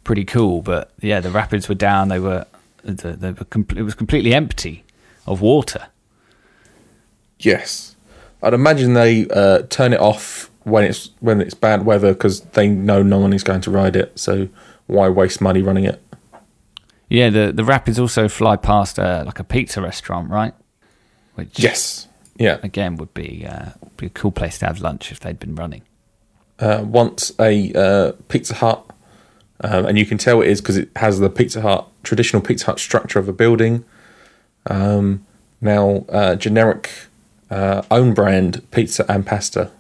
pretty 0.04 0.24
cool. 0.24 0.62
But 0.62 0.92
yeah, 1.00 1.20
the 1.20 1.30
rapids 1.30 1.68
were 1.68 1.76
down. 1.76 2.08
They 2.08 2.18
were 2.18 2.46
the, 2.82 3.12
they 3.12 3.32
were 3.32 3.46
it 3.76 3.82
was 3.82 3.94
completely 3.94 4.34
empty 4.34 4.84
of 5.26 5.40
water. 5.40 5.88
Yes, 7.38 7.96
I'd 8.42 8.54
imagine 8.54 8.94
they 8.94 9.28
uh, 9.28 9.62
turn 9.62 9.92
it 9.92 10.00
off 10.00 10.50
when 10.66 10.82
it's 10.82 11.10
when 11.20 11.40
it's 11.40 11.54
bad 11.54 11.86
weather 11.86 12.12
because 12.12 12.40
they 12.40 12.66
know 12.66 13.00
no 13.00 13.18
one 13.20 13.32
is 13.32 13.44
going 13.44 13.60
to 13.60 13.70
ride 13.70 13.94
it. 13.94 14.18
So 14.18 14.48
why 14.88 15.08
waste 15.08 15.40
money 15.40 15.62
running 15.62 15.84
it? 15.84 16.02
Yeah, 17.08 17.30
the 17.30 17.52
the 17.52 17.62
rapids 17.62 18.00
also 18.00 18.28
fly 18.28 18.56
past 18.56 18.98
uh, 18.98 19.22
like 19.24 19.38
a 19.38 19.44
pizza 19.44 19.80
restaurant, 19.80 20.28
right? 20.28 20.54
Which 21.36 21.60
Yes, 21.60 22.08
yeah. 22.36 22.58
again 22.64 22.96
would 22.96 23.14
be 23.14 23.46
uh, 23.48 23.70
be 23.96 24.06
a 24.06 24.10
cool 24.10 24.32
place 24.32 24.58
to 24.58 24.66
have 24.66 24.80
lunch 24.80 25.12
if 25.12 25.20
they'd 25.20 25.38
been 25.38 25.54
running. 25.54 25.82
Uh, 26.58 26.82
once 26.84 27.32
a 27.38 27.72
uh, 27.74 28.12
Pizza 28.26 28.54
Hut, 28.54 28.84
um, 29.60 29.86
and 29.86 29.96
you 29.96 30.04
can 30.04 30.18
tell 30.18 30.42
it 30.42 30.48
is 30.48 30.60
because 30.60 30.76
it 30.76 30.88
has 30.96 31.20
the 31.20 31.30
Pizza 31.30 31.60
Hut 31.60 31.86
traditional 32.02 32.42
Pizza 32.42 32.66
Hut 32.66 32.80
structure 32.80 33.20
of 33.20 33.28
a 33.28 33.32
building. 33.32 33.84
Um, 34.68 35.24
now 35.60 36.06
uh, 36.08 36.34
generic 36.34 36.90
uh, 37.50 37.82
own 37.88 38.14
brand 38.14 38.68
pizza 38.72 39.04
and 39.08 39.24
pasta. 39.24 39.70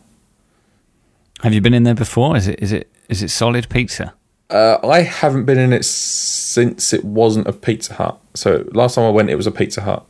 Have 1.42 1.52
you 1.54 1.60
been 1.60 1.74
in 1.74 1.82
there 1.84 1.94
before? 1.94 2.36
Is 2.36 2.48
it 2.48 2.60
is 2.62 2.72
it 2.72 2.90
is 3.08 3.22
it 3.22 3.28
solid 3.30 3.68
pizza? 3.68 4.14
Uh, 4.48 4.78
I 4.86 5.00
haven't 5.02 5.44
been 5.44 5.58
in 5.58 5.72
it 5.72 5.84
since 5.84 6.92
it 6.92 7.04
wasn't 7.04 7.48
a 7.48 7.52
Pizza 7.52 7.94
Hut. 7.94 8.18
So 8.34 8.64
last 8.72 8.94
time 8.94 9.04
I 9.04 9.10
went, 9.10 9.28
it 9.28 9.34
was 9.34 9.46
a 9.48 9.50
Pizza 9.50 9.80
Hut. 9.82 10.06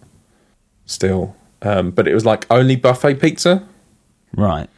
Still, 0.85 1.35
um, 1.63 1.91
but 1.91 2.07
it 2.07 2.13
was 2.15 2.25
like 2.27 2.47
only 2.51 2.77
buffet 2.77 3.15
pizza, 3.15 3.67
Right. 4.37 4.69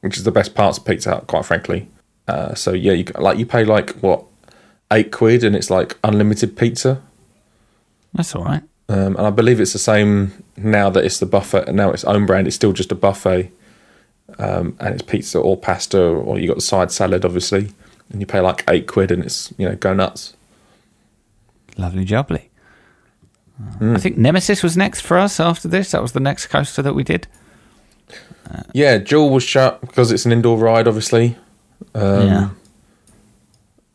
which 0.00 0.16
is 0.18 0.24
the 0.24 0.32
best 0.32 0.54
parts 0.54 0.76
of 0.78 0.84
Pizza 0.84 1.10
Hut, 1.10 1.26
quite 1.28 1.44
frankly. 1.44 1.88
Uh, 2.28 2.54
so 2.54 2.72
yeah, 2.72 2.92
you 2.92 3.04
like 3.18 3.38
you 3.38 3.46
pay 3.46 3.64
like 3.64 3.90
what 4.00 4.24
eight 4.92 5.12
quid, 5.12 5.44
and 5.44 5.54
it's 5.56 5.70
like 5.70 5.96
unlimited 6.04 6.56
pizza. 6.56 7.00
That's 8.12 8.34
all 8.34 8.44
right. 8.44 8.62
Um, 8.88 9.16
and 9.16 9.26
I 9.26 9.30
believe 9.30 9.60
it's 9.60 9.72
the 9.72 9.78
same 9.78 10.42
now 10.56 10.90
that 10.90 11.04
it's 11.04 11.18
the 11.20 11.26
buffet, 11.26 11.68
and 11.68 11.76
now 11.76 11.90
it's 11.90 12.04
own 12.04 12.26
brand. 12.26 12.46
It's 12.48 12.56
still 12.56 12.72
just 12.72 12.92
a 12.92 12.96
buffet, 12.96 13.50
um, 14.38 14.76
and 14.80 14.94
it's 14.94 15.02
pizza 15.02 15.38
or 15.38 15.56
pasta, 15.56 16.00
or 16.00 16.38
you 16.38 16.46
got 16.46 16.56
the 16.56 16.62
side 16.62 16.92
salad, 16.92 17.24
obviously, 17.24 17.68
and 18.10 18.20
you 18.20 18.26
pay 18.26 18.40
like 18.40 18.64
eight 18.68 18.86
quid, 18.86 19.10
and 19.10 19.24
it's 19.24 19.52
you 19.58 19.68
know 19.68 19.76
go 19.76 19.94
nuts. 19.94 20.34
Lovely 21.78 22.04
jubbly. 22.04 22.48
I 23.80 23.98
think 23.98 24.18
Nemesis 24.18 24.62
was 24.62 24.76
next 24.76 25.00
for 25.00 25.16
us 25.16 25.40
after 25.40 25.66
this. 25.66 25.92
That 25.92 26.02
was 26.02 26.12
the 26.12 26.20
next 26.20 26.48
coaster 26.48 26.82
that 26.82 26.94
we 26.94 27.02
did. 27.02 27.26
Yeah, 28.72 28.98
Jewel 28.98 29.30
was 29.30 29.44
shut 29.44 29.80
because 29.80 30.12
it's 30.12 30.26
an 30.26 30.32
indoor 30.32 30.58
ride, 30.58 30.86
obviously. 30.86 31.36
Um, 31.94 32.26
yeah. 32.26 32.48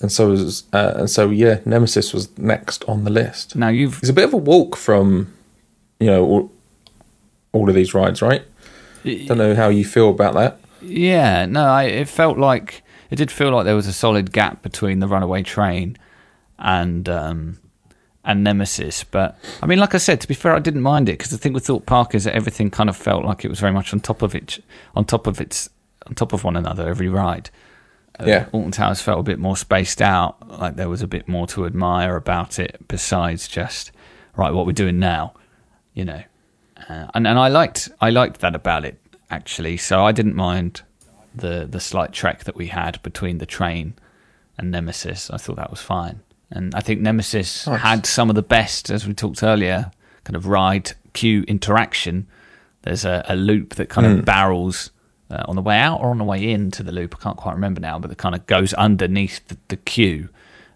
and 0.02 0.12
so 0.12 0.30
was 0.30 0.64
uh, 0.74 0.94
and 0.98 1.10
so 1.10 1.30
yeah, 1.30 1.60
Nemesis 1.66 2.14
was 2.14 2.36
next 2.38 2.84
on 2.88 3.04
the 3.04 3.10
list. 3.10 3.56
Now 3.56 3.70
you've 3.70 4.00
It's 4.00 4.10
a 4.10 4.14
bit 4.14 4.26
of 4.26 4.34
a 4.34 4.38
walk 4.38 4.76
from, 4.76 5.34
you 6.00 6.08
know, 6.08 6.26
all, 6.26 6.52
all 7.52 7.70
of 7.70 7.76
these 7.76 7.94
rides, 7.94 8.22
right? 8.22 8.44
Don't 9.04 9.38
know 9.38 9.56
how 9.56 9.70
you 9.70 9.86
feel 9.86 10.10
about 10.10 10.34
that. 10.36 10.60
yeah 10.82 11.46
no. 11.46 11.66
I 11.66 11.84
it 11.84 12.08
felt 12.10 12.38
like 12.38 12.84
it 13.10 13.16
did 13.18 13.32
feel 13.32 13.52
like 13.52 13.66
there 13.66 13.76
was 13.76 13.88
a 13.88 13.94
solid 13.94 14.32
gap 14.32 14.62
between 14.62 15.00
the 15.00 15.08
runaway 15.08 15.44
train 15.44 15.98
and 16.60 17.08
um 17.10 17.58
and 18.24 18.44
Nemesis. 18.44 19.04
But 19.04 19.38
I 19.62 19.66
mean, 19.66 19.80
like 19.80 19.96
I 19.96 19.98
said, 19.98 20.22
to 20.22 20.28
be 20.28 20.34
fair, 20.36 20.54
I 20.54 20.60
didn't 20.60 20.82
mind 20.84 21.10
it 21.10 21.14
because 21.14 21.32
the 21.32 21.38
thing 21.40 21.54
with 21.54 21.66
Thorpe 21.66 21.86
Park 21.88 22.14
is 22.14 22.24
that 22.26 22.36
everything 22.36 22.70
kind 22.70 22.90
of 22.90 22.96
felt 22.96 23.26
like 23.26 23.44
it 23.44 23.48
was 23.50 23.60
very 23.60 23.74
much 23.74 23.94
on 23.94 24.00
top 24.00 24.22
of 24.22 24.36
it, 24.36 24.64
on 24.96 25.06
top 25.06 25.26
of 25.26 25.42
its, 25.42 25.70
on 26.06 26.14
top 26.14 26.32
of 26.32 26.44
one 26.44 26.56
another. 26.56 26.88
Every 26.88 27.10
ride. 27.10 27.50
Uh, 28.20 28.26
Yeah. 28.28 28.46
Alton 28.52 28.72
Towers 28.72 29.02
felt 29.02 29.20
a 29.20 29.24
bit 29.24 29.40
more 29.40 29.58
spaced 29.58 30.02
out, 30.04 30.36
like 30.60 30.76
there 30.76 30.88
was 30.90 31.02
a 31.02 31.08
bit 31.08 31.28
more 31.28 31.48
to 31.48 31.66
admire 31.66 32.16
about 32.16 32.60
it 32.60 32.88
besides 32.88 33.48
just 33.48 33.92
right 34.38 34.54
what 34.54 34.66
we're 34.68 34.72
doing 34.74 35.00
now, 35.00 35.34
you 35.96 36.06
know. 36.06 36.22
Uh, 36.92 37.08
and 37.14 37.28
and 37.28 37.40
I 37.40 37.48
liked 37.48 37.90
I 38.00 38.10
liked 38.10 38.42
that 38.42 38.56
about 38.56 38.86
it 38.86 39.00
actually, 39.30 39.78
so 39.78 40.06
I 40.06 40.12
didn't 40.12 40.36
mind 40.36 40.82
the 41.34 41.68
the 41.70 41.80
slight 41.80 42.12
trek 42.12 42.44
that 42.44 42.56
we 42.56 42.68
had 42.68 43.02
between 43.04 43.38
the 43.38 43.46
train 43.46 43.94
and 44.58 44.72
Nemesis. 44.72 45.30
I 45.30 45.38
thought 45.38 45.56
that 45.56 45.70
was 45.72 45.82
fine, 45.82 46.20
and 46.50 46.76
I 46.76 46.82
think 46.82 47.02
Nemesis 47.02 47.68
Nice. 47.68 47.82
had 47.82 48.06
some 48.06 48.30
of 48.30 48.36
the 48.36 48.44
best, 48.44 48.90
as 48.90 49.08
we 49.08 49.14
talked 49.14 49.42
earlier, 49.44 49.92
kind 50.24 50.36
of 50.36 50.48
ride 50.48 50.92
queue 51.14 51.44
interaction 51.48 52.28
There's 52.84 53.06
a, 53.06 53.24
a 53.28 53.36
loop 53.36 53.76
that 53.76 53.90
kind 53.90 54.08
of 54.08 54.26
barrels 54.26 54.92
uh, 55.30 55.44
on 55.48 55.56
the 55.56 55.62
way 55.62 55.78
out 55.78 56.00
or 56.02 56.10
on 56.10 56.18
the 56.18 56.24
way 56.24 56.52
into 56.52 56.84
the 56.84 56.92
loop. 56.92 57.16
I 57.20 57.24
can't 57.24 57.38
quite 57.38 57.54
remember 57.54 57.80
now, 57.82 58.00
but 58.00 58.12
it 58.12 58.18
kind 58.18 58.36
of 58.36 58.46
goes 58.48 58.74
underneath 58.74 59.48
the, 59.48 59.58
the 59.68 59.78
queue, 59.78 60.30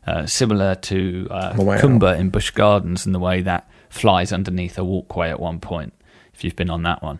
uh, 0.07 0.25
similar 0.25 0.75
to 0.75 1.27
uh, 1.31 1.53
Kumba 1.53 2.17
in 2.17 2.29
Busch 2.29 2.51
Gardens, 2.51 3.05
and 3.05 3.15
the 3.15 3.19
way 3.19 3.41
that 3.41 3.69
flies 3.89 4.31
underneath 4.31 4.77
a 4.77 4.83
walkway 4.83 5.29
at 5.29 5.39
one 5.39 5.59
point. 5.59 5.93
If 6.35 6.43
you've 6.43 6.55
been 6.55 6.69
on 6.69 6.83
that 6.83 7.01
one. 7.01 7.19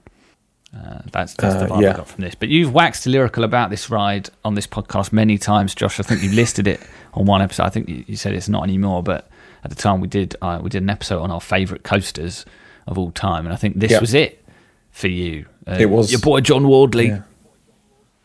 Uh, 0.76 0.99
that's 1.11 1.34
that's 1.36 1.55
the 1.55 1.66
Uh, 1.66 1.78
vibe 1.78 1.82
yeah. 1.84 1.93
I 1.93 1.97
got 1.97 2.07
from 2.09 2.24
this. 2.24 2.36
But 2.36 2.49
you've 2.49 2.74
waxed 2.74 3.07
lyrical 3.07 3.43
about 3.45 3.70
this 3.70 3.89
ride 3.89 4.30
on 4.43 4.55
this 4.55 4.68
podcast 4.68 5.13
many 5.13 5.38
times, 5.38 5.74
Josh. 5.74 5.99
I 5.99 6.03
think 6.03 6.22
you 6.22 6.32
listed 6.32 6.68
it 6.68 6.82
on 7.13 7.26
one 7.26 7.41
episode. 7.41 7.63
I 7.63 7.70
think 7.70 7.88
you, 7.88 8.03
you 8.07 8.18
said 8.18 8.34
it's 8.34 8.49
not 8.49 8.63
anymore, 8.63 9.01
but 9.01 9.30
at 9.63 9.70
the 9.70 9.76
time 9.76 10.01
we 10.01 10.07
did 10.09 10.36
uh, 10.41 10.59
we 10.61 10.70
did 10.70 10.84
an 10.84 10.89
episode 10.89 11.22
on 11.22 11.32
our 11.32 11.39
favourite 11.39 11.84
coasters 11.84 12.45
of 12.88 12.97
all 12.97 13.11
time, 13.11 13.45
and 13.45 13.53
I 13.53 13.55
think 13.55 13.80
this 13.80 13.91
Yeah. 13.91 13.99
was 14.01 14.13
it 14.13 14.43
for 14.91 15.07
you. 15.07 15.45
Uh, 15.66 15.78
It 15.80 15.89
was. 15.89 16.11
your 16.11 16.20
boy 16.20 16.41
John 16.41 16.68
Wardley. 16.68 17.07
Yeah. 17.07 17.22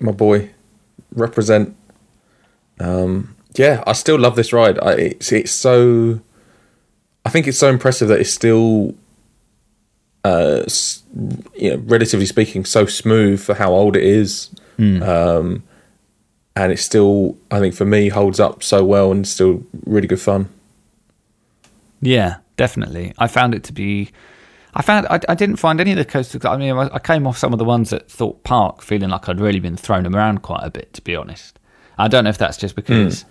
My 0.01 0.13
boy, 0.13 0.51
represent. 1.15 1.77
Um, 2.81 3.37
yeah, 3.57 3.83
I 3.87 3.93
still 3.93 4.19
love 4.19 4.35
this 4.37 4.53
ride. 4.53 4.79
I, 4.81 4.93
it's 4.95 5.31
it's 5.33 5.53
so. 5.53 6.21
I 7.25 7.31
think 7.31 7.47
it's 7.47 7.59
so 7.59 7.69
impressive 7.69 8.09
that 8.09 8.19
it's 8.19 8.31
still, 8.33 8.95
uh, 10.25 10.65
you 11.55 11.71
know, 11.71 11.77
relatively 11.87 12.27
speaking, 12.27 12.65
so 12.65 12.87
smooth 12.87 13.41
for 13.41 13.55
how 13.55 13.73
old 13.73 13.97
it 13.97 14.05
is. 14.05 14.51
Um, 15.03 15.63
and 16.57 16.73
it 16.73 16.79
still, 16.79 17.39
I 17.51 17.59
think, 17.59 17.75
for 17.75 17.85
me, 17.85 18.09
holds 18.09 18.41
up 18.41 18.63
so 18.63 18.85
well 18.85 19.11
and 19.13 19.27
still 19.27 19.65
really 19.87 20.09
good 20.09 20.21
fun. 20.21 20.49
Yeah, 22.01 22.39
definitely. 22.57 23.15
I 23.19 23.29
found 23.29 23.55
it 23.55 23.65
to 23.65 23.73
be. 23.73 24.11
I 24.75 24.83
found 24.83 25.07
I, 25.09 25.21
I 25.29 25.35
didn't 25.35 25.57
find 25.57 25.81
any 25.81 25.93
of 25.93 25.99
the 25.99 26.05
coasters. 26.05 26.45
I 26.45 26.57
mean, 26.57 26.75
I, 26.77 26.91
I 26.95 26.99
came 26.99 27.27
off 27.27 27.39
some 27.39 27.53
of 27.53 27.59
the 27.59 27.65
ones 27.65 27.93
at 27.93 28.11
Thorpe 28.11 28.45
Park 28.45 28.83
feeling 28.83 29.11
like 29.11 29.29
I'd 29.29 29.41
really 29.41 29.61
been 29.61 29.77
thrown 29.77 30.07
around 30.13 30.43
quite 30.43 30.63
a 30.63 30.71
bit, 30.71 30.93
to 30.95 31.03
be 31.03 31.17
honest. 31.17 31.59
I 31.99 32.09
don't 32.09 32.25
know 32.25 32.31
if 32.31 32.39
that's 32.39 32.57
just 32.57 32.77
because 32.77 33.25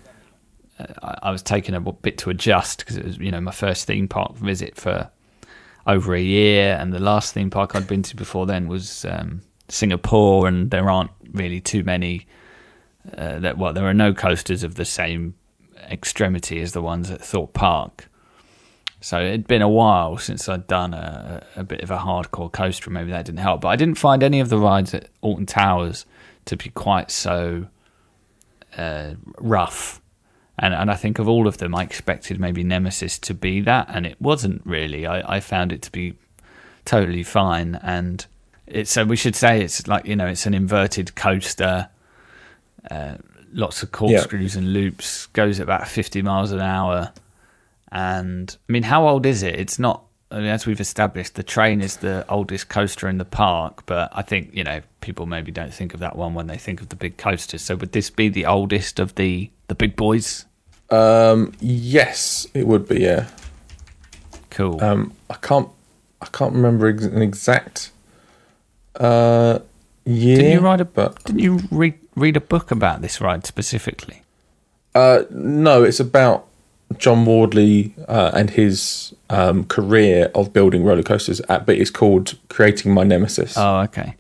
uh, 0.80 0.86
I, 1.02 1.18
I 1.24 1.32
was 1.32 1.42
taking 1.42 1.76
a 1.76 1.80
bit 1.80 2.18
to 2.20 2.30
adjust 2.30 2.80
because 2.80 2.98
it 2.98 3.06
was 3.06 3.18
you 3.18 3.32
know 3.32 3.42
my 3.42 3.52
first 3.52 3.88
theme 3.88 4.08
park 4.08 4.36
visit 4.36 4.76
for 4.76 5.10
over 5.88 6.14
a 6.14 6.22
year, 6.22 6.78
and 6.80 6.94
the 6.94 7.00
last 7.00 7.34
theme 7.34 7.50
park 7.50 7.76
I'd 7.76 7.88
been 7.88 8.04
to 8.04 8.16
before 8.16 8.46
then 8.46 8.68
was 8.68 9.06
um, 9.06 9.42
Singapore, 9.68 10.48
and 10.48 10.72
there 10.72 10.90
aren't 10.90 11.12
really 11.32 11.62
too 11.62 11.84
many. 11.84 12.28
Uh, 13.18 13.40
that 13.40 13.58
well, 13.58 13.74
there 13.74 13.86
are 13.86 13.94
no 13.94 14.14
coasters 14.14 14.64
of 14.64 14.76
the 14.76 14.86
same 14.86 15.34
extremity 15.90 16.62
as 16.62 16.74
the 16.74 16.82
ones 16.82 17.10
at 17.10 17.22
Thorpe 17.22 17.54
Park. 17.54 18.10
So 19.02 19.20
it'd 19.20 19.48
been 19.48 19.62
a 19.62 19.70
while 19.70 20.18
since 20.18 20.50
I'd 20.50 20.68
done 20.68 20.94
a, 20.94 21.46
a 21.56 21.64
bit 21.64 21.82
of 21.82 21.90
a 21.90 21.98
hardcore 21.98 22.52
coaster. 22.52 22.90
Maybe 22.90 23.12
that 23.12 23.26
didn't 23.26 23.40
help, 23.40 23.62
but 23.62 23.70
I 23.70 23.76
didn't 23.78 23.96
find 23.96 24.22
any 24.22 24.42
of 24.42 24.50
the 24.50 24.58
rides 24.58 24.94
at 24.94 25.08
Alton 25.22 25.46
Towers 25.46 26.06
to 26.46 26.58
be 26.58 26.70
quite 26.70 27.10
so 27.10 27.68
uh, 28.78 29.14
rough. 29.38 30.02
And 30.62 30.74
and 30.74 30.92
I 30.92 30.96
think 30.96 31.20
of 31.20 31.30
all 31.30 31.48
of 31.48 31.58
them, 31.58 31.74
I 31.74 31.84
expected 31.84 32.40
maybe 32.40 32.64
Nemesis 32.64 33.18
to 33.20 33.34
be 33.34 33.62
that, 33.62 33.88
and 33.90 34.06
it 34.06 34.22
wasn't 34.22 34.62
really. 34.66 35.08
I, 35.08 35.38
I 35.38 35.40
found 35.40 35.72
it 35.72 35.82
to 35.84 35.92
be 35.92 36.16
totally 36.84 37.24
fine, 37.24 37.80
and 37.82 38.26
it's 38.68 38.92
so 38.92 39.06
we 39.06 39.16
should 39.16 39.36
say 39.36 39.62
it's 39.62 39.88
like 39.88 40.06
you 40.06 40.18
know 40.18 40.28
it's 40.28 40.46
an 40.46 40.54
inverted 40.54 41.16
coaster. 41.16 41.90
Uh, 42.92 43.16
lots 43.54 43.84
of 43.84 43.92
corkscrews 43.92 44.56
and 44.56 44.74
loops. 44.74 45.28
Goes 45.28 45.62
at 45.62 45.64
about 45.64 45.88
fifty 45.88 46.22
miles 46.22 46.52
an 46.52 46.60
hour. 46.60 47.14
And 47.92 48.56
I 48.68 48.72
mean, 48.72 48.84
how 48.84 49.08
old 49.08 49.26
is 49.26 49.44
it? 49.44 49.56
It's 49.56 49.80
not. 49.80 50.04
I 50.30 50.38
mean, 50.38 50.46
as 50.46 50.68
we've 50.68 50.80
established, 50.80 51.36
the 51.36 51.44
train 51.44 51.82
is 51.82 51.98
the 51.98 52.24
oldest 52.30 52.70
coaster 52.70 53.08
in 53.08 53.18
the 53.18 53.26
park. 53.26 53.86
But 53.86 54.12
I 54.14 54.24
think 54.24 54.54
you 54.54 54.66
know 54.66 54.82
people 55.00 55.26
maybe 55.26 55.54
don't 55.54 55.74
think 55.74 55.94
of 55.94 56.02
that 56.02 56.18
one 56.18 56.34
when 56.34 56.48
they 56.48 56.58
think 56.58 56.82
of 56.82 56.90
the 56.90 56.98
big 56.98 57.16
coasters. 57.16 57.62
So 57.62 57.78
would 57.78 57.94
this 57.94 58.10
be 58.10 58.28
the 58.28 58.46
oldest 58.46 59.00
of 59.00 59.16
the 59.16 59.50
the 59.70 59.76
big 59.76 59.96
boys? 59.96 60.46
Um, 60.92 61.54
yes, 61.60 62.48
it 62.54 62.66
would 62.68 62.88
be. 62.88 63.02
Yeah. 63.02 63.28
Cool. 64.50 64.84
Um, 64.84 65.14
I 65.30 65.36
can't. 65.36 65.70
I 66.22 66.26
can't 66.26 66.54
remember 66.54 66.88
ex- 66.88 67.04
an 67.06 67.22
exact 67.22 67.92
uh, 69.00 69.60
year. 70.06 70.36
Didn't 70.38 70.52
you 70.52 70.60
write 70.60 70.82
a? 70.82 70.86
But 70.86 71.24
Didn't 71.24 71.40
you 71.40 71.60
read 71.72 71.96
read 72.16 72.36
a 72.38 72.42
book 72.42 72.72
about 72.72 73.02
this 73.02 73.22
ride 73.22 73.46
specifically? 73.46 74.24
uh, 74.96 75.24
no, 75.30 75.84
it's 75.84 76.00
about 76.00 76.48
John 76.98 77.24
Wardley 77.26 77.94
uh, 78.08 78.32
and 78.34 78.50
his 78.50 79.14
um, 79.30 79.64
career 79.66 80.32
of 80.34 80.52
building 80.52 80.84
roller 80.84 81.04
coasters. 81.04 81.40
At, 81.42 81.66
but 81.66 81.78
it's 81.78 81.92
called 81.92 82.38
"Creating 82.50 82.94
My 82.94 83.04
Nemesis" 83.04 83.56
Oh, 83.58 83.82
okay. 83.82 84.16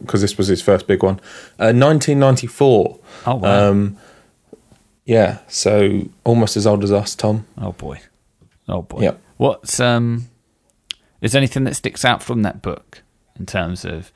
because 0.00 0.20
this 0.22 0.38
was 0.38 0.46
his 0.46 0.62
first 0.62 0.86
big 0.86 1.02
one. 1.02 1.16
Uh, 1.58 1.74
1994. 1.74 2.98
Oh 3.26 3.34
wow. 3.34 3.70
Um, 3.70 3.98
yeah, 5.10 5.38
so 5.48 6.08
almost 6.22 6.56
as 6.56 6.66
old 6.68 6.84
as 6.84 6.92
us, 6.92 7.16
Tom. 7.16 7.44
oh 7.58 7.72
boy. 7.72 8.00
Oh 8.68 8.82
boy. 8.82 9.00
Yep. 9.02 9.20
What's 9.38 9.80
um? 9.80 10.28
Is 11.20 11.32
there 11.32 11.40
anything 11.40 11.64
that 11.64 11.74
sticks 11.74 12.04
out 12.04 12.22
from 12.22 12.42
that 12.42 12.62
book 12.62 13.02
in 13.38 13.44
terms 13.44 13.84
of 13.84 14.12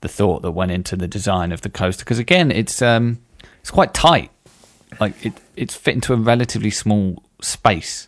the 0.00 0.08
thought 0.08 0.42
that 0.42 0.52
went 0.52 0.70
into 0.70 0.94
the 0.94 1.08
design 1.08 1.50
of 1.50 1.62
the 1.62 1.68
coaster? 1.68 2.04
Because 2.04 2.20
again, 2.20 2.52
it's 2.52 2.80
um, 2.80 3.18
it's 3.60 3.72
quite 3.72 3.92
tight. 3.92 4.30
Like 5.00 5.14
it, 5.26 5.32
it's 5.56 5.74
fit 5.74 5.94
into 5.94 6.12
a 6.12 6.16
relatively 6.16 6.70
small 6.70 7.22
space 7.42 8.06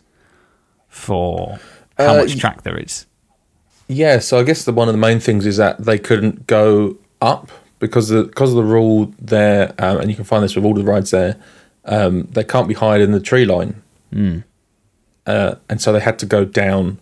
for 0.87 1.59
how 1.97 2.13
Uh, 2.13 2.17
much 2.19 2.37
track 2.37 2.63
there 2.63 2.77
is. 2.77 3.05
Yeah, 3.89 4.19
so 4.19 4.39
I 4.39 4.43
guess 4.43 4.63
the 4.63 4.71
one 4.71 4.87
of 4.87 4.93
the 4.93 4.97
main 4.99 5.19
things 5.19 5.45
is 5.45 5.57
that 5.57 5.83
they 5.83 5.99
couldn't 5.99 6.47
go 6.47 6.97
up 7.21 7.51
because 7.79 8.07
the 8.07 8.23
because 8.23 8.51
of 8.51 8.55
the 8.55 8.63
rule 8.63 9.13
there, 9.19 9.73
um, 9.79 9.97
and 9.99 10.09
you 10.09 10.15
can 10.15 10.23
find 10.23 10.41
this 10.43 10.55
with 10.55 10.63
all 10.63 10.73
the 10.73 10.83
rides 10.83 11.11
there. 11.11 11.35
Um, 11.85 12.27
they 12.31 12.43
can't 12.43 12.67
be 12.67 12.75
higher 12.75 12.99
than 12.99 13.11
the 13.11 13.19
tree 13.19 13.45
line, 13.45 13.81
uh, 15.25 15.55
and 15.69 15.81
so 15.81 15.91
they 15.91 15.99
had 15.99 16.19
to 16.19 16.25
go 16.25 16.45
down, 16.45 16.99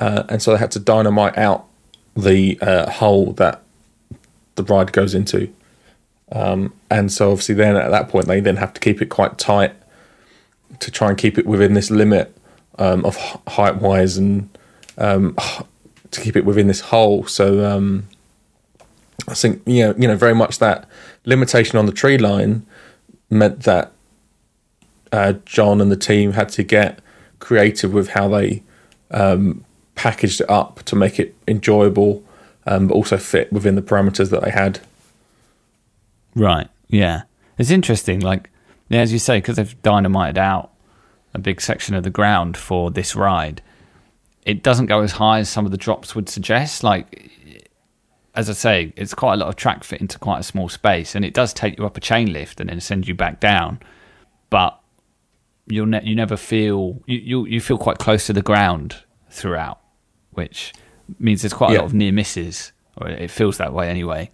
uh, 0.00 0.24
and 0.28 0.42
so 0.42 0.52
they 0.52 0.58
had 0.58 0.70
to 0.72 0.78
dynamite 0.78 1.36
out 1.36 1.66
the 2.16 2.58
uh, 2.60 2.90
hole 2.90 3.32
that 3.34 3.62
the 4.54 4.64
ride 4.64 4.92
goes 4.92 5.14
into, 5.14 5.52
um, 6.32 6.72
and 6.90 7.12
so 7.12 7.30
obviously 7.30 7.54
then 7.54 7.76
at 7.76 7.90
that 7.90 8.08
point 8.08 8.26
they 8.26 8.40
then 8.40 8.56
have 8.56 8.72
to 8.72 8.80
keep 8.80 9.02
it 9.02 9.06
quite 9.06 9.36
tight 9.36 9.74
to 10.80 10.90
try 10.90 11.08
and 11.08 11.18
keep 11.18 11.38
it 11.38 11.46
within 11.46 11.74
this 11.74 11.90
limit 11.90 12.36
um, 12.78 13.04
of 13.04 13.16
height 13.46 13.76
wise 13.76 14.16
and 14.16 14.48
um, 14.98 15.36
to 16.10 16.20
keep 16.20 16.36
it 16.36 16.44
within 16.44 16.66
this 16.66 16.80
hole. 16.80 17.26
So 17.26 17.64
um, 17.64 18.08
I 19.28 19.34
think 19.34 19.62
you 19.66 19.84
know, 19.84 19.94
you 19.98 20.08
know, 20.08 20.16
very 20.16 20.34
much 20.34 20.58
that 20.58 20.88
limitation 21.24 21.78
on 21.78 21.86
the 21.86 21.92
tree 21.92 22.18
line 22.18 22.66
meant 23.30 23.62
that 23.62 23.92
uh, 25.16 25.32
John 25.44 25.80
and 25.80 25.90
the 25.90 25.96
team 25.96 26.32
had 26.32 26.50
to 26.50 26.62
get 26.62 27.00
creative 27.38 27.92
with 27.92 28.10
how 28.10 28.28
they 28.28 28.62
um, 29.10 29.64
packaged 29.94 30.42
it 30.42 30.50
up 30.50 30.82
to 30.84 30.94
make 30.94 31.18
it 31.18 31.34
enjoyable, 31.48 32.22
um, 32.66 32.88
but 32.88 32.94
also 32.94 33.16
fit 33.16 33.52
within 33.52 33.74
the 33.74 33.82
parameters 33.82 34.30
that 34.30 34.42
they 34.42 34.50
had. 34.50 34.80
Right. 36.34 36.68
Yeah. 36.88 37.22
It's 37.56 37.70
interesting. 37.70 38.20
Like, 38.20 38.50
yeah, 38.90 39.00
as 39.00 39.12
you 39.12 39.18
say, 39.18 39.38
because 39.38 39.56
they've 39.56 39.82
dynamited 39.82 40.36
out 40.36 40.70
a 41.32 41.38
big 41.38 41.60
section 41.60 41.94
of 41.94 42.04
the 42.04 42.10
ground 42.10 42.56
for 42.56 42.90
this 42.90 43.16
ride, 43.16 43.62
it 44.44 44.62
doesn't 44.62 44.86
go 44.86 45.00
as 45.00 45.12
high 45.12 45.38
as 45.38 45.48
some 45.48 45.64
of 45.64 45.70
the 45.70 45.78
drops 45.78 46.14
would 46.14 46.28
suggest. 46.28 46.84
Like, 46.84 47.30
as 48.34 48.50
I 48.50 48.52
say, 48.52 48.92
it's 48.96 49.14
quite 49.14 49.34
a 49.34 49.36
lot 49.38 49.48
of 49.48 49.56
track 49.56 49.82
fit 49.82 50.00
into 50.00 50.18
quite 50.18 50.40
a 50.40 50.42
small 50.42 50.68
space, 50.68 51.14
and 51.14 51.24
it 51.24 51.32
does 51.32 51.54
take 51.54 51.78
you 51.78 51.86
up 51.86 51.96
a 51.96 52.00
chain 52.00 52.32
lift 52.32 52.60
and 52.60 52.68
then 52.68 52.80
send 52.80 53.08
you 53.08 53.14
back 53.14 53.40
down. 53.40 53.80
But 54.50 54.78
you'll 55.68 55.86
ne- 55.86 56.04
you 56.04 56.14
never 56.14 56.36
feel 56.36 57.00
you, 57.06 57.18
you 57.18 57.46
you 57.46 57.60
feel 57.60 57.78
quite 57.78 57.98
close 57.98 58.26
to 58.26 58.32
the 58.32 58.42
ground 58.42 58.96
throughout, 59.30 59.80
which 60.32 60.72
means 61.18 61.42
there's 61.42 61.52
quite 61.52 61.72
a 61.72 61.78
lot 61.78 61.84
of 61.86 61.94
near 61.94 62.12
misses, 62.12 62.72
or 62.96 63.08
it 63.08 63.30
feels 63.30 63.58
that 63.58 63.72
way 63.72 63.88
anyway. 63.88 64.30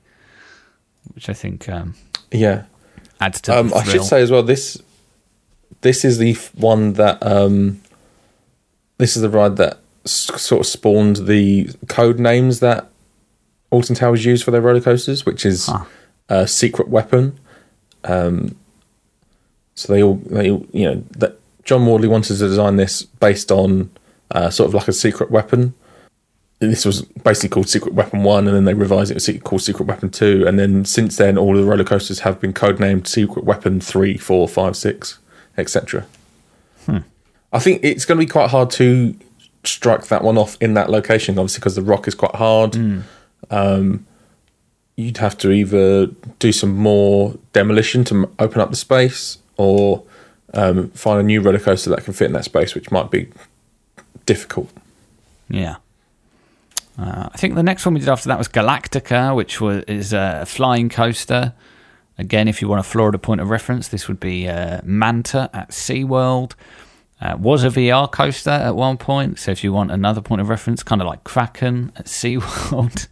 Which 1.14 1.28
I 1.28 1.33
think 1.35 1.68
um, 1.68 1.95
Yeah. 2.30 2.64
adds 3.20 3.41
to 3.43 3.59
Um, 3.59 3.72
I 3.74 3.83
should 3.85 4.05
say 4.05 4.22
as 4.22 4.30
well 4.30 4.43
this 4.43 4.78
this 5.80 6.05
is 6.05 6.18
the 6.18 6.30
f- 6.33 6.55
one 6.55 6.93
that 6.95 7.24
um, 7.26 7.80
this 8.99 9.16
is 9.16 9.22
the 9.22 9.28
ride 9.30 9.57
that 9.57 9.80
s- 10.05 10.30
sort 10.41 10.61
of 10.61 10.66
spawned 10.66 11.16
the 11.26 11.70
code 11.89 12.18
names 12.20 12.61
that 12.61 12.89
Alton 13.70 13.97
Towers 13.97 14.24
use 14.24 14.43
for 14.43 14.51
their 14.53 14.61
roller 14.61 14.80
coasters, 14.80 15.26
which 15.26 15.45
is 15.45 15.66
Huh. 15.66 15.85
uh, 16.28 16.47
secret 16.47 16.89
weapon. 16.89 17.39
Um, 18.05 18.57
so 19.83 19.93
they 19.93 20.03
all 20.03 20.14
they 20.26 20.51
all- 20.51 20.66
you 20.72 20.85
know 20.87 21.03
that 21.18 21.39
John 21.64 21.87
Wardley 21.87 22.09
wanted 22.09 22.37
to 22.37 22.49
design 22.49 22.76
this 22.76 23.03
based 23.03 23.53
on 23.53 23.91
uh, 24.33 24.51
sort 24.51 24.68
of 24.68 24.74
like 24.74 24.89
a 24.89 24.93
secret 24.93 25.30
weapon. 25.30 25.74
This 26.59 26.85
was 26.85 27.03
basically 27.03 27.49
called 27.49 27.68
Secret 27.68 27.93
Weapon 27.95 28.22
One, 28.22 28.47
and 28.47 28.57
then 28.57 28.64
they 28.66 28.74
revised 28.74 29.11
it 29.11 29.18
to 29.18 29.39
called 29.41 29.62
Secret 29.62 29.87
Weapon 29.87 30.11
Two, 30.11 30.45
and 30.47 30.59
then 30.59 30.85
since 30.85 31.16
then 31.16 31.37
all 31.37 31.55
the 31.57 31.64
roller 31.64 31.83
coasters 31.85 32.20
have 32.20 32.41
been 32.41 32.53
codenamed 32.53 33.07
Secret 33.09 33.45
Weapon 33.45 33.80
Three, 33.80 34.16
Four, 34.16 34.47
Five, 34.49 34.76
Six, 34.76 35.18
etc. 35.59 36.07
I 37.55 37.59
think 37.59 37.80
it's 37.85 38.05
going 38.05 38.18
to 38.18 38.24
be 38.24 38.30
quite 38.30 38.51
hard 38.51 38.70
to 38.72 39.14
strike 39.64 40.07
that 40.07 40.22
one 40.24 40.39
off 40.39 40.57
in 40.61 40.74
that 40.74 40.89
location, 40.89 41.39
obviously 41.39 41.59
because 41.61 41.74
the 41.74 41.83
rock 41.83 42.09
is 42.09 42.14
quite 42.14 42.35
hard. 42.37 42.74
um, 43.51 44.07
you'd 44.97 45.18
have 45.18 45.37
to 45.39 45.51
either 45.51 46.07
do 46.39 46.53
some 46.53 46.74
more 46.76 47.35
demolition 47.53 48.05
to 48.05 48.30
open 48.39 48.61
up 48.61 48.70
the 48.70 48.76
space, 48.76 49.39
or 49.57 50.05
um, 50.55 50.91
find 50.91 51.21
a 51.21 51.23
new 51.23 51.41
roller 51.41 51.59
coaster 51.59 51.91
that 51.91 52.05
can 52.05 52.13
fit 52.13 52.27
in 52.27 52.33
that 52.33 52.45
space, 52.45 52.75
which 52.75 52.91
might 52.91 53.11
be 53.11 53.29
difficult. 54.27 54.71
Yeah. 55.49 55.77
Uh, 56.99 57.29
I 57.33 57.37
think 57.39 57.55
the 57.55 57.63
next 57.63 57.87
one 57.87 57.95
we 57.95 58.01
did 58.01 58.09
after 58.09 58.29
that 58.29 58.39
was 58.39 58.49
Galactica, 58.49 59.35
which 59.35 59.61
was 59.61 59.83
is 59.85 60.13
a 60.13 60.45
flying 60.47 60.89
coaster. 60.89 61.55
Again, 62.19 62.49
if 62.49 62.61
you 62.61 62.69
want 62.69 62.81
a 62.81 62.89
Florida 62.89 63.19
point 63.19 63.41
of 63.41 63.49
reference, 63.49 63.89
this 63.89 64.07
would 64.09 64.21
be 64.21 64.47
uh, 64.47 64.81
Manta 64.85 65.49
at 65.55 65.71
SeaWorld. 65.71 66.53
Uh, 67.21 67.37
was 67.39 67.63
a 67.63 67.69
VR 67.69 68.11
coaster 68.11 68.51
at 68.51 68.75
one 68.75 68.99
point, 68.99 69.39
so 69.39 69.53
if 69.53 69.63
you 69.63 69.73
want 69.73 69.93
another 69.93 70.21
point 70.21 70.41
of 70.41 70.49
reference, 70.49 70.83
kind 70.83 71.01
of 71.01 71.07
like 71.07 71.25
Kraken 71.25 71.93
at 71.97 72.07
SeaWorld. 72.07 73.09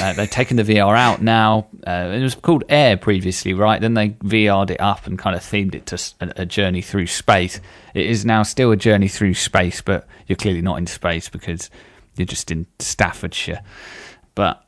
Uh, 0.00 0.12
they've 0.12 0.30
taken 0.30 0.56
the 0.56 0.62
VR 0.62 0.96
out 0.96 1.22
now. 1.22 1.66
Uh, 1.86 2.10
it 2.12 2.22
was 2.22 2.34
called 2.34 2.64
Air 2.68 2.96
previously, 2.96 3.52
right? 3.52 3.80
Then 3.80 3.94
they 3.94 4.10
VR'd 4.10 4.70
it 4.70 4.80
up 4.80 5.06
and 5.06 5.18
kind 5.18 5.36
of 5.36 5.42
themed 5.42 5.74
it 5.74 5.86
to 5.86 5.98
a 6.20 6.46
journey 6.46 6.82
through 6.82 7.06
space. 7.06 7.60
It 7.94 8.06
is 8.06 8.24
now 8.24 8.42
still 8.42 8.70
a 8.72 8.76
journey 8.76 9.08
through 9.08 9.34
space, 9.34 9.80
but 9.80 10.06
you're 10.26 10.36
clearly 10.36 10.62
not 10.62 10.78
in 10.78 10.86
space 10.86 11.28
because 11.28 11.70
you're 12.16 12.26
just 12.26 12.50
in 12.50 12.66
Staffordshire. 12.78 13.62
But 14.34 14.64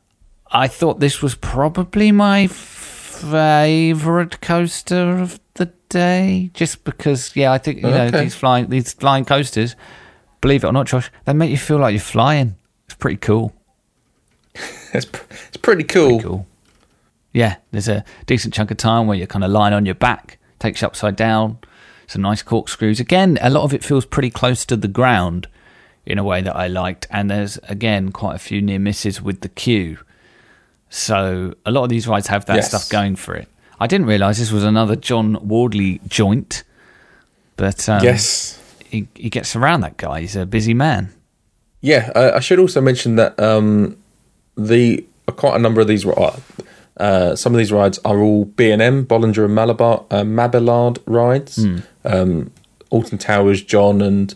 I 0.50 0.68
thought 0.68 1.00
this 1.00 1.22
was 1.22 1.34
probably 1.34 2.12
my 2.12 2.46
favourite 2.46 4.40
coaster 4.40 5.18
of 5.18 5.40
the 5.54 5.66
day, 5.88 6.50
just 6.54 6.84
because, 6.84 7.34
yeah, 7.34 7.52
I 7.52 7.58
think 7.58 7.78
you 7.78 7.88
know 7.88 8.10
these 8.10 8.34
flying 8.34 8.68
these 8.68 8.92
flying 8.92 9.24
coasters. 9.24 9.76
Believe 10.40 10.64
it 10.64 10.66
or 10.66 10.72
not, 10.72 10.86
Josh, 10.86 11.10
they 11.24 11.32
make 11.32 11.50
you 11.50 11.56
feel 11.56 11.78
like 11.78 11.92
you're 11.92 12.00
flying. 12.00 12.56
It's 12.84 12.94
pretty 12.94 13.16
cool. 13.16 13.52
It's 14.94 15.04
pr- 15.06 15.22
it's 15.48 15.56
pretty 15.56 15.84
cool. 15.84 16.20
Cool. 16.20 16.46
Yeah, 17.32 17.56
there's 17.72 17.88
a 17.88 18.04
decent 18.26 18.54
chunk 18.54 18.70
of 18.70 18.76
time 18.76 19.06
where 19.06 19.16
you're 19.16 19.26
kind 19.26 19.44
of 19.44 19.50
lying 19.50 19.74
on 19.74 19.84
your 19.86 19.96
back, 19.96 20.38
takes 20.58 20.80
you 20.82 20.86
upside 20.86 21.16
down. 21.16 21.58
Some 22.06 22.22
nice 22.22 22.42
corkscrews. 22.42 23.00
Again, 23.00 23.38
a 23.40 23.50
lot 23.50 23.64
of 23.64 23.72
it 23.74 23.82
feels 23.82 24.04
pretty 24.04 24.30
close 24.30 24.64
to 24.66 24.76
the 24.76 24.88
ground 24.88 25.48
in 26.06 26.18
a 26.18 26.22
way 26.24 26.42
that 26.42 26.54
I 26.54 26.66
liked. 26.68 27.06
And 27.10 27.30
there's, 27.30 27.58
again, 27.64 28.12
quite 28.12 28.36
a 28.36 28.38
few 28.38 28.60
near 28.62 28.78
misses 28.78 29.20
with 29.22 29.40
the 29.40 29.48
queue. 29.48 29.98
So 30.90 31.54
a 31.66 31.70
lot 31.70 31.82
of 31.82 31.88
these 31.88 32.06
rides 32.06 32.28
have 32.28 32.44
that 32.46 32.56
Yes. 32.56 32.68
stuff 32.68 32.88
going 32.88 33.16
for 33.16 33.34
it. 33.34 33.48
I 33.80 33.86
didn't 33.86 34.06
realise 34.06 34.38
this 34.38 34.52
was 34.52 34.64
another 34.64 34.96
John 34.96 35.38
Wardley 35.48 36.00
joint. 36.06 36.62
But 37.56 37.88
um, 37.88 38.04
yes. 38.04 38.60
he, 38.88 39.08
he 39.14 39.30
gets 39.30 39.56
around 39.56 39.80
that 39.80 39.96
guy. 39.96 40.20
He's 40.20 40.36
a 40.36 40.46
busy 40.46 40.74
man. 40.74 41.12
Yeah, 41.80 42.12
I, 42.14 42.32
I 42.32 42.40
should 42.40 42.58
also 42.58 42.80
mention 42.80 43.16
that 43.16 43.38
um, 43.40 43.96
the 44.56 45.04
uh, 45.28 45.32
quite 45.32 45.56
a 45.56 45.58
number 45.58 45.80
of 45.80 45.88
these 45.88 46.06
uh, 46.06 46.38
uh, 46.96 47.34
some 47.34 47.52
of 47.54 47.58
these 47.58 47.72
rides 47.72 47.98
are 48.04 48.18
all 48.20 48.44
B 48.44 48.70
and 48.70 48.80
M, 48.80 49.04
Bollinger 49.04 49.44
and 49.44 49.54
Malabar, 49.54 50.04
uh, 50.10 50.22
Mabillard 50.22 50.98
rides. 51.06 51.64
Um, 52.04 52.52
Alton 52.90 53.18
Towers, 53.18 53.62
John 53.62 54.00
and 54.00 54.34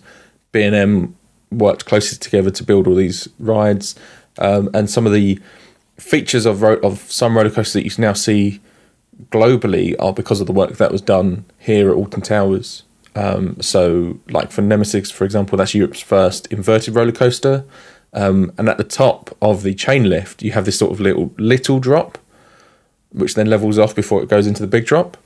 B 0.52 0.62
and 0.62 0.74
M 0.74 1.14
worked 1.52 1.84
closely 1.86 2.18
together 2.18 2.50
to 2.50 2.64
build 2.64 2.86
all 2.88 2.94
these 2.96 3.28
rides, 3.38 3.94
um, 4.38 4.68
and 4.74 4.90
some 4.90 5.06
of 5.06 5.12
the 5.12 5.38
features 5.98 6.46
of 6.46 6.62
ro- 6.62 6.80
of 6.82 7.00
some 7.10 7.36
roller 7.36 7.50
coasters 7.50 7.74
that 7.74 7.84
you 7.84 7.90
can 7.90 8.02
now 8.02 8.12
see 8.12 8.60
globally 9.30 9.94
are 9.98 10.12
because 10.12 10.40
of 10.40 10.46
the 10.46 10.52
work 10.52 10.76
that 10.76 10.92
was 10.92 11.00
done 11.02 11.44
here 11.58 11.90
at 11.90 11.96
Alton 11.96 12.22
Towers. 12.22 12.84
Um, 13.14 13.60
so, 13.60 14.18
like 14.30 14.50
for 14.52 14.62
Nemesis, 14.62 15.10
for 15.10 15.24
example, 15.24 15.58
that's 15.58 15.74
Europe's 15.74 16.00
first 16.00 16.46
inverted 16.48 16.94
roller 16.94 17.12
coaster. 17.12 17.64
Um, 18.12 18.52
and 18.56 18.68
at 18.68 18.78
the 18.78 18.84
top 18.84 19.36
of 19.42 19.62
the 19.62 19.74
chain 19.74 20.08
lift, 20.08 20.42
you 20.42 20.52
have 20.52 20.64
this 20.64 20.78
sort 20.78 20.92
of 20.92 21.00
little 21.00 21.32
little 21.36 21.78
drop, 21.78 22.18
which 23.10 23.34
then 23.34 23.48
levels 23.48 23.78
off 23.78 23.94
before 23.94 24.22
it 24.22 24.28
goes 24.28 24.46
into 24.46 24.62
the 24.62 24.66
big 24.68 24.86
drop. 24.86 25.16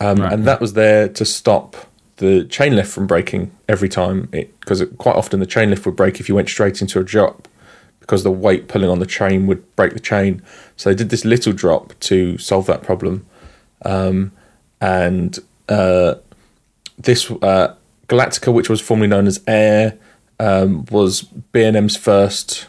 Um, 0.00 0.18
Right. 0.18 0.32
And 0.32 0.44
that 0.46 0.60
was 0.60 0.72
there 0.72 1.08
to 1.08 1.24
stop 1.24 1.76
the 2.16 2.44
chain 2.44 2.74
lift 2.74 2.90
from 2.90 3.06
breaking 3.06 3.50
every 3.68 3.88
time, 3.88 4.28
because 4.30 4.82
quite 4.96 5.16
often 5.16 5.40
the 5.40 5.46
chain 5.46 5.70
lift 5.70 5.84
would 5.84 5.96
break 5.96 6.18
if 6.18 6.28
you 6.28 6.34
went 6.34 6.48
straight 6.48 6.80
into 6.80 6.98
a 6.98 7.04
drop, 7.04 7.46
because 8.00 8.22
the 8.22 8.30
weight 8.30 8.68
pulling 8.68 8.88
on 8.88 8.98
the 8.98 9.06
chain 9.06 9.46
would 9.46 9.76
break 9.76 9.92
the 9.92 10.00
chain. 10.00 10.42
So 10.76 10.88
they 10.88 10.96
did 10.96 11.10
this 11.10 11.24
little 11.24 11.52
drop 11.52 11.92
to 12.00 12.38
solve 12.38 12.66
that 12.66 12.82
problem. 12.82 13.26
Um, 13.84 14.32
and 14.80 15.38
uh, 15.68 16.14
this 16.98 17.30
uh, 17.30 17.74
Galactica, 18.08 18.52
which 18.52 18.70
was 18.70 18.80
formerly 18.80 19.08
known 19.08 19.26
as 19.26 19.42
Air, 19.46 19.98
um, 20.38 20.84
was 20.90 21.22
B&M's 21.22 21.96
first 21.96 22.66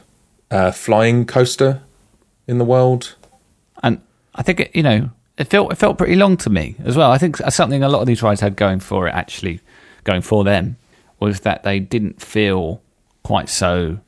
uh, 0.51 0.71
flying 0.71 1.25
coaster 1.25 1.81
in 2.47 2.57
the 2.57 2.65
world. 2.65 3.15
and 3.83 4.01
I 4.35 4.41
think 4.41 4.59
it, 4.59 4.75
you 4.75 4.83
know 4.83 5.09
it 5.37 5.45
felt 5.45 5.71
it 5.71 5.75
felt 5.75 5.97
pretty 5.97 6.15
long 6.15 6.35
to 6.37 6.49
me 6.49 6.75
as 6.83 6.97
well. 6.97 7.11
I 7.11 7.17
think 7.17 7.37
something 7.37 7.83
a 7.83 7.89
lot 7.89 8.01
of 8.01 8.07
these 8.07 8.23
rides 8.23 8.41
had 8.41 8.55
going 8.55 8.79
for 8.79 9.07
it, 9.07 9.11
actually 9.11 9.61
going 10.03 10.21
for 10.21 10.43
them, 10.43 10.77
was 11.19 11.41
that 11.41 11.63
they 11.63 11.79
didn't 11.79 12.21
feel 12.21 12.81
quite 13.23 13.49
so 13.49 13.99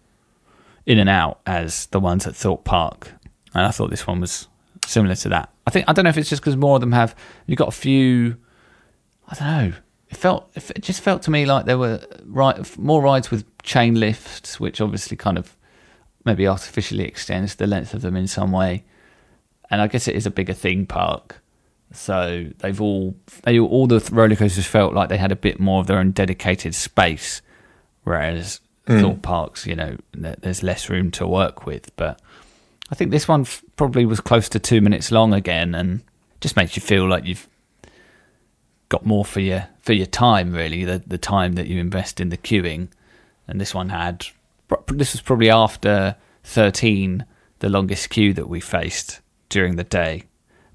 in 0.86 0.97
and 0.97 1.10
out 1.10 1.39
as 1.45 1.86
the 1.88 1.99
ones 1.99 2.26
at 2.26 2.36
Thorpe 2.36 2.64
Park, 2.64 3.12
and 3.53 3.66
I 3.66 3.72
thought 3.72 3.91
this 3.91 4.07
one 4.07 4.20
was 4.20 4.47
similar 4.86 5.16
to 5.16 5.30
that. 5.30 5.49
I 5.68 5.72
think 5.72 5.86
I 5.88 5.93
don't 5.93 6.03
know 6.03 6.10
if 6.10 6.18
it's 6.18 6.30
just 6.30 6.41
because 6.41 6.55
more 6.55 6.76
of 6.76 6.82
them 6.82 6.93
have 6.93 7.16
You've 7.45 7.57
got 7.57 7.68
a 7.68 7.72
few. 7.72 8.38
I 9.28 9.36
don't 9.36 9.47
know. 9.47 9.78
It 10.10 10.18
felt 10.18 10.49
it 10.55 10.82
just 10.82 11.01
felt 11.01 11.22
to 11.24 11.32
me 11.32 11.45
like 11.45 11.66
there 11.66 11.78
were 11.78 12.01
right 12.26 12.78
more 12.78 13.01
rides 13.01 13.30
with 13.30 13.45
chain 13.62 13.95
lifts, 13.99 14.60
which 14.60 14.82
obviously 14.82 15.16
kind 15.16 15.38
of 15.38 15.55
maybe 16.26 16.47
artificially 16.47 17.05
extends 17.05 17.55
the 17.55 17.68
length 17.68 17.93
of 17.93 18.01
them 18.01 18.16
in 18.16 18.28
some 18.28 18.51
way 18.51 18.84
and 19.70 19.82
I 19.82 19.88
guess 19.88 20.07
it 20.07 20.16
is 20.16 20.26
a 20.26 20.32
bigger 20.32 20.53
theme 20.53 20.86
park. 20.86 21.41
So 21.91 22.47
they've 22.60 22.80
all 22.80 23.16
they 23.43 23.60
all 23.60 23.88
the 23.88 24.07
roller 24.12 24.36
coasters 24.36 24.66
felt 24.66 24.93
like 24.93 25.10
they 25.10 25.18
had 25.18 25.32
a 25.32 25.36
bit 25.36 25.60
more 25.60 25.82
of 25.82 25.88
their 25.88 25.97
own 25.97 26.12
dedicated 26.12 26.76
space, 26.76 27.41
whereas 28.03 28.62
hmm. 28.88 29.01
Thorpe 29.01 29.22
Parks, 29.22 29.66
you 29.66 29.76
know, 29.76 29.97
there's 30.14 30.62
less 30.62 30.89
room 30.89 31.10
to 31.12 31.28
work 31.28 31.66
with. 31.66 31.95
But 31.95 32.22
I 32.91 32.95
think 32.95 33.10
this 33.12 33.28
one 33.28 33.41
f- 33.41 33.64
probably 33.76 34.05
was 34.05 34.20
close 34.20 34.49
to 34.49 34.60
two 34.60 34.82
minutes 34.82 35.12
long 35.12 35.34
again, 35.34 35.74
and 35.74 36.03
just 36.41 36.55
makes 36.55 36.76
you 36.76 36.82
feel 36.82 37.07
like 37.07 37.26
you've 37.26 37.47
got 38.89 39.05
more 39.05 39.23
for 39.25 39.39
your 39.39 39.67
for 39.79 39.93
your 39.93 40.05
time. 40.07 40.53
Really, 40.53 40.83
the 40.83 41.01
the 41.05 41.17
time 41.17 41.53
that 41.53 41.67
you 41.67 41.79
invest 41.79 42.19
in 42.19 42.29
the 42.29 42.37
queuing, 42.37 42.89
and 43.47 43.59
this 43.61 43.73
one 43.73 43.89
had. 43.89 44.25
This 44.87 45.13
was 45.13 45.21
probably 45.21 45.49
after 45.49 46.15
thirteen, 46.43 47.25
the 47.59 47.69
longest 47.69 48.09
queue 48.09 48.33
that 48.33 48.47
we 48.49 48.59
faced 48.59 49.21
during 49.49 49.77
the 49.77 49.83
day. 49.83 50.23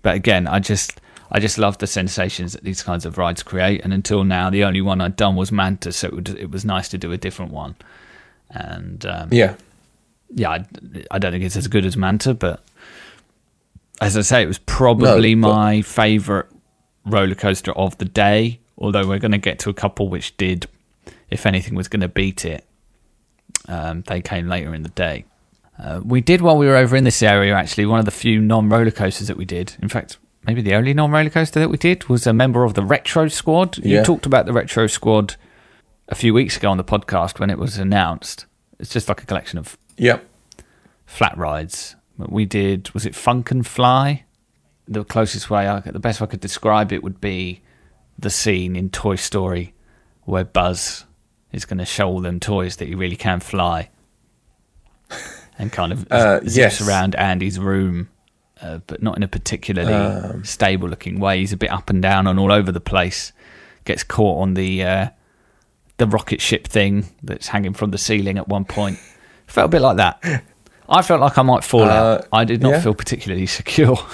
But 0.02 0.16
again, 0.16 0.48
I 0.48 0.58
just 0.58 1.00
I 1.30 1.38
just 1.40 1.58
love 1.58 1.78
the 1.78 1.86
sensations 1.86 2.52
that 2.52 2.64
these 2.64 2.82
kinds 2.82 3.06
of 3.06 3.18
rides 3.18 3.42
create. 3.42 3.82
And 3.84 3.92
until 3.92 4.24
now, 4.24 4.50
the 4.50 4.64
only 4.64 4.80
one 4.80 5.00
I'd 5.00 5.16
done 5.16 5.36
was 5.36 5.52
Manta, 5.52 5.92
so 5.92 6.08
it, 6.08 6.14
would, 6.14 6.28
it 6.28 6.50
was 6.50 6.64
nice 6.64 6.88
to 6.90 6.98
do 6.98 7.12
a 7.12 7.16
different 7.16 7.52
one. 7.52 7.76
And 8.50 9.04
um, 9.06 9.28
Yeah. 9.32 9.54
yeah, 10.34 10.50
I, 10.50 10.64
I 11.10 11.18
don't 11.18 11.32
think 11.32 11.44
it's 11.44 11.56
as 11.56 11.66
good 11.66 11.86
as 11.86 11.96
Manta, 11.96 12.34
but 12.34 12.62
as 14.00 14.16
I 14.16 14.20
say, 14.22 14.42
it 14.42 14.46
was 14.46 14.58
probably 14.58 15.34
No, 15.34 15.48
my 15.48 15.82
favourite 15.82 16.46
roller 17.06 17.34
coaster 17.34 17.72
of 17.72 17.96
the 17.98 18.04
day. 18.04 18.60
Although 18.76 19.06
we're 19.06 19.18
going 19.20 19.32
to 19.32 19.38
get 19.38 19.58
to 19.60 19.70
a 19.70 19.74
couple 19.74 20.08
which 20.08 20.36
did, 20.36 20.66
if 21.30 21.46
anything, 21.46 21.74
was 21.74 21.88
going 21.88 22.00
to 22.00 22.08
beat 22.08 22.44
it. 22.44 22.64
Um, 23.68 24.02
they 24.06 24.20
came 24.20 24.48
later 24.48 24.74
in 24.74 24.82
the 24.82 24.88
day. 24.90 25.24
Uh, 25.78 26.00
we 26.04 26.20
did 26.20 26.40
while 26.40 26.56
we 26.58 26.66
were 26.66 26.76
over 26.76 26.96
in 26.96 27.04
this 27.04 27.22
area. 27.22 27.54
Actually, 27.54 27.86
one 27.86 27.98
of 27.98 28.04
the 28.04 28.10
few 28.10 28.40
non 28.40 28.68
roller 28.68 28.90
coasters 28.90 29.28
that 29.28 29.36
we 29.36 29.44
did. 29.44 29.76
In 29.80 29.88
fact, 29.88 30.18
maybe 30.46 30.60
the 30.62 30.74
only 30.74 30.92
non 30.94 31.10
roller 31.10 31.30
coaster 31.30 31.60
that 31.60 31.68
we 31.70 31.76
did 31.76 32.08
was 32.08 32.26
a 32.26 32.32
member 32.32 32.64
of 32.64 32.74
the 32.74 32.82
Retro 32.82 33.28
Squad. 33.28 33.78
You 33.78 34.02
talked 34.02 34.26
about 34.26 34.46
the 34.46 34.52
Retro 34.52 34.86
Squad 34.86 35.36
a 36.08 36.14
few 36.14 36.34
weeks 36.34 36.56
ago 36.56 36.70
on 36.70 36.76
the 36.76 36.84
podcast 36.84 37.38
when 37.40 37.50
it 37.50 37.58
was 37.58 37.78
announced. 37.78 38.46
It's 38.78 38.90
just 38.92 39.08
like 39.08 39.22
a 39.22 39.26
collection 39.26 39.58
of 39.58 39.78
Yep. 39.96 40.24
flat 41.06 41.36
rides. 41.38 41.96
We 42.18 42.44
did 42.44 42.90
was 42.90 43.06
it 43.06 43.14
Funk 43.14 43.50
and 43.50 43.66
Fly? 43.66 44.24
The 44.86 45.04
closest 45.04 45.48
way, 45.50 45.66
I, 45.66 45.80
the 45.80 45.98
best 45.98 46.20
way 46.20 46.26
I 46.26 46.28
could 46.28 46.40
describe 46.40 46.92
it 46.92 47.02
would 47.02 47.20
be 47.20 47.62
the 48.18 48.30
scene 48.30 48.76
in 48.76 48.90
Toy 48.90 49.16
Story 49.16 49.72
where 50.24 50.44
Buzz 50.44 51.04
is 51.52 51.64
going 51.64 51.78
to 51.78 51.84
show 51.84 52.08
all 52.08 52.20
them 52.20 52.40
toys 52.40 52.76
that 52.76 52.88
he 52.88 52.94
really 52.94 53.16
can 53.16 53.40
fly, 53.40 53.90
and 55.58 55.70
kind 55.72 55.92
of 55.92 56.10
Uh, 56.10 56.40
zips 56.40 56.56
yes. 56.56 56.80
around 56.88 57.14
Andy's 57.16 57.58
room, 57.58 58.08
uh, 58.60 58.78
but 58.86 59.02
not 59.02 59.16
in 59.16 59.22
a 59.22 59.28
particularly 59.28 60.42
stable-looking 60.44 61.20
way. 61.20 61.38
He's 61.40 61.52
a 61.52 61.56
bit 61.56 61.70
up 61.70 61.90
and 61.90 62.02
down 62.02 62.26
and 62.26 62.38
all 62.38 62.52
over 62.52 62.72
the 62.72 62.80
place. 62.80 63.32
Gets 63.84 64.02
caught 64.02 64.40
on 64.40 64.54
the 64.54 64.82
uh, 64.82 65.08
the 65.98 66.06
rocket 66.06 66.40
ship 66.40 66.66
thing 66.66 67.06
that's 67.22 67.48
hanging 67.48 67.74
from 67.74 67.90
the 67.90 67.98
ceiling 67.98 68.38
at 68.38 68.48
one 68.48 68.64
point. 68.64 68.98
Felt 69.46 69.66
a 69.66 69.68
bit 69.68 69.82
like 69.82 69.98
that. 69.98 70.42
I 70.88 71.02
felt 71.02 71.20
like 71.20 71.38
I 71.38 71.42
might 71.42 71.64
fall 71.64 71.82
Uh, 71.84 71.88
out. 72.18 72.26
I 72.32 72.44
did 72.44 72.60
not 72.62 72.70
yeah. 72.72 72.80
feel 72.80 72.94
particularly 72.94 73.46
secure. 73.46 73.96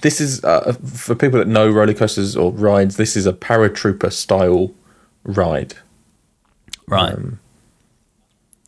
This 0.00 0.20
is 0.20 0.42
uh, 0.44 0.72
for 0.84 1.14
people 1.14 1.38
that 1.38 1.48
know 1.48 1.68
roller 1.70 1.94
coasters 1.94 2.36
or 2.36 2.52
rides. 2.52 2.96
This 2.96 3.16
is 3.16 3.26
a 3.26 3.32
paratrooper 3.32 4.12
style 4.12 4.72
ride. 5.24 5.74
right. 6.86 7.14
Um, 7.14 7.40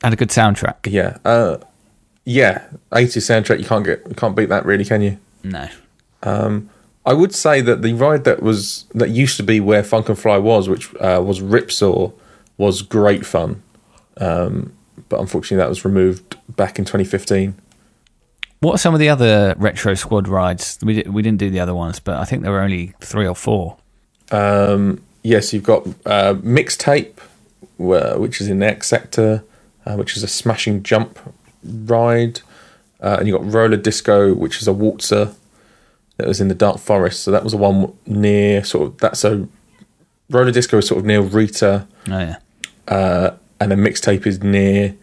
And 0.03 0.15
a 0.15 0.17
good 0.17 0.29
soundtrack. 0.31 0.91
Yeah, 0.91 1.19
uh, 1.25 1.59
yeah, 2.25 2.65
80s 2.93 3.17
soundtrack. 3.19 3.59
You 3.59 3.65
can't 3.67 3.85
get, 3.85 4.03
you 4.09 4.15
can't 4.15 4.37
beat 4.37 4.49
that, 4.49 4.65
really, 4.65 4.85
can 4.85 5.03
you? 5.03 5.19
No. 5.43 5.69
I 7.07 7.15
would 7.15 7.35
say 7.35 7.61
that 7.63 7.83
the 7.83 7.95
ride 7.95 8.25
that 8.25 8.43
was 8.43 8.85
that 8.95 9.11
used 9.11 9.37
to 9.39 9.43
be 9.43 9.59
where 9.59 9.83
Funk 9.83 10.09
and 10.09 10.19
Fly 10.19 10.37
was, 10.39 10.69
which 10.69 10.95
uh, 10.97 11.23
was 11.25 11.41
Ripsaw, 11.41 12.13
was 12.59 12.83
great 12.83 13.25
fun. 13.25 13.63
Um, 14.19 14.75
but 15.09 15.19
unfortunately, 15.19 15.57
that 15.57 15.69
was 15.69 15.85
removed 15.85 16.37
back 16.57 16.79
in 16.79 16.85
2015. 16.85 17.55
What 18.61 18.75
are 18.75 18.79
some 18.79 18.93
of 18.93 19.01
the 19.01 19.09
other 19.09 19.55
retro 19.57 19.95
squad 19.95 20.29
rides? 20.29 20.79
We 20.83 21.03
di- 21.03 21.09
we 21.11 21.23
didn't 21.23 21.39
do 21.39 21.49
the 21.51 21.61
other 21.61 21.75
ones, 21.75 21.99
but 21.99 22.19
I 22.19 22.25
think 22.25 22.43
there 22.43 22.53
were 22.53 22.61
only 22.61 22.93
three 23.01 23.27
or 23.27 23.35
four. 23.35 23.79
Um, 24.31 25.03
yes, 25.23 25.53
you've 25.55 25.63
got 25.65 25.87
uh, 26.05 26.35
Mixtape, 26.35 27.19
which 27.79 28.41
is 28.41 28.49
in 28.49 28.59
the 28.59 28.67
X 28.67 28.87
Sector, 28.87 29.45
uh, 29.87 29.95
which 29.97 30.15
is 30.17 30.23
a 30.23 30.29
smashing 30.29 30.83
jump 30.83 31.19
ride. 31.65 32.41
Uh, 33.03 33.17
and 33.19 33.27
you've 33.27 33.41
got 33.41 33.51
Roller 33.51 33.79
Disco, 33.79 34.35
which 34.35 34.61
is 34.61 34.69
a 34.69 34.75
waltzer 34.75 35.33
that 36.19 36.27
was 36.29 36.39
in 36.39 36.49
the 36.49 36.55
Dark 36.55 36.79
Forest. 36.79 37.23
So 37.23 37.31
that 37.31 37.43
was 37.43 37.53
the 37.53 37.59
one 37.59 37.95
near 38.07 38.63
sort 38.63 38.89
of 38.89 38.99
that's 38.99 39.25
a 39.25 39.49
Roller 40.29 40.53
Disco 40.53 40.77
is 40.79 40.87
sort 40.87 40.99
of 41.01 41.07
near 41.07 41.23
Rita, 41.23 41.89
Oh 42.09 42.19
yeah. 42.19 42.37
uh, 42.89 43.31
and 43.59 43.71
then 43.73 43.79
Mixtape 43.79 44.27
is 44.27 44.43
near 44.43 44.95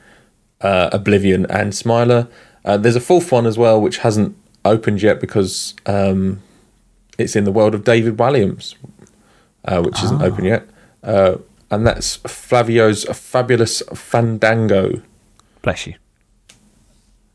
uh, 0.62 0.90
Oblivion 0.94 1.48
and 1.50 1.74
Smiler. 1.76 2.28
Uh, 2.68 2.76
there's 2.76 2.98
a 2.98 3.00
fourth 3.00 3.32
one 3.32 3.46
as 3.48 3.58
well, 3.58 3.80
which 3.82 4.00
hasn't 4.00 4.36
opened 4.66 5.02
yet 5.02 5.22
because 5.22 5.74
um, 5.86 6.42
it's 7.18 7.34
in 7.34 7.46
the 7.46 7.52
world 7.52 7.74
of 7.74 7.86
David 7.86 8.18
Walliams, 8.18 8.76
uh, 9.64 9.82
which 9.82 10.04
isn't 10.04 10.22
open 10.22 10.44
yet. 10.44 10.68
Uh, 11.02 11.38
and 11.72 11.88
that's 11.88 12.18
Flavio's 12.18 13.06
Fabulous 13.06 13.82
Fandango. 13.94 15.02
Bless 15.62 15.88
you. 15.88 15.96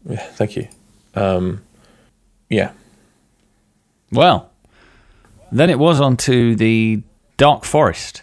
Yeah, 0.04 0.20
thank 0.32 0.54
you. 0.54 0.68
Um, 1.14 1.62
yeah, 2.50 2.72
Well, 4.10 4.50
then 5.50 5.70
it 5.70 5.78
was 5.78 5.98
on 6.00 6.16
to 6.18 6.54
the 6.56 7.02
Dark 7.38 7.64
Forest 7.64 8.22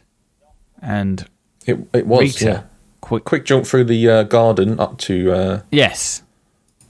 and 0.81 1.25
it 1.65 1.79
it 1.93 2.05
was. 2.05 2.21
Rita. 2.21 2.45
Yeah. 2.45 2.61
Quick. 3.01 3.23
Quick 3.25 3.45
jump 3.45 3.65
through 3.65 3.85
the 3.85 4.07
uh, 4.09 4.23
garden 4.23 4.79
up 4.79 4.97
to 4.99 5.31
uh, 5.31 5.61
Yes. 5.71 6.21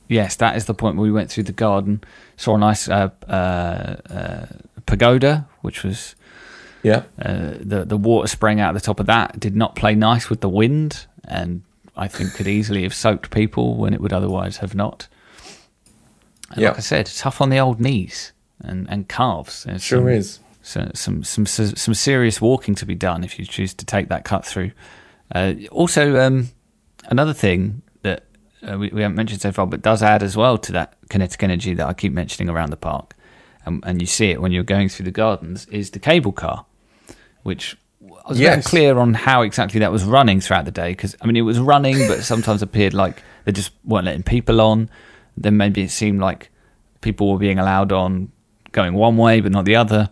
Yes, 0.09 0.35
that 0.37 0.57
is 0.57 0.65
the 0.65 0.73
point 0.73 0.97
where 0.97 1.03
we 1.03 1.11
went 1.11 1.29
through 1.29 1.43
the 1.43 1.51
garden, 1.53 2.03
saw 2.35 2.55
a 2.55 2.57
nice 2.57 2.89
uh, 2.89 3.09
uh, 3.27 3.31
uh, 4.11 4.45
pagoda, 4.87 5.47
which 5.61 5.83
was 5.83 6.15
yeah, 6.81 7.03
uh, 7.21 7.53
the 7.59 7.85
the 7.85 7.95
water 7.95 8.27
spraying 8.27 8.59
out 8.59 8.75
of 8.75 8.81
the 8.81 8.85
top 8.85 8.99
of 8.99 9.05
that 9.05 9.39
did 9.39 9.55
not 9.55 9.75
play 9.75 9.93
nice 9.93 10.27
with 10.27 10.41
the 10.41 10.49
wind, 10.49 11.05
and 11.25 11.61
I 11.95 12.07
think 12.07 12.33
could 12.33 12.47
easily 12.47 12.81
have 12.83 12.93
soaked 12.93 13.29
people 13.29 13.75
when 13.75 13.93
it 13.93 14.01
would 14.01 14.11
otherwise 14.11 14.57
have 14.57 14.73
not. 14.73 15.07
And 16.51 16.61
Yeah. 16.61 16.69
like 16.69 16.77
I 16.79 16.81
said, 16.81 17.05
tough 17.05 17.39
on 17.39 17.49
the 17.49 17.59
old 17.59 17.79
knees 17.79 18.31
and, 18.59 18.89
and 18.89 19.07
calves. 19.07 19.65
There's 19.65 19.83
sure 19.83 19.99
some, 19.99 20.07
is. 20.07 20.39
So, 20.63 20.91
some 20.95 21.23
some 21.23 21.45
some 21.45 21.93
serious 21.93 22.41
walking 22.41 22.73
to 22.75 22.85
be 22.85 22.95
done 22.95 23.23
if 23.23 23.37
you 23.37 23.45
choose 23.45 23.75
to 23.75 23.85
take 23.85 24.09
that 24.09 24.23
cut 24.25 24.43
through. 24.43 24.71
Uh, 25.35 25.53
also, 25.71 26.19
um, 26.19 26.49
another 27.09 27.33
thing 27.33 27.83
uh, 28.67 28.77
we, 28.77 28.89
we 28.89 29.01
haven't 29.01 29.15
mentioned 29.15 29.41
so 29.41 29.51
far, 29.51 29.65
but 29.67 29.81
does 29.81 30.01
add 30.03 30.23
as 30.23 30.35
well 30.35 30.57
to 30.57 30.71
that 30.73 30.95
kinetic 31.09 31.41
energy 31.43 31.73
that 31.73 31.87
I 31.87 31.93
keep 31.93 32.13
mentioning 32.13 32.49
around 32.49 32.71
the 32.71 32.77
park, 32.77 33.15
and, 33.65 33.83
and 33.85 34.01
you 34.01 34.07
see 34.07 34.31
it 34.31 34.41
when 34.41 34.51
you're 34.51 34.63
going 34.63 34.89
through 34.89 35.05
the 35.05 35.11
gardens, 35.11 35.65
is 35.67 35.91
the 35.91 35.99
cable 35.99 36.31
car, 36.31 36.65
which 37.43 37.77
I 38.25 38.29
was 38.29 38.39
Yes. 38.39 38.67
clear 38.67 38.97
on 38.97 39.13
how 39.13 39.41
exactly 39.41 39.79
that 39.81 39.91
was 39.91 40.03
running 40.03 40.39
throughout 40.41 40.65
the 40.65 40.71
day 40.71 40.91
because 40.91 41.15
I 41.21 41.25
mean 41.27 41.35
it 41.35 41.41
was 41.41 41.59
running, 41.59 42.07
but 42.07 42.23
sometimes 42.23 42.61
appeared 42.61 42.93
like 42.93 43.23
they 43.45 43.51
just 43.51 43.71
weren't 43.85 44.05
letting 44.05 44.23
people 44.23 44.61
on. 44.61 44.89
Then 45.37 45.57
maybe 45.57 45.81
it 45.83 45.89
seemed 45.91 46.19
like 46.19 46.49
people 47.01 47.31
were 47.31 47.39
being 47.39 47.59
allowed 47.59 47.91
on 47.91 48.31
going 48.71 48.93
one 48.93 49.17
way 49.17 49.41
but 49.41 49.51
not 49.51 49.65
the 49.65 49.75
other. 49.75 50.09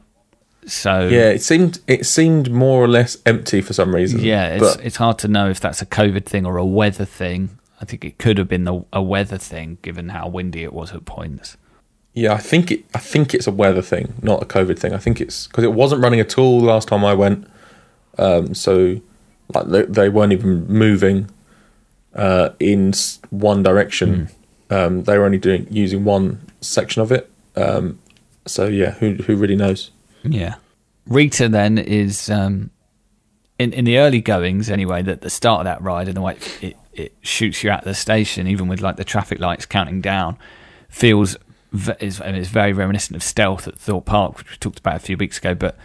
So 0.66 1.08
Yeah, 1.08 1.30
it 1.30 1.42
seemed 1.42 1.80
it 1.88 2.06
seemed 2.06 2.52
more 2.52 2.84
or 2.84 2.88
less 2.88 3.18
empty 3.26 3.62
for 3.62 3.74
some 3.74 3.94
reason. 3.96 4.20
yeah, 4.20 4.56
it's 4.56 4.76
but 4.76 4.86
it's 4.86 4.98
hard 4.98 5.18
to 5.20 5.28
know 5.28 5.50
if 5.50 5.60
that's 5.60 5.82
a 5.82 5.86
COVID 5.86 6.26
thing 6.26 6.46
or 6.46 6.58
a 6.58 6.66
weather 6.66 7.06
thing. 7.06 7.58
I 7.80 7.86
think 7.86 8.04
it 8.04 8.18
could 8.18 8.38
have 8.38 8.48
been 8.48 8.64
the, 8.64 8.84
a 8.92 9.02
weather 9.02 9.38
thing, 9.38 9.78
given 9.82 10.10
how 10.10 10.28
windy 10.28 10.64
it 10.64 10.74
was 10.74 10.92
at 10.94 11.06
points. 11.06 11.58
Yeah, 12.14 12.34
I 12.34 12.38
think 12.38 12.72
it. 12.72 12.84
I 12.96 13.00
think 13.00 13.36
it's 13.36 13.46
a 13.46 13.52
weather 13.52 13.84
thing, 13.84 14.16
not 14.24 14.42
a 14.42 14.46
COVID 14.46 14.80
thing. 14.80 14.94
I 14.94 14.98
think 14.98 15.22
it's 15.22 15.46
because 15.48 15.64
it 15.64 15.74
wasn't 15.74 16.02
running 16.02 16.20
at 16.20 16.38
all 16.38 16.60
the 16.60 16.66
last 16.66 16.88
time 16.88 17.06
I 17.06 17.14
went. 17.14 17.48
Um, 18.18 18.56
so, 18.56 19.00
like 19.54 19.68
they, 19.68 19.84
they 19.84 20.10
weren't 20.10 20.34
even 20.34 20.66
moving 20.68 21.30
uh, 22.16 22.50
in 22.60 22.94
one 23.30 23.62
direction. 23.62 24.30
Um, 24.72 25.04
they 25.04 25.18
were 25.18 25.26
only 25.26 25.38
doing 25.38 25.68
using 25.70 26.04
one 26.04 26.42
section 26.60 27.02
of 27.02 27.12
it. 27.12 27.30
Um, 27.56 28.00
so 28.48 28.66
yeah, 28.66 28.92
who 28.92 29.14
who 29.14 29.36
really 29.36 29.56
knows? 29.56 29.92
Yeah, 30.24 30.56
Rita 31.06 31.48
then 31.48 31.78
is 31.78 32.30
um, 32.30 32.72
in 33.60 33.74
in 33.74 33.86
the 33.86 34.00
early 34.00 34.22
goings 34.22 34.70
anyway. 34.70 35.04
That 35.04 35.22
the 35.22 35.30
start 35.30 35.62
of 35.62 35.66
that 35.66 35.82
ride 35.82 36.08
and 36.08 36.18
the 36.18 36.22
way 36.22 36.38
it, 36.62 36.78
it, 36.98 37.16
shoots 37.22 37.64
you 37.64 37.70
out 37.72 37.80
of 37.80 37.86
the 37.86 37.94
station, 37.94 38.48
even 38.48 38.68
with 38.68 38.82
like 38.82 38.96
the 38.98 39.04
traffic 39.06 39.40
lights 39.40 39.66
counting 39.66 40.02
down, 40.02 40.38
feels 40.90 41.38
v- 41.72 41.94
is 42.00 42.20
I 42.22 42.28
mean, 42.28 42.36
it's 42.36 42.50
very 42.50 42.74
reminiscent 42.74 43.16
of 43.16 43.24
Stealth 43.24 43.68
at 43.68 43.78
Thorpe 43.78 44.06
Park, 44.06 44.38
which 44.38 44.52
we 44.52 44.58
talked 44.58 44.80
about 44.80 44.96
a 44.96 45.00
few 45.00 45.18
weeks 45.18 45.38
ago. 45.38 45.54
But 45.56 45.78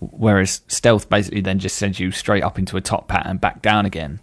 whereas 0.00 0.62
Stealth 0.68 1.08
basically 1.10 1.40
then 1.42 1.58
just 1.58 1.76
sends 1.76 2.00
you 2.00 2.10
straight 2.10 2.42
up 2.42 2.58
into 2.58 2.76
a 2.76 2.80
top 2.80 3.10
hat 3.10 3.26
and 3.26 3.40
back 3.40 3.60
down 3.62 3.84
again. 3.86 4.20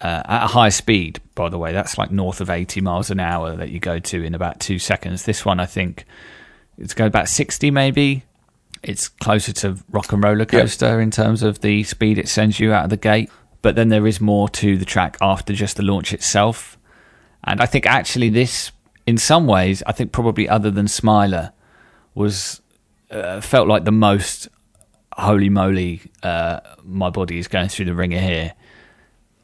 uh, 0.00 0.22
at 0.26 0.44
a 0.44 0.46
high 0.46 0.68
speed, 0.68 1.20
by 1.34 1.48
the 1.48 1.58
way. 1.58 1.72
That's 1.72 1.98
like 1.98 2.12
north 2.12 2.40
of 2.40 2.48
80 2.50 2.80
miles 2.82 3.10
an 3.10 3.18
hour 3.18 3.56
that 3.56 3.70
you 3.70 3.80
go 3.80 3.98
to 3.98 4.22
in 4.22 4.32
about 4.34 4.60
two 4.60 4.78
seconds. 4.78 5.24
This 5.24 5.44
one, 5.44 5.58
I 5.58 5.66
think, 5.66 6.04
it's 6.78 6.94
going 6.94 7.08
about 7.08 7.28
60 7.28 7.72
maybe. 7.72 8.22
It's 8.84 9.08
closer 9.08 9.52
to 9.54 9.76
Rock 9.90 10.12
and 10.12 10.22
Roller 10.22 10.44
Coaster 10.44 11.00
in 11.00 11.10
terms 11.10 11.42
of 11.42 11.62
the 11.62 11.82
speed 11.82 12.16
it 12.16 12.28
sends 12.28 12.60
you 12.60 12.72
out 12.72 12.84
of 12.84 12.90
the 12.90 12.96
gate. 12.96 13.28
But 13.62 13.74
then 13.74 13.88
there 13.88 14.06
is 14.06 14.20
more 14.20 14.48
to 14.50 14.76
the 14.76 14.84
track 14.84 15.16
after 15.20 15.52
just 15.52 15.76
the 15.76 15.82
launch 15.82 16.12
itself. 16.12 16.78
And 17.44 17.60
I 17.60 17.66
think 17.66 17.86
actually 17.86 18.28
this, 18.28 18.72
in 19.06 19.18
some 19.18 19.46
ways, 19.46 19.82
I 19.86 19.92
think 19.92 20.12
probably 20.12 20.48
other 20.48 20.70
than 20.70 20.86
Smiler, 20.88 21.52
was 22.14 22.60
uh, 23.10 23.40
felt 23.40 23.68
like 23.68 23.84
the 23.84 23.92
most 23.92 24.48
holy 25.14 25.48
moly, 25.48 26.02
uh, 26.22 26.60
my 26.82 27.10
body 27.10 27.38
is 27.38 27.48
going 27.48 27.68
through 27.68 27.86
the 27.86 27.94
wringer 27.94 28.20
here 28.20 28.54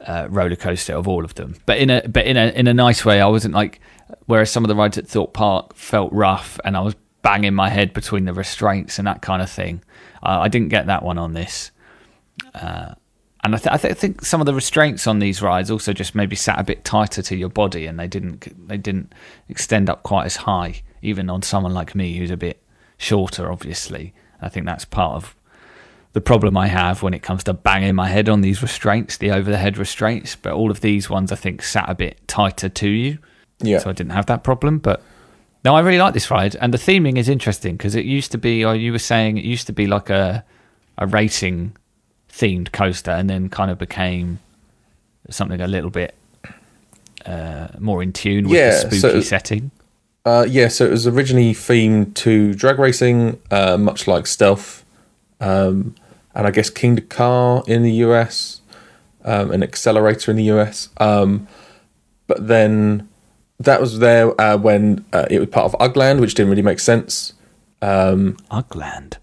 uh, 0.06 0.26
roller 0.30 0.56
coaster 0.56 0.94
of 0.94 1.08
all 1.08 1.24
of 1.24 1.34
them. 1.34 1.56
But 1.66 1.78
in 1.78 1.90
a 1.90 2.06
but 2.06 2.26
in 2.26 2.36
a 2.36 2.48
in 2.48 2.66
a 2.66 2.74
nice 2.74 3.04
way. 3.04 3.20
I 3.20 3.26
wasn't 3.26 3.54
like 3.54 3.80
whereas 4.26 4.50
some 4.50 4.64
of 4.64 4.68
the 4.68 4.74
rides 4.74 4.98
at 4.98 5.08
Thorpe 5.08 5.32
Park 5.32 5.74
felt 5.74 6.12
rough, 6.12 6.58
and 6.64 6.76
I 6.76 6.80
was 6.80 6.94
banging 7.22 7.54
my 7.54 7.70
head 7.70 7.92
between 7.92 8.26
the 8.26 8.34
restraints 8.34 8.98
and 8.98 9.06
that 9.06 9.22
kind 9.22 9.40
of 9.40 9.50
thing. 9.50 9.82
I 10.22 10.48
didn't 10.48 10.68
get 10.68 10.86
that 10.86 11.02
one 11.02 11.18
on 11.18 11.34
this. 11.34 11.70
Uh, 12.54 12.94
and 13.44 13.54
I, 13.54 13.58
th- 13.58 13.72
I, 13.72 13.76
th- 13.76 13.92
I 13.92 13.94
think 13.94 14.24
some 14.24 14.40
of 14.40 14.46
the 14.46 14.54
restraints 14.54 15.06
on 15.06 15.18
these 15.18 15.42
rides 15.42 15.70
also 15.70 15.92
just 15.92 16.14
maybe 16.14 16.34
sat 16.34 16.58
a 16.58 16.64
bit 16.64 16.82
tighter 16.82 17.20
to 17.20 17.36
your 17.36 17.50
body, 17.50 17.86
and 17.86 18.00
they 18.00 18.08
didn't 18.08 18.68
they 18.68 18.78
didn't 18.78 19.14
extend 19.50 19.90
up 19.90 20.02
quite 20.02 20.24
as 20.24 20.36
high, 20.36 20.82
even 21.02 21.28
on 21.28 21.42
someone 21.42 21.74
like 21.74 21.94
me 21.94 22.16
who's 22.16 22.30
a 22.30 22.38
bit 22.38 22.62
shorter. 22.96 23.52
Obviously, 23.52 24.14
I 24.40 24.48
think 24.48 24.64
that's 24.64 24.86
part 24.86 25.16
of 25.16 25.36
the 26.14 26.22
problem 26.22 26.56
I 26.56 26.68
have 26.68 27.02
when 27.02 27.12
it 27.12 27.22
comes 27.22 27.44
to 27.44 27.52
banging 27.52 27.94
my 27.94 28.08
head 28.08 28.30
on 28.30 28.40
these 28.40 28.62
restraints, 28.62 29.18
the 29.18 29.30
over 29.30 29.50
the 29.50 29.58
head 29.58 29.76
restraints. 29.76 30.36
But 30.36 30.54
all 30.54 30.70
of 30.70 30.80
these 30.80 31.10
ones, 31.10 31.30
I 31.30 31.36
think, 31.36 31.62
sat 31.62 31.88
a 31.88 31.94
bit 31.94 32.26
tighter 32.26 32.70
to 32.70 32.88
you, 32.88 33.18
Yeah, 33.60 33.78
so 33.78 33.90
I 33.90 33.92
didn't 33.92 34.12
have 34.12 34.26
that 34.26 34.42
problem. 34.42 34.78
But 34.78 35.02
no, 35.66 35.74
I 35.74 35.80
really 35.80 35.98
like 35.98 36.14
this 36.14 36.30
ride, 36.30 36.56
and 36.56 36.72
the 36.72 36.78
theming 36.78 37.18
is 37.18 37.28
interesting 37.28 37.76
because 37.76 37.94
it 37.94 38.06
used 38.06 38.32
to 38.32 38.38
be, 38.38 38.64
or 38.64 38.74
you 38.74 38.90
were 38.92 38.98
saying, 38.98 39.36
it 39.36 39.44
used 39.44 39.66
to 39.66 39.74
be 39.74 39.86
like 39.86 40.08
a 40.08 40.46
a 40.96 41.06
racing 41.06 41.76
themed 42.36 42.72
coaster, 42.72 43.10
and 43.12 43.30
then 43.30 43.48
kind 43.48 43.70
of 43.70 43.78
became 43.78 44.40
something 45.30 45.60
a 45.60 45.68
little 45.68 45.90
bit 45.90 46.14
uh, 47.26 47.68
more 47.78 48.02
in 48.02 48.12
tune 48.12 48.44
with 48.48 48.58
Yeah, 48.58 48.70
the 48.70 48.96
spooky 48.96 48.98
so- 48.98 49.20
setting. 49.20 49.70
Uh, 50.26 50.46
yeah, 50.48 50.68
so 50.68 50.86
it 50.86 50.90
was 50.90 51.06
originally 51.06 51.52
themed 51.52 52.14
to 52.14 52.54
drag 52.54 52.78
racing, 52.78 53.38
uh, 53.50 53.76
much 53.76 54.06
like 54.06 54.26
Stealth, 54.26 54.82
um, 55.38 55.94
and 56.34 56.46
I 56.46 56.50
guess 56.50 56.70
Kingda 56.70 57.06
Ka 57.10 57.60
in 57.66 57.82
the 57.82 57.92
US, 58.06 58.62
um, 59.26 59.50
an 59.50 59.60
Xcelerator 59.60 60.28
in 60.28 60.36
the 60.36 60.44
US. 60.44 60.88
Um, 60.96 61.46
but 62.26 62.46
then 62.48 63.06
that 63.60 63.82
was 63.82 63.98
there 63.98 64.38
uh, 64.40 64.56
when 64.56 65.04
uh, 65.12 65.26
it 65.30 65.40
was 65.40 65.48
part 65.50 65.66
of 65.72 65.78
Ugland, 65.78 66.20
which 66.20 66.34
didn't 66.34 66.48
really 66.48 66.62
make 66.62 66.80
sense. 66.80 67.34
Ugland. 67.82 69.18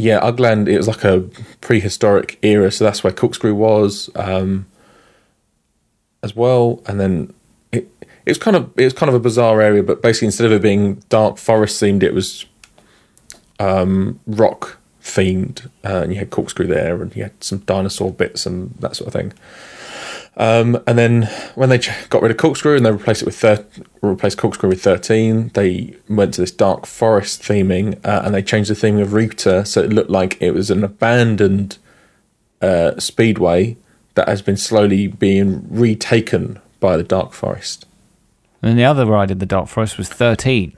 Yeah, 0.00 0.20
Ugland, 0.20 0.68
it 0.68 0.76
was 0.76 0.88
like 0.88 1.04
a 1.04 1.20
prehistoric 1.60 2.38
era, 2.42 2.70
so 2.70 2.84
that's 2.84 3.04
where 3.04 3.12
Corkscrew 3.12 3.54
was 3.54 4.08
um, 4.16 4.66
as 6.22 6.34
well. 6.34 6.82
And 6.86 6.98
then 6.98 7.34
it 7.70 7.88
it 8.24 8.30
was 8.30 8.38
kind 8.38 8.56
of 8.56 8.70
it 8.76 8.84
was 8.84 8.94
kind 8.94 9.08
of 9.08 9.14
a 9.14 9.20
bizarre 9.20 9.60
area, 9.60 9.82
but 9.82 10.02
basically 10.02 10.26
instead 10.26 10.46
of 10.46 10.52
it 10.52 10.62
being 10.62 11.02
dark 11.08 11.38
forest 11.38 11.80
themed, 11.82 12.02
it 12.02 12.14
was 12.14 12.46
um, 13.58 14.20
rock 14.26 14.78
themed, 15.02 15.66
uh, 15.84 16.02
and 16.02 16.12
you 16.12 16.18
had 16.18 16.30
Corkscrew 16.30 16.66
there, 16.66 17.02
and 17.02 17.14
you 17.14 17.24
had 17.24 17.44
some 17.44 17.58
dinosaur 17.58 18.10
bits 18.10 18.46
and 18.46 18.74
that 18.80 18.96
sort 18.96 19.08
of 19.08 19.12
thing. 19.12 19.32
Um, 20.36 20.80
and 20.86 20.96
then 20.98 21.22
when 21.54 21.68
they 21.68 21.78
got 22.08 22.22
rid 22.22 22.30
of 22.30 22.36
Corkscrew 22.38 22.76
and 22.76 22.86
they 22.86 22.92
replaced 22.92 23.22
it 23.22 23.26
with 23.26 23.36
thir- 23.38 23.66
replaced 24.00 24.38
Corkscrew 24.38 24.68
with 24.68 24.82
thirteen, 24.82 25.50
they 25.54 25.96
went 26.08 26.34
to 26.34 26.40
this 26.40 26.52
dark 26.52 26.86
forest 26.86 27.42
theming 27.42 27.98
uh, 28.06 28.22
and 28.24 28.34
they 28.34 28.42
changed 28.42 28.70
the 28.70 28.74
theming 28.74 29.02
of 29.02 29.12
Rita 29.12 29.64
so 29.66 29.82
it 29.82 29.92
looked 29.92 30.10
like 30.10 30.40
it 30.40 30.52
was 30.52 30.70
an 30.70 30.84
abandoned 30.84 31.78
uh, 32.62 32.98
speedway 32.98 33.76
that 34.14 34.28
has 34.28 34.40
been 34.42 34.56
slowly 34.56 35.08
being 35.08 35.66
retaken 35.68 36.60
by 36.78 36.96
the 36.96 37.02
dark 37.02 37.32
forest. 37.32 37.86
And 38.62 38.78
the 38.78 38.84
other 38.84 39.06
ride 39.06 39.30
in 39.30 39.38
the 39.38 39.46
Dark 39.46 39.68
Forest 39.68 39.96
was 39.96 40.08
13, 40.08 40.76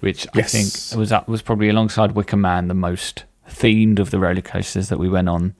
which 0.00 0.26
Yes. 0.34 0.54
I 0.54 0.58
think 0.58 0.98
was 0.98 1.12
up, 1.12 1.28
was 1.28 1.42
probably 1.42 1.68
alongside 1.68 2.12
Wicker 2.12 2.36
Man 2.36 2.68
the 2.68 2.74
most 2.74 3.24
themed 3.48 3.98
of 3.98 4.10
the 4.10 4.18
roller 4.18 4.42
coasters 4.42 4.88
that 4.90 4.98
we 4.98 5.08
went 5.08 5.28
on 5.28 5.54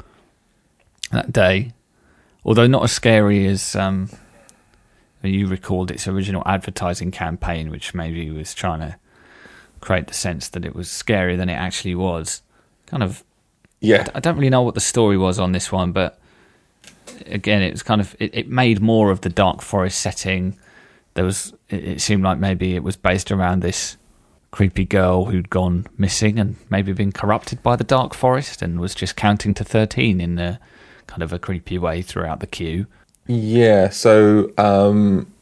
that 1.13 1.33
day. 1.33 1.73
Although 2.45 2.67
not 2.67 2.85
as 2.85 2.93
scary 2.93 3.47
as 3.47 3.75
um, 3.75 4.11
you 5.23 5.47
recalled 5.47 5.91
its 5.91 6.07
original 6.07 6.43
advertising 6.45 7.11
campaign, 7.11 7.71
which 7.71 7.95
maybe 7.95 8.31
was 8.31 8.55
trying 8.55 8.81
to 8.81 8.97
create 9.81 10.07
the 10.07 10.15
sense 10.15 10.49
that 10.49 10.65
it 10.65 10.75
was 10.75 10.89
scarier 10.89 11.37
than 11.37 11.49
it 11.49 11.55
actually 11.55 11.95
was. 11.95 12.43
Kind 12.87 13.03
of 13.03 13.25
Yeah, 13.81 14.07
I 14.15 14.21
don't 14.21 14.37
really 14.37 14.51
know 14.51 14.63
what 14.63 14.75
the 14.75 14.81
story 14.81 15.17
was 15.17 15.39
on 15.39 15.53
this 15.53 15.73
one, 15.73 15.93
but 15.93 16.19
again, 17.27 17.63
it 17.63 17.73
was 17.73 17.83
kind 17.83 18.01
of 18.01 18.15
it, 18.19 18.35
it 18.35 18.49
made 18.49 18.81
more 18.81 19.11
of 19.11 19.23
the 19.23 19.29
dark 19.29 19.63
forest 19.63 20.01
setting. 20.01 20.59
There 21.15 21.25
was 21.25 21.55
it, 21.69 21.85
it 21.85 22.01
seemed 22.01 22.25
like 22.25 22.39
maybe 22.39 22.77
it 22.77 22.83
was 22.83 22.97
based 22.97 23.31
around 23.31 23.61
this 23.61 23.97
creepy 24.51 24.85
girl 24.85 25.27
who'd 25.27 25.51
gone 25.51 25.87
missing 25.99 26.39
and 26.39 26.57
maybe 26.71 26.93
been 26.93 27.11
corrupted 27.11 27.63
by 27.63 27.75
the 27.75 27.83
dark 27.85 28.15
forest 28.15 28.63
and 28.63 28.79
was 28.79 28.95
just 28.95 29.17
counting 29.17 29.55
to 29.55 29.65
thirteen 29.65 30.21
in 30.21 30.39
a 30.39 30.61
kind 31.07 31.23
of 31.23 31.33
a 31.33 31.39
creepy 31.39 31.79
way 31.79 32.03
throughout 32.03 32.41
the 32.41 32.47
queue. 32.47 32.87
Yeah, 33.27 33.89
so 33.91 34.53
um, 34.59 35.33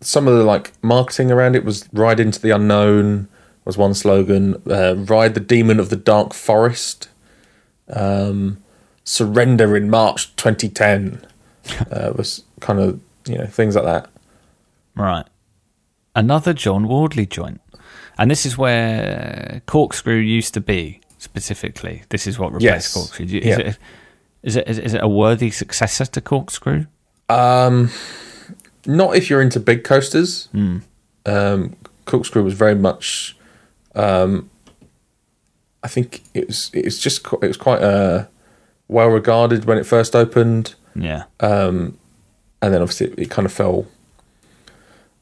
some 0.00 0.26
of 0.26 0.36
the 0.36 0.44
like 0.44 0.72
marketing 0.82 1.30
around 1.30 1.54
it 1.56 1.64
was 1.64 1.88
"Ride 1.92 2.18
into 2.20 2.40
the 2.40 2.50
unknown" 2.50 3.28
was 3.64 3.76
one 3.78 3.94
slogan. 3.94 4.60
Uh, 4.68 4.94
"Ride 4.96 5.34
the 5.34 5.40
demon 5.40 5.78
of 5.78 5.90
the 5.90 5.96
dark 5.96 6.34
forest." 6.34 7.08
Um, 7.88 8.62
"Surrender 9.04 9.76
in 9.76 9.90
March 9.90 10.34
2010" 10.36 11.24
uh, 11.90 12.12
was 12.16 12.42
kind 12.60 12.80
of 12.80 13.00
you 13.26 13.38
know 13.38 13.46
things 13.46 13.76
like 13.76 13.84
that. 13.84 14.08
Right. 14.96 15.26
Another 16.16 16.52
John 16.52 16.88
Wardley 16.88 17.26
joint. 17.26 17.60
And 18.18 18.30
this 18.30 18.44
is 18.44 18.58
where 18.58 19.62
Corkscrew 19.66 20.16
used 20.16 20.52
to 20.54 20.60
be, 20.60 21.00
specifically. 21.18 22.02
This 22.10 22.26
is 22.26 22.38
what 22.38 22.48
replaced 22.52 22.62
Yes. 22.64 22.92
Corkscrew. 22.94 23.26
Is, 23.26 23.32
Yeah. 23.32 23.58
it, 23.58 23.78
is, 24.42 24.56
it, 24.56 24.68
is, 24.68 24.78
it, 24.78 24.84
is 24.86 24.94
it 24.94 25.02
a 25.02 25.08
worthy 25.08 25.50
successor 25.50 26.06
to 26.06 26.20
Corkscrew? 26.20 26.86
Um, 27.28 27.90
not 28.86 29.16
if 29.16 29.30
you're 29.30 29.42
into 29.42 29.60
big 29.60 29.84
coasters. 29.84 30.48
Um, 31.26 31.76
Corkscrew 32.06 32.42
was 32.42 32.54
very 32.54 32.74
much. 32.74 33.36
Um, 33.94 34.50
I 35.82 35.88
think 35.88 36.22
it 36.34 36.46
was. 36.48 36.70
It 36.74 36.84
was 36.84 36.98
just. 36.98 37.26
It 37.26 37.46
was 37.46 37.56
quite 37.56 37.82
uh, 37.82 38.26
well 38.88 39.08
regarded 39.08 39.64
when 39.64 39.78
it 39.78 39.86
first 39.86 40.16
opened. 40.16 40.74
Yeah. 40.94 41.24
um, 41.38 41.96
and 42.62 42.74
then 42.74 42.82
obviously 42.82 43.06
it, 43.08 43.18
it 43.18 43.30
kind 43.30 43.46
of 43.46 43.52
fell 43.52 43.86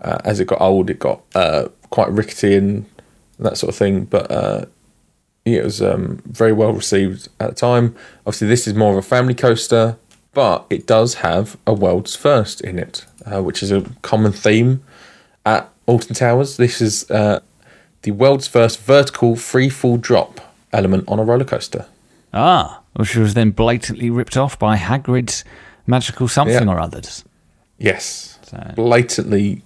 uh, 0.01 0.19
as 0.25 0.41
it 0.41 0.47
got 0.47 0.61
old. 0.61 0.91
It 0.91 0.99
got 0.99 1.23
uh, 1.35 1.69
quite 1.91 2.11
rickety 2.11 2.57
and 2.57 2.87
that 3.39 3.59
sort 3.59 3.71
of 3.71 3.77
thing. 3.77 4.05
But 4.05 4.31
uh, 4.31 4.65
it 5.57 5.65
was 5.65 5.81
um, 5.83 6.23
very 6.27 6.53
well 6.53 6.73
received 6.73 7.29
at 7.41 7.51
the 7.51 7.55
time. 7.55 7.95
Obviously, 8.27 8.49
this 8.49 8.67
is 8.67 8.75
more 8.75 8.93
of 8.93 8.99
a 8.99 9.03
family 9.03 9.35
coaster, 9.35 9.97
but 10.33 10.67
it 10.71 10.87
does 10.87 11.15
have 11.15 11.57
a 11.67 11.73
world's 11.75 12.15
first 12.17 12.61
in 12.61 12.79
it, 12.79 13.05
uh, 13.27 13.43
which 13.43 13.63
is 13.63 13.71
a 13.73 13.83
common 14.03 14.33
theme 14.33 14.83
at 15.47 15.69
Alton 15.87 16.15
Towers. 16.15 16.57
This 16.57 16.81
is 16.81 17.11
uh, 17.11 17.41
the 18.03 18.11
world's 18.13 18.47
first 18.47 18.81
vertical 18.81 19.37
free 19.37 19.69
fall 19.69 19.97
drop 19.97 20.41
element 20.73 21.05
on 21.09 21.19
a 21.19 21.25
roller 21.25 21.45
coaster. 21.45 21.87
Ah, 22.33 22.81
which 22.95 23.17
was 23.17 23.35
then 23.35 23.51
blatantly 23.51 24.11
ripped 24.11 24.37
off 24.37 24.59
by 24.59 24.77
Hagrid's 24.77 25.45
magical 25.87 26.29
something 26.29 26.67
Yeah. 26.67 26.73
or 26.75 26.79
others. 26.79 27.25
Yes, 27.79 28.39
So 28.43 28.73
blatantly. 28.77 29.63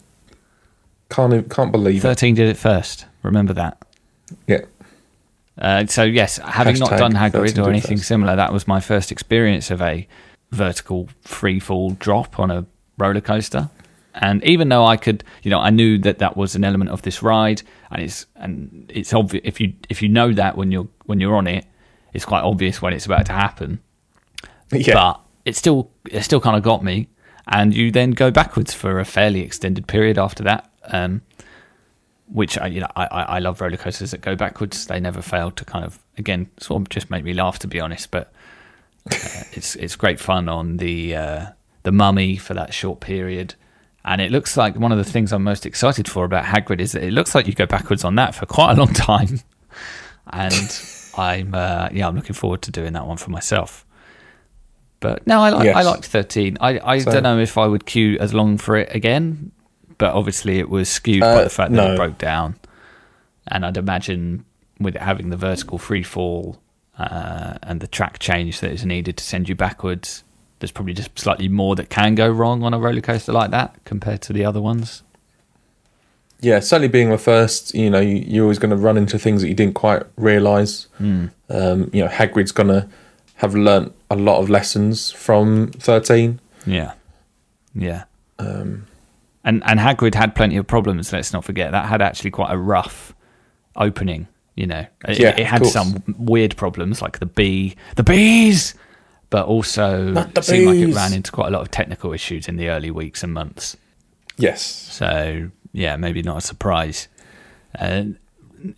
Can't 1.11 1.51
can't 1.51 1.73
believe 1.73 1.99
it. 1.99 2.03
13 2.03 2.35
did 2.35 2.49
it 2.49 2.57
first. 2.57 3.05
Remember 3.23 3.53
that. 3.53 3.77
Yeah. 4.47 4.61
Uh, 5.63 5.87
so 5.87 6.03
yes, 6.03 6.39
having 6.39 6.77
not 6.79 6.91
done 6.91 7.13
Hagrid 7.13 7.65
or 7.65 7.71
anything 7.71 7.97
first. 7.99 8.09
similar, 8.09 8.35
that 8.35 8.53
was 8.53 8.67
my 8.67 8.81
first 8.81 9.13
experience 9.13 9.71
of 9.71 9.81
a 9.81 10.09
vertical 10.51 11.09
free 11.21 11.61
fall 11.61 11.91
drop 11.93 12.41
on 12.41 12.51
a 12.51 12.67
roller 12.99 13.21
coaster. 13.21 13.71
And 14.15 14.43
even 14.45 14.69
though 14.69 14.85
I 14.85 14.97
could, 14.97 15.23
you 15.45 15.51
know, 15.53 15.61
I 15.61 15.71
knew 15.71 15.99
that 15.99 16.19
that 16.19 16.37
was 16.37 16.57
an 16.57 16.65
element 16.65 16.91
of 16.91 17.03
this 17.03 17.23
ride, 17.23 17.63
and 17.93 18.03
it's 18.03 18.27
and 18.35 18.91
it's 18.93 19.15
obvious 19.15 19.43
if 19.47 19.61
you 19.61 19.73
if 19.89 20.03
you 20.03 20.09
know 20.09 20.33
that 20.33 20.57
when 20.57 20.73
you're 20.73 20.89
when 21.07 21.21
you're 21.21 21.37
on 21.37 21.47
it, 21.47 21.65
it's 22.13 22.25
quite 22.25 22.43
obvious 22.43 22.83
when 22.83 22.93
it's 22.93 23.07
about 23.07 23.27
to 23.27 23.33
happen. 23.33 23.81
Yeah. 24.75 24.95
But 24.95 25.21
it 25.45 25.55
still 25.55 25.91
it 26.11 26.23
still 26.23 26.41
kind 26.41 26.57
of 26.57 26.63
got 26.63 26.83
me, 26.83 27.09
and 27.47 27.75
you 27.75 27.91
then 27.91 28.13
go 28.13 28.31
backwards 28.31 28.73
for 28.73 29.01
a 29.01 29.05
fairly 29.05 29.41
extended 29.41 29.87
period 29.87 30.17
after 30.19 30.43
that. 30.45 30.71
Um, 30.85 31.21
which 32.33 32.57
I, 32.59 32.67
you 32.69 32.81
know, 32.81 32.89
I, 32.97 33.05
I 33.07 33.39
love 33.41 33.61
roller 33.61 33.77
coasters 33.77 34.11
that 34.13 34.21
go 34.23 34.35
backwards. 34.35 34.87
They 34.87 34.99
never 35.01 35.21
fail 35.23 35.51
to 35.53 35.65
kind 35.65 35.85
of 35.85 35.99
again 36.19 36.49
sort 36.59 36.81
of 36.83 36.89
just 36.89 37.11
make 37.11 37.25
me 37.25 37.35
laugh, 37.35 37.59
to 37.61 37.69
be 37.69 37.79
honest. 37.81 38.11
But 38.11 38.33
uh, 39.11 39.17
it's 39.53 39.77
it's 39.77 39.97
great 39.97 40.19
fun 40.19 40.49
on 40.49 40.79
the 40.79 41.15
uh, 41.17 41.47
the 41.83 41.93
Mummy 41.93 42.37
for 42.37 42.55
that 42.55 42.73
short 42.73 43.01
period, 43.01 43.55
and 44.05 44.21
it 44.21 44.31
looks 44.31 44.57
like 44.57 44.77
one 44.77 44.93
of 44.93 44.99
the 44.99 45.05
things 45.05 45.33
I'm 45.33 45.43
most 45.45 45.67
excited 45.67 46.09
for 46.09 46.25
about 46.25 46.45
Hagrid 46.45 46.81
is 46.81 46.93
that 46.93 47.03
it 47.03 47.13
looks 47.13 47.35
like 47.35 47.47
you 47.47 47.53
go 47.55 47.67
backwards 47.67 48.05
on 48.05 48.15
that 48.17 48.35
for 48.35 48.47
quite 48.47 48.73
a 48.73 48.77
long 48.81 48.93
time, 48.95 49.41
and 50.33 50.83
I'm 51.19 51.55
uh, 51.55 51.89
yeah 51.93 52.09
I'm 52.09 52.17
looking 52.17 52.35
forward 52.35 52.63
to 52.63 52.71
doing 52.71 52.93
that 52.95 53.07
one 53.07 53.17
for 53.19 53.31
myself. 53.31 53.85
But 55.01 55.27
no, 55.27 55.41
I 55.41 55.51
like 55.51 55.65
Yes. 55.65 55.77
I 55.77 55.83
liked 55.83 56.05
thirteen. 56.07 56.57
I 56.61 56.79
I 56.79 56.99
So- 57.01 57.11
don't 57.13 57.25
know 57.25 57.39
if 57.39 57.59
I 57.59 57.67
would 57.67 57.85
queue 57.87 58.17
as 58.21 58.33
long 58.33 58.57
for 58.57 58.77
it 58.77 58.95
again, 58.95 59.51
but 59.99 60.13
obviously 60.15 60.59
it 60.59 60.69
was 60.69 60.89
skewed 60.89 61.21
by 61.21 61.27
Uh, 61.35 61.45
the 61.45 61.51
fact 61.51 61.73
that 61.73 61.77
no. 61.77 61.93
it 61.95 61.97
broke 61.97 62.19
down, 62.19 62.57
and 63.49 63.65
I'd 63.67 63.77
imagine 63.77 64.45
with 64.81 64.97
it 64.97 65.03
having 65.03 65.31
the 65.31 65.37
vertical 65.37 65.79
free 65.79 66.03
fall 66.03 66.61
uh, 66.99 67.55
and 67.63 67.81
the 67.81 67.87
track 67.87 68.19
change 68.19 68.61
that 68.61 68.71
is 68.73 68.85
needed 68.85 69.17
to 69.17 69.25
send 69.25 69.49
you 69.49 69.55
backwards, 69.55 70.25
there's 70.59 70.71
probably 70.73 70.95
just 70.95 71.17
slightly 71.19 71.49
more 71.49 71.75
that 71.77 71.89
can 71.89 72.15
go 72.15 72.29
wrong 72.31 72.63
on 72.63 72.75
a 72.75 72.79
roller 72.79 73.01
coaster 73.01 73.33
like 73.33 73.51
that 73.51 73.75
compared 73.85 74.21
to 74.23 74.33
the 74.33 74.45
other 74.45 74.61
ones. 74.61 75.03
yeah, 76.41 76.59
certainly 76.61 76.89
being 76.89 77.11
the 77.11 77.19
first, 77.19 77.73
you 77.75 77.89
know, 77.89 78.01
you, 78.01 78.17
you're 78.27 78.43
always 78.45 78.59
going 78.59 78.71
to 78.71 78.77
run 78.77 78.97
into 78.97 79.17
things 79.19 79.43
that 79.43 79.49
you 79.49 79.55
didn't 79.55 79.75
quite 79.75 80.03
realise. 80.17 80.89
Hmm. 80.99 81.27
Um, 81.49 81.89
you 81.93 82.03
know, 82.03 82.09
Hagrid's 82.09 82.51
going 82.53 82.69
to 82.69 82.89
have 83.37 83.55
learnt 83.55 83.93
a 84.11 84.17
lot 84.17 84.41
of 84.41 84.51
lessons 84.51 85.11
from 85.13 85.69
13. 85.73 86.41
Yeah, 86.67 86.93
yeah. 87.75 88.05
And 89.45 89.63
and 89.67 89.81
Hagrid 89.81 90.15
had 90.15 90.35
plenty 90.35 90.57
of 90.57 90.67
problems. 90.67 91.13
Let's 91.13 91.33
not 91.33 91.45
forget 91.45 91.73
that 91.73 91.87
had 91.87 92.03
actually 92.03 92.31
quite 92.31 92.53
a 92.53 92.59
rough 92.59 93.15
opening. 93.77 94.29
You 94.55 94.67
know, 94.67 94.87
it, 95.09 95.19
Yeah, 95.19 95.35
it 95.37 95.47
had 95.47 95.65
some 95.67 96.03
weird 96.19 96.57
problems 96.57 97.01
like 97.01 97.19
the 97.19 97.27
bee, 97.27 97.75
the 97.97 98.03
bees, 98.03 98.75
but 99.31 99.47
also 99.47 100.13
the 100.13 100.31
it 100.37 100.45
seemed 100.45 100.67
like 100.67 100.77
it 100.77 100.95
ran 100.95 101.15
into 101.15 101.33
quite 101.33 101.49
a 101.49 101.51
lot 101.51 101.63
of 101.63 101.71
technical 101.71 102.13
issues 102.13 102.49
in 102.49 102.57
the 102.57 102.69
early 102.69 102.91
weeks 102.91 103.23
and 103.23 103.33
months. 103.33 103.77
Yes. 104.37 104.63
So 104.63 105.51
yeah, 105.73 105.97
maybe 105.97 106.23
not 106.23 106.39
a 106.39 106.41
surprise. 106.43 107.09
Uh, 107.79 108.05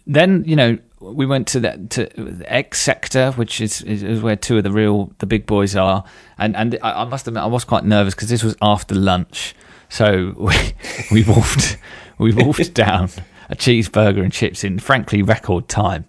then 0.06 0.44
you 0.46 0.56
know 0.56 0.78
we 1.00 1.26
went 1.26 1.46
to 1.48 1.60
that 1.60 1.90
to 1.90 2.06
the 2.16 2.44
X 2.50 2.80
sector, 2.80 3.32
which 3.32 3.60
is, 3.60 3.82
is 3.82 4.02
is 4.02 4.22
where 4.22 4.36
two 4.36 4.58
of 4.58 4.64
the 4.64 4.70
real 4.72 5.12
the 5.18 5.26
big 5.26 5.46
boys 5.46 5.76
are, 5.76 6.04
and 6.38 6.56
and 6.56 6.78
I, 6.82 7.02
I 7.02 7.04
must 7.04 7.26
admit 7.26 7.42
I 7.42 7.46
was 7.46 7.64
quite 7.64 7.84
nervous 7.84 8.14
because 8.14 8.28
this 8.28 8.42
was 8.42 8.56
after 8.62 8.94
lunch, 8.94 9.54
so 9.98 10.34
we 10.48 10.54
we 11.12 11.22
wolfed 11.24 11.76
we 12.18 12.32
wolfed 12.32 12.74
down 12.84 13.08
a 13.50 13.54
cheeseburger 13.54 14.22
and 14.22 14.32
chips 14.32 14.64
in 14.64 14.78
frankly 14.78 15.22
record 15.22 15.68
time, 15.68 16.04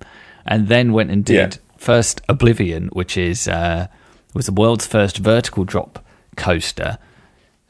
and 0.46 0.68
then 0.68 0.92
went 0.94 1.12
and 1.12 1.24
did 1.26 1.36
Yeah. 1.56 1.60
first 1.78 2.22
Oblivion, 2.30 2.88
which 3.00 3.18
is 3.18 3.48
uh, 3.48 3.88
was 4.34 4.46
the 4.46 4.54
world's 4.62 4.88
first 4.88 5.18
vertical 5.18 5.64
drop 5.66 6.00
coaster. 6.38 6.98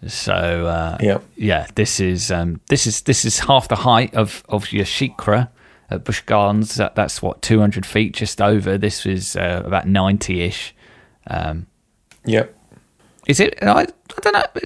So 0.08 0.34
uh, 0.68 0.98
Yep. 1.02 1.24
yeah, 1.36 1.68
this 1.76 2.00
is 2.00 2.32
um, 2.32 2.60
this 2.70 2.86
is 2.86 3.02
this 3.02 3.26
is 3.26 3.40
half 3.40 3.68
the 3.68 3.76
height 3.78 4.14
of 4.14 4.44
of 4.50 4.72
your 4.72 4.86
SheiKra 4.86 5.50
at 5.90 6.04
Busch 6.04 6.22
Gardens. 6.22 6.76
That, 6.76 6.94
that's 6.96 7.22
what 7.22 7.42
two 7.42 7.60
hundred 7.60 7.86
feet, 7.86 8.14
just 8.14 8.40
over. 8.42 8.78
This 8.78 9.06
is 9.06 9.36
uh, 9.36 9.64
about 9.66 9.88
ninety 9.88 10.42
ish. 10.42 10.76
Um, 11.28 11.66
Yep. 12.26 12.56
is 13.28 13.40
it? 13.40 13.58
I, 13.64 13.82
I 13.82 13.86
don't 14.22 14.34
know. 14.34 14.62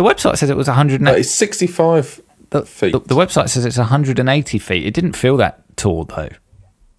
The 0.00 0.06
website 0.08 0.38
says 0.38 0.48
it 0.48 0.56
was 0.56 0.66
one 0.66 0.76
hundred. 0.76 1.06
Uh, 1.06 1.12
it's 1.12 1.30
65 1.30 2.22
The, 2.48 2.64
feet. 2.64 2.92
the, 2.92 3.00
the 3.00 3.14
website 3.14 3.50
says 3.50 3.66
it's 3.66 3.76
one 3.76 3.88
hundred 3.88 4.18
and 4.18 4.30
eighty 4.30 4.58
feet. 4.58 4.86
It 4.86 4.94
didn't 4.94 5.12
feel 5.12 5.36
that 5.36 5.62
tall 5.76 6.04
though. 6.04 6.30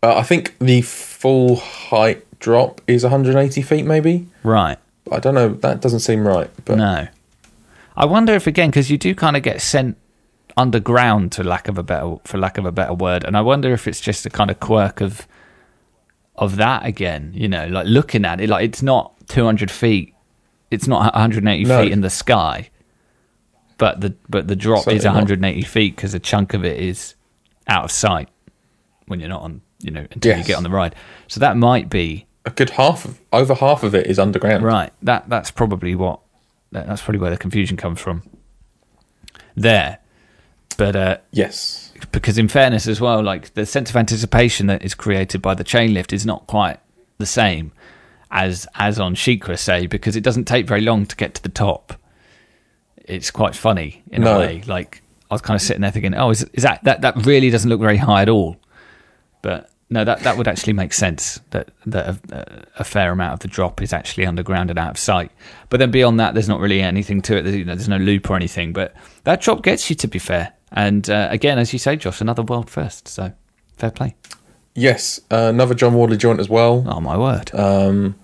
Uh, 0.03 0.17
I 0.17 0.21
think 0.23 0.55
the 0.59 0.81
full 0.83 1.55
height 1.55 2.23
drop 2.39 2.79
is 2.87 3.01
180 3.03 3.61
feet, 3.63 3.85
maybe. 3.85 4.27
Right? 4.43 4.77
I 5.11 5.19
don't 5.19 5.33
know. 5.33 5.49
That 5.49 5.81
doesn't 5.81 5.99
seem 6.01 6.27
right. 6.27 6.49
But 6.65 6.77
No. 6.77 7.07
I 7.95 8.05
wonder 8.05 8.33
if 8.33 8.45
again 8.45 8.69
because 8.69 8.91
you 8.91 8.99
do 8.99 9.15
kind 9.15 9.35
of 9.35 9.41
get 9.41 9.61
sent 9.61 9.97
underground 10.57 11.31
to 11.31 11.43
lack 11.43 11.67
of 11.67 11.77
a 11.79 11.83
better 11.83 12.17
for 12.23 12.37
lack 12.37 12.59
of 12.59 12.65
a 12.65 12.71
better 12.71 12.93
word, 12.93 13.23
and 13.23 13.35
I 13.35 13.41
wonder 13.41 13.73
if 13.73 13.87
it's 13.87 13.99
just 13.99 14.27
a 14.27 14.29
kind 14.29 14.51
of 14.51 14.59
quirk 14.59 15.01
of 15.01 15.27
of 16.35 16.55
that 16.57 16.85
again. 16.85 17.31
You 17.33 17.47
know, 17.47 17.65
like 17.67 17.87
looking 17.87 18.25
at 18.25 18.39
it, 18.41 18.47
like 18.49 18.63
it's 18.65 18.83
not 18.83 19.13
200 19.27 19.71
feet, 19.71 20.13
it's 20.69 20.87
not 20.87 21.13
180 21.15 21.65
No. 21.65 21.81
feet 21.83 21.91
in 21.91 22.01
the 22.01 22.09
sky, 22.09 22.69
but 23.81 23.99
the 23.99 24.13
but 24.29 24.47
the 24.47 24.55
drop 24.55 24.83
Certainly 24.83 24.97
is 24.99 25.05
not. 25.05 25.15
180 25.15 25.63
feet 25.63 25.95
because 25.95 26.13
a 26.13 26.19
chunk 26.19 26.53
of 26.53 26.63
it 26.63 26.79
is 26.79 27.15
out 27.67 27.83
of 27.85 27.91
sight 27.91 28.29
when 29.07 29.19
you're 29.19 29.27
not 29.27 29.41
on. 29.41 29.61
You 29.79 29.89
know, 29.89 30.05
until 30.11 30.37
you 30.37 30.43
get 30.43 30.57
on 30.57 30.61
the 30.61 30.69
ride. 30.69 30.93
So 31.27 31.39
that 31.39 31.57
might 31.57 31.89
be 31.89 32.27
A 32.45 32.51
good 32.51 32.69
half 32.69 33.03
of 33.05 33.19
over 33.33 33.55
half 33.55 33.81
of 33.81 33.95
it 33.95 34.05
is 34.05 34.19
underground. 34.19 34.63
Right. 34.63 34.93
That 35.01 35.27
that's 35.29 35.49
probably 35.49 35.95
what 35.95 36.19
that, 36.71 36.85
that's 36.85 37.01
probably 37.01 37.17
where 37.19 37.31
the 37.31 37.37
confusion 37.37 37.75
comes 37.77 37.99
from. 37.99 38.21
There, 39.55 39.97
but 40.77 40.95
uh, 40.95 41.17
Yes. 41.31 41.91
because 42.11 42.37
in 42.37 42.47
fairness 42.49 42.85
as 42.87 43.01
well, 43.01 43.23
like 43.23 43.55
the 43.55 43.65
sense 43.65 43.89
of 43.89 43.95
anticipation 43.95 44.67
that 44.67 44.83
is 44.83 44.93
created 44.93 45.41
by 45.41 45.55
the 45.55 45.63
chain 45.63 45.95
lift 45.95 46.13
is 46.13 46.23
not 46.23 46.45
quite 46.45 46.79
the 47.17 47.25
same 47.25 47.71
as 48.29 48.67
as 48.75 48.99
on 48.99 49.15
SheiKra, 49.15 49.57
say, 49.57 49.87
because 49.87 50.15
it 50.15 50.21
doesn't 50.23 50.45
take 50.45 50.67
very 50.67 50.81
long 50.81 51.07
to 51.07 51.15
get 51.15 51.33
to 51.33 51.41
the 51.41 51.49
top. 51.49 51.93
It's 53.11 53.31
quite 53.31 53.55
funny 53.55 54.03
in 54.11 54.21
No. 54.23 54.37
a 54.37 54.39
way. 54.39 54.63
Like 54.65 55.01
I 55.29 55.33
was 55.33 55.41
kind 55.41 55.55
of 55.55 55.61
sitting 55.61 55.81
there 55.81 55.91
thinking, 55.91 56.13
oh, 56.15 56.29
is, 56.29 56.43
is 56.53 56.63
that 56.63 56.83
that 56.83 57.01
that 57.01 57.25
really 57.25 57.49
doesn't 57.49 57.69
look 57.69 57.81
very 57.81 57.97
high 57.97 58.21
at 58.23 58.29
all? 58.29 58.57
But 59.41 59.69
no, 59.89 60.03
that 60.05 60.19
that 60.21 60.37
would 60.37 60.47
actually 60.47 60.73
make 60.73 60.93
sense. 60.93 61.39
That 61.49 61.69
that 61.85 62.17
a, 62.31 62.65
a 62.79 62.83
fair 62.83 63.11
amount 63.11 63.33
of 63.33 63.39
the 63.39 63.47
drop 63.47 63.81
is 63.81 63.91
actually 63.91 64.25
underground 64.25 64.69
and 64.69 64.79
out 64.79 64.91
of 64.91 64.97
sight. 64.97 65.31
But 65.69 65.77
then 65.79 65.91
beyond 65.91 66.19
that, 66.19 66.33
there's 66.33 66.47
not 66.49 66.59
really 66.59 66.81
anything 66.81 67.21
to 67.23 67.37
it. 67.37 67.41
There's, 67.43 67.55
you 67.55 67.65
know, 67.65 67.75
there's 67.75 67.89
no 67.89 67.97
loop 67.97 68.29
or 68.29 68.35
anything. 68.35 68.71
But 68.73 68.93
that 69.25 69.41
drop 69.41 69.63
gets 69.63 69.89
you, 69.89 69.95
to 69.97 70.07
be 70.07 70.19
fair. 70.19 70.53
And 70.71 71.09
uh, 71.09 71.27
again, 71.31 71.59
as 71.59 71.73
you 71.73 71.79
say, 71.79 71.97
Josh, 71.97 72.21
another 72.21 72.43
world 72.43 72.69
first. 72.69 73.07
So 73.09 73.33
fair 73.77 73.91
play. 73.91 74.15
Yes. 74.73 75.19
Uh, 75.29 75.47
another 75.49 75.75
John 75.75 75.93
Wardley 75.93 76.15
joint 76.15 76.39
as 76.39 76.47
well. 76.47 76.85
Oh 76.87 77.01
my 77.01 77.17
word! 77.17 77.53
Um, 77.53 78.15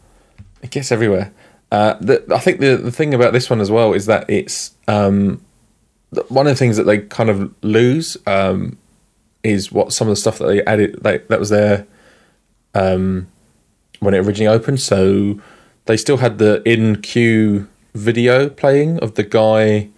it 0.62 0.72
gets 0.72 0.92
everywhere. 0.94 1.34
Uh, 1.72 1.96
the, 2.00 2.24
I 2.34 2.40
think 2.40 2.60
the 2.60 2.78
the 2.78 2.92
thing 2.92 3.14
about 3.14 3.34
this 3.34 3.50
one 3.50 3.60
as 3.60 3.70
well 3.70 3.94
is 3.94 4.06
that 4.06 4.30
it's 4.30 4.74
um, 4.88 5.42
one 6.30 6.48
of 6.48 6.52
the 6.52 6.58
things 6.58 6.78
that 6.78 6.84
they 6.84 7.00
kind 7.00 7.30
of 7.30 7.54
lose 7.62 8.18
um, 8.26 8.78
is 9.44 9.72
what 9.72 9.92
some 9.92 10.08
of 10.08 10.14
the 10.14 10.16
stuff 10.16 10.40
that 10.40 10.48
they 10.48 10.64
added 10.64 11.02
that 11.04 11.40
was 11.40 11.50
there 11.50 11.86
um, 12.74 13.28
when 14.00 14.14
it 14.14 14.20
originally 14.20 14.48
opened. 14.48 14.80
So 14.80 15.42
they 15.86 15.98
still 15.98 16.18
had 16.18 16.38
the 16.38 16.62
in 16.70 17.02
queue 17.02 17.68
video 17.94 18.50
playing 18.50 19.00
of 19.00 19.16
the 19.16 19.24
guy. 19.24 19.90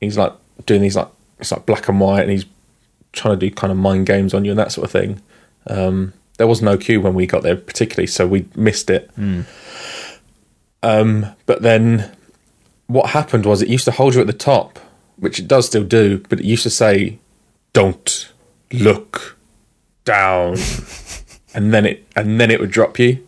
He's 0.00 0.16
like 0.16 0.32
doing 0.66 0.82
these 0.82 0.96
like 0.96 1.08
it's 1.40 1.50
like 1.50 1.66
black 1.66 1.88
and 1.88 2.00
white, 2.00 2.22
and 2.22 2.30
he's 2.30 2.46
trying 3.12 3.38
to 3.38 3.48
do 3.48 3.52
kind 3.54 3.72
of 3.72 3.78
mind 3.78 4.06
games 4.06 4.34
on 4.34 4.44
you 4.44 4.52
and 4.52 4.58
that 4.58 4.70
sort 4.70 4.84
of 4.84 4.90
thing. 4.92 5.20
Um, 5.66 6.12
there 6.36 6.46
was 6.46 6.62
no 6.62 6.76
queue 6.76 7.00
when 7.00 7.14
we 7.14 7.26
got 7.26 7.42
there, 7.42 7.56
particularly, 7.56 8.06
so 8.06 8.26
we 8.26 8.46
missed 8.54 8.90
it. 8.90 9.10
Um, 10.82 11.26
but 11.46 11.62
then 11.62 12.16
what 12.86 13.10
happened 13.10 13.46
was 13.46 13.62
it 13.62 13.68
used 13.68 13.84
to 13.86 13.90
hold 13.90 14.14
you 14.14 14.20
at 14.20 14.26
the 14.26 14.32
top, 14.32 14.78
which 15.16 15.38
it 15.38 15.48
does 15.48 15.66
still 15.66 15.84
do, 15.84 16.18
but 16.28 16.40
it 16.40 16.44
used 16.44 16.62
to 16.62 16.70
say, 16.70 17.18
"Don't 17.72 18.32
look 18.72 19.36
down," 20.04 20.56
and 21.54 21.72
then 21.72 21.86
it 21.86 22.06
and 22.16 22.40
then 22.40 22.50
it 22.50 22.60
would 22.60 22.70
drop 22.70 22.98
you. 22.98 23.26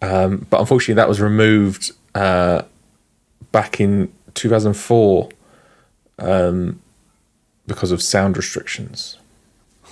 Um, 0.00 0.46
but 0.50 0.60
unfortunately, 0.60 0.94
that 0.94 1.08
was 1.08 1.20
removed 1.20 1.92
uh, 2.14 2.62
back 3.52 3.80
in 3.80 4.12
2004 4.34 5.28
um, 6.18 6.80
because 7.66 7.92
of 7.92 8.02
sound 8.02 8.36
restrictions. 8.36 9.18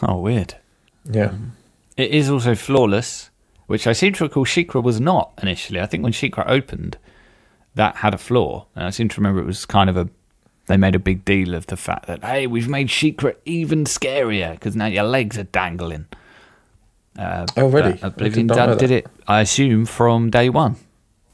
Oh 0.02 0.18
weird. 0.18 0.56
Yeah. 1.04 1.34
It 1.96 2.10
is 2.10 2.30
also 2.30 2.54
floorless, 2.54 3.29
which 3.70 3.86
I 3.86 3.92
seem 3.92 4.12
to 4.14 4.24
recall 4.24 4.44
SheiKra 4.44 4.82
was 4.82 5.00
not 5.00 5.30
initially. 5.40 5.80
I 5.80 5.86
think 5.86 6.02
when 6.02 6.12
SheiKra 6.12 6.44
opened, 6.48 6.98
that 7.76 7.94
had 7.96 8.12
a 8.14 8.18
floor, 8.18 8.66
and 8.74 8.84
I 8.84 8.90
seem 8.90 9.08
to 9.08 9.16
remember 9.20 9.40
it 9.40 9.46
was 9.46 9.64
kind 9.64 9.88
of 9.88 9.96
a. 9.96 10.08
They 10.66 10.76
made 10.76 10.96
a 10.96 10.98
big 10.98 11.24
deal 11.24 11.54
of 11.54 11.66
the 11.66 11.76
fact 11.76 12.06
that 12.06 12.24
hey, 12.24 12.48
we've 12.48 12.68
made 12.68 12.88
SheiKra 12.88 13.36
even 13.44 13.84
scarier 13.84 14.52
because 14.54 14.74
now 14.74 14.86
your 14.86 15.04
legs 15.04 15.38
are 15.38 15.44
dangling. 15.44 16.06
Uh, 17.16 17.46
Oh, 17.56 17.68
really? 17.68 17.96
I 18.02 18.08
Oblivion 18.08 18.48
did 18.48 18.56
not 18.56 18.78
did, 18.78 18.90
it, 18.90 19.06
I 19.28 19.40
assume, 19.40 19.86
from 19.86 20.30
day 20.30 20.48
one. 20.48 20.74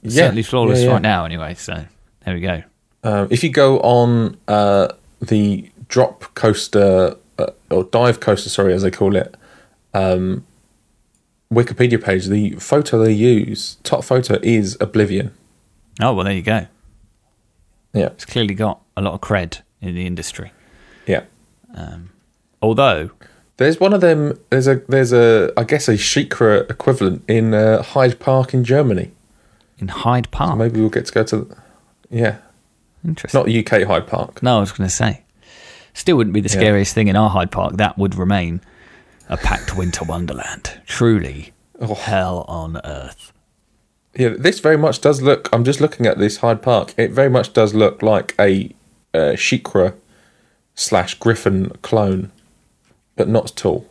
It's 0.03 0.15
Yeah, 0.15 0.25
certainly 0.25 0.43
floorless 0.43 0.81
yeah, 0.81 0.89
yeah. 0.89 0.93
right 0.93 1.03
now, 1.03 1.25
anyway. 1.25 1.55
So 1.55 1.87
there 2.27 2.35
we 2.35 2.41
go. 2.41 2.63
Um, 3.03 3.29
if 3.31 3.43
you 3.43 3.49
go 3.51 3.81
on 3.81 4.37
uh, 4.47 4.89
the 5.23 5.71
drop 5.89 6.35
coaster 6.35 7.17
uh, 7.39 7.47
or 7.71 7.85
dive 7.85 8.21
coaster, 8.21 8.51
sorry, 8.51 8.75
as 8.75 8.83
they 8.83 8.91
call 8.91 9.17
it, 9.17 9.35
um, 9.95 10.45
Wikipedia 11.53 12.03
page, 12.03 12.27
the 12.27 12.53
photo 12.57 12.99
they 13.03 13.13
use, 13.13 13.77
top 13.83 14.03
photo 14.05 14.39
is 14.43 14.77
Oblivion. 14.81 15.33
Oh 16.01 16.13
well, 16.15 16.25
there 16.25 16.35
you 16.35 16.43
go. 16.43 16.67
Yeah, 17.93 18.07
It's 18.07 18.25
clearly 18.27 18.55
got 18.55 18.81
a 18.97 19.01
lot 19.03 19.15
of 19.15 19.21
cred 19.21 19.61
in 19.81 19.95
the 19.95 20.07
industry. 20.07 20.53
yeah. 21.07 21.23
Although 22.63 23.11
There's 23.59 23.79
one 23.81 23.93
of 23.93 24.01
them. 24.01 24.39
There's 24.51 24.67
a 24.67 24.77
there's 24.89 25.13
a 25.13 25.53
I 25.57 25.65
guess 25.65 25.89
a 25.89 25.93
SheiKra 25.95 26.69
equivalent 26.71 27.23
in 27.29 27.55
uh, 27.55 27.83
Heide 27.83 28.19
Park 28.19 28.53
in 28.55 28.65
Germany. 28.65 29.13
in 29.79 29.89
Heide 29.89 30.31
Park, 30.31 30.59
Maybe 30.59 30.81
we'll 30.81 30.89
get 30.91 31.07
to 31.07 31.13
go 31.13 31.23
to. 31.25 31.57
Yeah, 32.11 32.39
interesting. 33.05 33.39
not 33.41 33.49
UK 33.49 33.87
Hyde 33.87 34.07
Park. 34.07 34.43
No, 34.43 34.57
I 34.59 34.61
was 34.61 34.73
going 34.73 34.89
to 34.89 34.95
say. 34.95 35.23
Still 35.95 36.17
wouldn't 36.17 36.35
be 36.35 36.41
the 36.41 36.49
Yeah. 36.49 36.61
scariest 36.61 36.95
thing 36.95 37.09
in 37.09 37.17
our 37.17 37.31
Hyde 37.31 37.51
Park. 37.51 37.77
That 37.77 37.97
would 37.99 38.15
remain 38.15 38.61
a 39.29 39.37
packed 39.37 39.77
winter 39.77 40.05
wonderland. 40.05 40.81
Truly 40.87 41.53
Oh. 41.81 41.95
hell 41.95 42.45
on 42.49 42.81
earth. 42.85 43.33
Yeah, 44.17 44.31
this 44.39 44.61
very 44.61 44.79
much 44.79 45.01
does 45.03 45.21
look. 45.21 45.49
I'm 45.53 45.65
just 45.65 45.81
looking 45.81 46.07
at 46.07 46.19
this 46.19 46.39
Heide 46.39 46.63
Park. 46.63 46.95
It 46.97 47.11
very 47.11 47.29
much 47.29 47.53
does 47.53 47.75
look 47.75 48.01
like 48.03 48.35
a 48.39 48.75
uh, 49.13 49.35
SheiKra 49.37 49.95
slash 50.75 51.15
Griffin 51.15 51.71
clone, 51.83 52.33
but 53.15 53.29
not 53.29 53.51
at 53.51 53.67
all. 53.67 53.87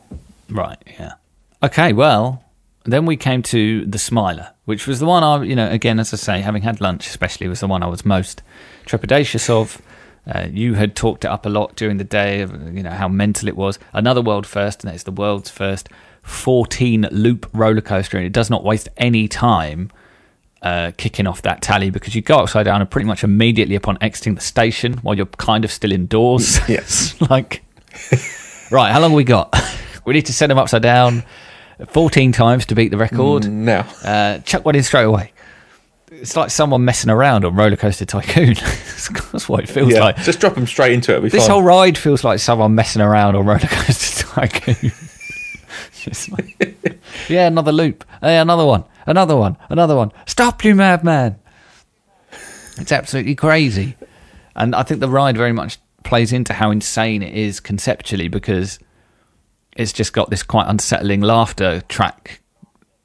Right, 0.49 0.77
yeah. 0.99 1.13
Okay, 1.61 1.93
well, 1.93 2.43
then 2.85 3.05
we 3.05 3.17
came 3.17 3.43
to 3.43 3.85
the 3.85 3.99
Smiler, 3.99 4.51
which 4.65 4.87
was 4.87 4.99
the 4.99 5.05
one 5.05 5.23
I, 5.23 5.43
you 5.43 5.55
know, 5.55 5.69
again, 5.69 5.99
as 5.99 6.11
I 6.13 6.17
say, 6.17 6.41
having 6.41 6.63
had 6.63 6.81
lunch 6.81 7.07
especially, 7.07 7.47
was 7.47 7.59
the 7.59 7.67
one 7.67 7.83
I 7.83 7.87
was 7.87 8.03
most 8.05 8.41
trepidatious 8.85 9.49
of. 9.49 9.79
Uh, 10.27 10.47
you 10.51 10.73
had 10.73 10.95
talked 10.95 11.23
it 11.23 11.27
up 11.29 11.45
a 11.45 11.49
lot 11.49 11.75
during 11.75 11.97
the 11.97 12.03
day 12.03 12.41
of, 12.41 12.51
you 12.75 12.81
know, 12.81 12.91
how 12.91 13.07
mental 13.07 13.47
it 13.47 13.55
was. 13.55 13.77
Another 13.93 14.21
world 14.21 14.47
first, 14.47 14.83
and 14.83 14.93
it's 14.93 15.03
the 15.03 15.11
world's 15.11 15.49
first 15.49 15.87
14 16.23 17.07
loop 17.11 17.47
roller 17.53 17.81
coaster, 17.81 18.17
and 18.17 18.25
it 18.25 18.33
does 18.33 18.49
not 18.49 18.63
waste 18.63 18.89
any 18.97 19.27
time 19.27 19.91
uh, 20.63 20.91
kicking 20.97 21.27
off 21.27 21.43
that 21.43 21.61
tally 21.61 21.91
because 21.91 22.15
you 22.15 22.21
go 22.23 22.39
upside 22.39 22.65
down 22.65 22.81
and 22.81 22.89
pretty 22.89 23.05
much 23.05 23.23
immediately 23.23 23.75
upon 23.75 23.97
exiting 24.01 24.33
the 24.33 24.41
station 24.41 24.93
while 25.03 25.15
you're 25.15 25.27
kind 25.27 25.63
of 25.63 25.71
still 25.71 25.91
indoors. 25.91 26.57
Yes. 26.67 27.19
like, 27.29 27.63
right, 28.71 28.91
how 28.91 28.99
long 28.99 29.11
have 29.11 29.15
we 29.15 29.23
got? 29.23 29.55
we 30.05 30.13
need 30.13 30.25
to 30.25 30.33
send 30.33 30.49
them 30.49 30.57
upside 30.57 30.81
down 30.81 31.23
14 31.87 32.31
times 32.31 32.65
to 32.67 32.75
beat 32.75 32.89
the 32.89 32.97
record. 32.97 33.47
Now, 33.47 33.85
Uh, 34.03 34.39
chuck 34.39 34.65
one 34.65 34.75
in 34.75 34.81
straight 34.83 35.03
away. 35.03 35.33
It's 36.21 36.35
like 36.35 36.49
someone 36.49 36.85
messing 36.85 37.09
around 37.09 37.45
on 37.45 37.55
Roller 37.55 37.75
Coaster 37.75 38.05
Tycoon. 38.05 38.53
That's 39.31 39.49
what 39.49 39.63
it 39.63 39.69
feels 39.69 39.91
yeah, 39.91 39.99
like. 39.99 40.17
just 40.17 40.39
drop 40.39 40.55
them 40.55 40.67
straight 40.67 40.93
into 40.93 41.15
it. 41.15 41.21
This 41.21 41.43
fine. 41.43 41.49
whole 41.49 41.63
ride 41.63 41.97
feels 41.97 42.23
like 42.23 42.39
someone 42.39 42.73
messing 42.75 43.01
around 43.01 43.35
on 43.35 43.45
Roller 43.45 43.59
Coaster 43.63 44.25
Tycoon. 44.27 44.91
Like, 46.29 46.87
yeah, 47.29 47.47
another 47.47 47.71
loop. 47.71 48.05
Hey, 48.21 48.37
another 48.37 48.63
one. 48.63 48.83
Another 49.07 49.35
one. 49.35 49.57
Another 49.69 49.95
one. 49.95 50.11
Stop, 50.27 50.63
you 50.63 50.75
madman. 50.75 51.39
It's 52.77 52.91
absolutely 52.91 53.33
crazy. 53.33 53.95
And 54.55 54.75
I 54.75 54.83
think 54.83 54.99
the 54.99 55.09
ride 55.09 55.35
very 55.35 55.51
much 55.51 55.79
plays 56.03 56.31
into 56.31 56.53
how 56.53 56.69
insane 56.69 57.23
it 57.23 57.33
is 57.33 57.59
conceptually 57.59 58.27
because 58.27 58.77
it's 59.75 59.91
just 59.91 60.13
got 60.13 60.29
this 60.29 60.43
quite 60.43 60.67
unsettling 60.67 61.21
laughter 61.21 61.81
track 61.89 62.41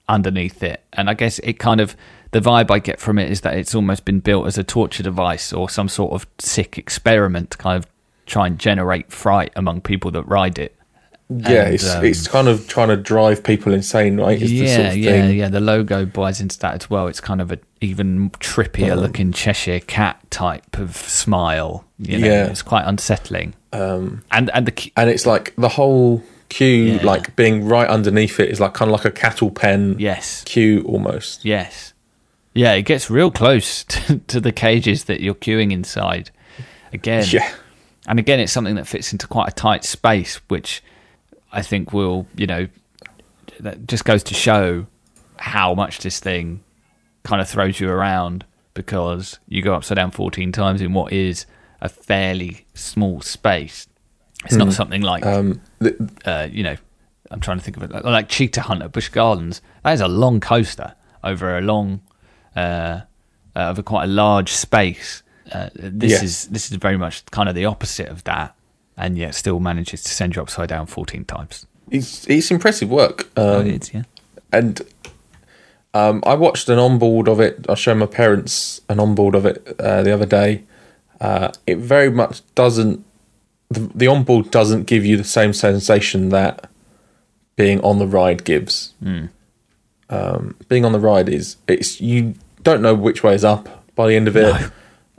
underneath 0.07 0.63
it. 0.63 0.85
And 0.93 1.09
I 1.09 1.15
guess 1.15 1.39
it 1.39 1.55
kind 1.55 1.81
of 1.81 1.97
the 2.33 2.41
vibe 2.41 2.71
I 2.71 2.79
get 2.79 3.01
from 3.01 3.19
it 3.19 3.31
is 3.31 3.41
that 3.43 3.57
it's 3.57 3.75
almost 3.75 4.05
been 4.05 4.21
built 4.21 4.47
as 4.47 4.57
a 4.59 4.65
torture 4.65 5.03
device 5.03 5.53
or 5.53 5.69
some 5.69 5.89
sort 5.89 6.13
of 6.13 6.27
sick 6.39 6.79
experiment 6.79 7.51
to 7.53 7.59
kind 7.59 7.77
of 7.83 7.91
try 8.27 8.47
and 8.47 8.59
generate 8.59 9.11
fright 9.13 9.53
among 9.57 9.81
people 9.81 10.11
that 10.13 10.23
ride 10.25 10.59
it. 10.59 10.77
yeah, 11.29 11.65
and, 11.65 11.75
it's 11.75 11.89
um, 11.95 12.05
it's 12.05 12.27
kind 12.29 12.49
of 12.49 12.67
trying 12.69 12.89
to 12.89 12.97
drive 12.97 13.43
people 13.43 13.73
insane, 13.73 14.17
right? 14.21 14.41
It's 14.41 14.51
the 14.51 14.57
yeah, 14.57 14.77
sort 14.77 14.87
of 14.89 14.97
yeah, 14.97 15.11
thing. 15.11 15.39
yeah. 15.39 15.49
The 15.49 15.61
logo 15.61 16.05
buys 16.07 16.41
into 16.41 16.59
that 16.61 16.75
as 16.83 16.91
well. 16.91 17.07
It's 17.09 17.21
kind 17.21 17.41
of 17.41 17.51
an 17.53 17.61
even 17.81 18.31
trippier 18.31 18.93
Um, 18.93 19.01
looking 19.01 19.33
Cheshire 19.33 19.81
cat 19.81 20.19
type 20.31 20.79
of 20.79 20.97
smile. 20.97 21.85
You 21.99 22.19
know? 22.19 22.27
Yeah. 22.27 22.47
it's 22.47 22.63
quite 22.63 22.85
unsettling. 22.87 23.55
Um, 23.73 24.23
And 24.31 24.51
and 24.55 24.67
the 24.67 24.93
and 24.97 25.09
it's 25.11 25.27
like 25.27 25.55
the 25.57 25.69
whole 25.69 26.23
queue, 26.49 26.95
Yeah. 26.95 27.05
like 27.05 27.37
being 27.37 27.65
right 27.67 27.89
underneath 27.89 28.41
it, 28.41 28.51
is 28.51 28.59
like 28.61 28.75
kind 28.75 28.89
of 28.91 28.93
like 28.93 29.05
a 29.05 29.11
cattle 29.13 29.51
pen 29.51 29.95
yes, 29.99 30.43
queue 30.45 30.83
almost. 30.83 31.45
yes, 31.45 31.93
yeah. 32.55 32.73
It 32.75 32.83
gets 32.83 33.11
real 33.11 33.31
close 33.31 33.85
to, 33.89 34.19
to 34.29 34.41
the 34.41 34.53
cages 34.53 35.05
that 35.05 35.21
you're 35.21 35.35
queuing 35.35 35.73
inside. 35.73 36.31
again, 36.93 37.25
Yeah. 37.29 37.51
and 38.07 38.19
again, 38.19 38.41
it's 38.41 38.53
something 38.53 38.75
that 38.77 38.87
fits 38.87 39.13
into 39.13 39.27
quite 39.27 39.49
a 39.49 39.53
tight 39.55 39.85
space, 39.85 40.37
which 40.49 40.83
I 41.53 41.63
think 41.63 41.93
will, 41.93 42.27
you 42.37 42.47
know, 42.47 42.69
that 43.61 43.87
just 43.87 44.05
goes 44.05 44.23
to 44.25 44.35
show 44.35 44.87
how 45.37 45.75
much 45.75 45.99
this 46.01 46.21
thing 46.21 46.63
kind 47.25 47.41
of 47.43 47.49
throws 47.49 47.81
you 47.81 47.91
around 47.91 48.45
because 48.75 49.39
you 49.49 49.63
go 49.63 49.75
upside 49.75 49.97
down 49.97 50.11
14 50.11 50.53
times 50.53 50.81
in 50.81 50.93
what 50.93 51.13
is 51.13 51.45
a 51.81 51.89
fairly 51.89 52.67
small 52.75 53.21
space. 53.21 53.87
It's 54.45 54.55
not 54.55 54.73
something 54.73 55.03
like, 55.03 55.27
Um, 55.27 55.61
th- 55.83 55.97
uh, 56.25 56.49
you 56.51 56.63
know, 56.63 56.77
I'm 57.31 57.41
trying 57.41 57.59
to 57.59 57.65
think 57.65 57.77
of 57.77 57.83
it 57.83 57.91
like, 57.91 58.05
like 58.05 58.29
Cheetah 58.29 58.63
Hunt 58.63 58.83
at 58.83 58.93
Busch 58.93 59.09
Gardens. 59.11 59.61
That 59.85 59.93
is 59.93 60.01
a 60.01 60.09
long 60.09 60.41
coaster 60.41 60.95
over 61.23 61.59
a 61.59 61.61
long, 61.61 62.01
uh, 62.61 63.01
uh, 63.59 63.71
over 63.71 63.83
quite 63.83 64.05
a 64.05 64.13
large 64.25 64.51
space. 64.53 65.23
Uh, 65.53 65.69
this 65.75 66.23
is 66.23 66.47
this 66.49 66.71
is 66.71 66.77
very 66.77 66.97
much 66.97 67.25
kind 67.27 67.49
of 67.49 67.55
the 67.55 67.65
opposite 67.65 68.09
of 68.09 68.23
that, 68.25 68.55
and 68.97 69.17
yet 69.19 69.35
still 69.35 69.59
manages 69.61 70.03
to 70.03 70.09
send 70.11 70.37
you 70.37 70.43
upside 70.43 70.69
down 70.69 70.87
14 70.87 71.25
times. 71.25 71.67
it's, 71.91 72.27
it's 72.29 72.51
impressive 72.51 72.89
work. 72.89 73.29
Oh, 73.37 73.61
Um, 73.61 73.67
it 73.67 73.83
is, 73.83 73.95
yeah. 73.95 74.03
and 74.53 74.81
um, 75.93 76.23
I 76.25 76.35
watched 76.35 76.69
an 76.69 76.79
onboard 76.79 77.27
of 77.29 77.41
it. 77.41 77.67
I 77.69 77.75
showed 77.75 77.97
my 77.99 78.07
parents 78.07 78.81
an 78.89 79.01
onboard 79.01 79.35
of 79.35 79.45
it 79.45 79.75
uh, 79.81 80.03
the 80.05 80.13
other 80.15 80.27
day. 80.27 80.63
Uh, 81.21 81.51
it 81.67 81.79
very 81.79 82.11
much 82.11 82.43
doesn't. 82.55 83.05
The, 83.71 83.81
the 83.95 84.07
onboard 84.07 84.51
doesn't 84.53 84.85
give 84.87 85.05
you 85.05 85.17
the 85.17 85.25
same 85.39 85.53
sensation 85.53 86.29
that 86.31 86.71
being 87.57 87.81
on 87.83 87.99
the 87.99 88.07
ride 88.07 88.45
gives. 88.45 88.95
Um, 90.09 90.55
being 90.69 90.85
on 90.85 90.93
the 90.93 90.99
ride 91.01 91.29
is 91.29 91.57
it's 91.69 92.01
you 92.01 92.35
don't 92.63 92.83
know 92.83 92.95
which 92.95 93.23
way 93.23 93.35
is 93.35 93.45
up 93.45 93.69
by 93.95 94.07
the 94.09 94.15
end 94.17 94.29
of 94.29 94.37
it. 94.37 94.71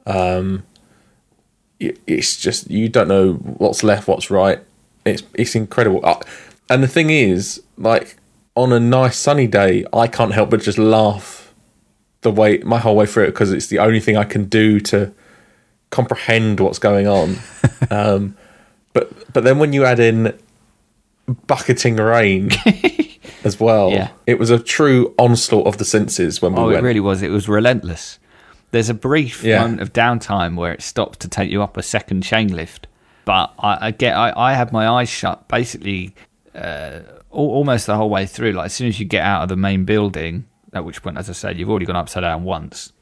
Um, 0.05 0.63
it- 1.79 1.99
it's 2.07 2.37
just 2.37 2.69
you 2.69 2.89
don't 2.89 3.07
know 3.07 3.33
what's 3.33 3.83
left, 3.83 4.07
what's 4.07 4.29
right. 4.29 4.59
It's 5.05 5.23
it's 5.33 5.55
incredible. 5.55 6.01
Uh, 6.03 6.19
and 6.69 6.83
the 6.83 6.87
thing 6.87 7.09
is, 7.09 7.61
like 7.77 8.17
on 8.55 8.71
a 8.73 8.79
nice 8.79 9.17
sunny 9.17 9.47
day, 9.47 9.85
I 9.93 10.07
can't 10.07 10.33
help 10.33 10.49
but 10.51 10.61
just 10.61 10.77
laugh 10.77 11.53
the 12.21 12.31
way 12.31 12.59
my 12.59 12.77
whole 12.77 12.95
way 12.95 13.05
through 13.07 13.23
it 13.23 13.27
because 13.27 13.51
it's 13.51 13.67
the 13.67 13.79
only 13.79 13.99
thing 13.99 14.15
I 14.17 14.23
can 14.25 14.45
do 14.45 14.79
to 14.81 15.11
comprehend 15.89 16.59
what's 16.59 16.77
going 16.79 17.07
on. 17.07 17.37
um, 17.89 18.37
but 18.93 19.33
but 19.33 19.43
then 19.43 19.57
when 19.57 19.73
you 19.73 19.85
add 19.85 19.99
in 19.99 20.37
bucketing 21.47 21.95
rain 21.95 22.49
as 23.43 23.59
well, 23.59 23.91
Yeah. 23.91 24.09
it 24.27 24.37
was 24.39 24.49
a 24.49 24.59
true 24.59 25.13
onslaught 25.17 25.67
of 25.67 25.77
the 25.77 25.85
senses 25.85 26.41
when 26.41 26.53
we 26.53 26.59
Oh, 26.59 26.69
it 26.69 26.81
really 26.83 26.99
was. 26.99 27.21
It 27.21 27.31
was 27.31 27.47
relentless. 27.49 28.19
There's 28.71 28.89
a 28.89 28.93
brief 28.93 29.43
Yeah. 29.43 29.61
moment 29.61 29.81
of 29.81 29.91
downtime 29.93 30.55
where 30.55 30.71
it 30.71 30.81
stops 30.81 31.17
to 31.19 31.27
take 31.27 31.49
you 31.51 31.61
up 31.61 31.75
a 31.77 31.83
second 31.83 32.21
chain 32.21 32.53
lift, 32.55 32.87
but 33.25 33.53
I, 33.59 33.87
I 33.87 33.91
get 33.91 34.15
I, 34.15 34.31
I 34.35 34.53
had 34.53 34.71
my 34.71 34.87
eyes 34.87 35.09
shut 35.09 35.47
basically 35.47 36.13
uh, 36.55 36.99
al- 37.33 37.51
almost 37.59 37.85
the 37.87 37.95
whole 37.95 38.09
way 38.09 38.25
through. 38.25 38.51
Like 38.53 38.67
as 38.67 38.73
soon 38.73 38.87
as 38.87 38.99
you 38.99 39.05
get 39.05 39.23
out 39.23 39.43
of 39.43 39.49
the 39.49 39.55
main 39.57 39.83
building, 39.85 40.45
at 40.73 40.85
which 40.85 41.01
point, 41.03 41.17
as 41.17 41.29
I 41.29 41.33
said, 41.33 41.57
you've 41.57 41.69
already 41.69 41.85
gone 41.85 41.95
upside 41.97 42.21
down 42.23 42.43
once. 42.43 42.93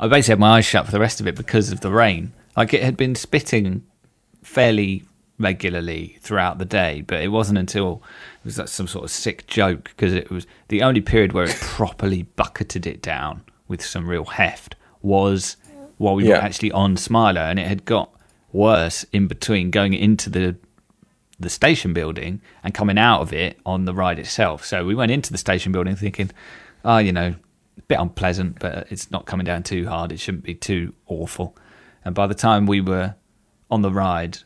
I 0.00 0.08
basically 0.08 0.32
had 0.32 0.38
my 0.40 0.56
eyes 0.56 0.64
shut 0.64 0.86
for 0.86 0.90
the 0.92 0.98
rest 1.00 1.20
of 1.20 1.28
it 1.28 1.36
because 1.36 1.70
of 1.70 1.80
the 1.80 1.90
rain. 1.90 2.32
Like 2.56 2.74
it 2.74 2.82
had 2.82 2.96
been 2.96 3.14
spitting 3.14 3.82
fairly 4.42 5.04
regularly 5.42 6.16
throughout 6.20 6.58
the 6.58 6.64
day, 6.64 7.02
but 7.06 7.20
it 7.20 7.28
wasn't 7.28 7.58
until 7.58 8.02
it 8.40 8.44
was 8.44 8.58
like 8.58 8.68
some 8.68 8.86
sort 8.86 9.04
of 9.04 9.10
sick 9.10 9.46
joke 9.46 9.84
because 9.84 10.14
it 10.14 10.30
was 10.30 10.46
the 10.68 10.82
only 10.82 11.00
period 11.00 11.32
where 11.32 11.44
it 11.44 11.56
properly 11.60 12.22
bucketed 12.22 12.86
it 12.86 13.02
down 13.02 13.42
with 13.68 13.84
some 13.84 14.08
real 14.08 14.24
heft 14.24 14.76
was 15.02 15.56
while 15.98 16.14
we 16.14 16.28
were 16.28 16.34
actually 16.34 16.72
on 16.72 16.96
Smiler, 16.96 17.42
and 17.42 17.58
it 17.58 17.66
had 17.66 17.84
got 17.84 18.10
worse 18.52 19.04
in 19.12 19.28
between 19.28 19.70
going 19.70 19.94
into 19.94 20.30
the 20.30 20.56
the 21.38 21.50
station 21.50 21.92
building 21.92 22.40
and 22.62 22.72
coming 22.72 22.98
out 22.98 23.20
of 23.20 23.32
it 23.32 23.58
on 23.66 23.84
the 23.84 23.92
ride 23.94 24.18
itself. 24.18 24.64
So 24.64 24.84
we 24.84 24.94
went 24.94 25.10
into 25.10 25.32
the 25.32 25.38
station 25.38 25.72
building 25.72 25.96
thinking, 25.96 26.30
oh, 26.84 26.98
you 26.98 27.12
know, 27.12 27.34
a 27.78 27.82
bit 27.88 27.98
unpleasant, 27.98 28.60
but 28.60 28.86
it's 28.90 29.10
not 29.10 29.26
coming 29.26 29.44
down 29.44 29.64
too 29.64 29.88
hard. 29.88 30.12
It 30.12 30.20
shouldn't 30.20 30.44
be 30.44 30.54
too 30.54 30.94
awful. 31.06 31.56
And 32.04 32.14
by 32.14 32.28
the 32.28 32.34
time 32.34 32.66
we 32.66 32.80
were 32.80 33.16
on 33.70 33.82
the 33.82 33.90
ride, 33.90 34.38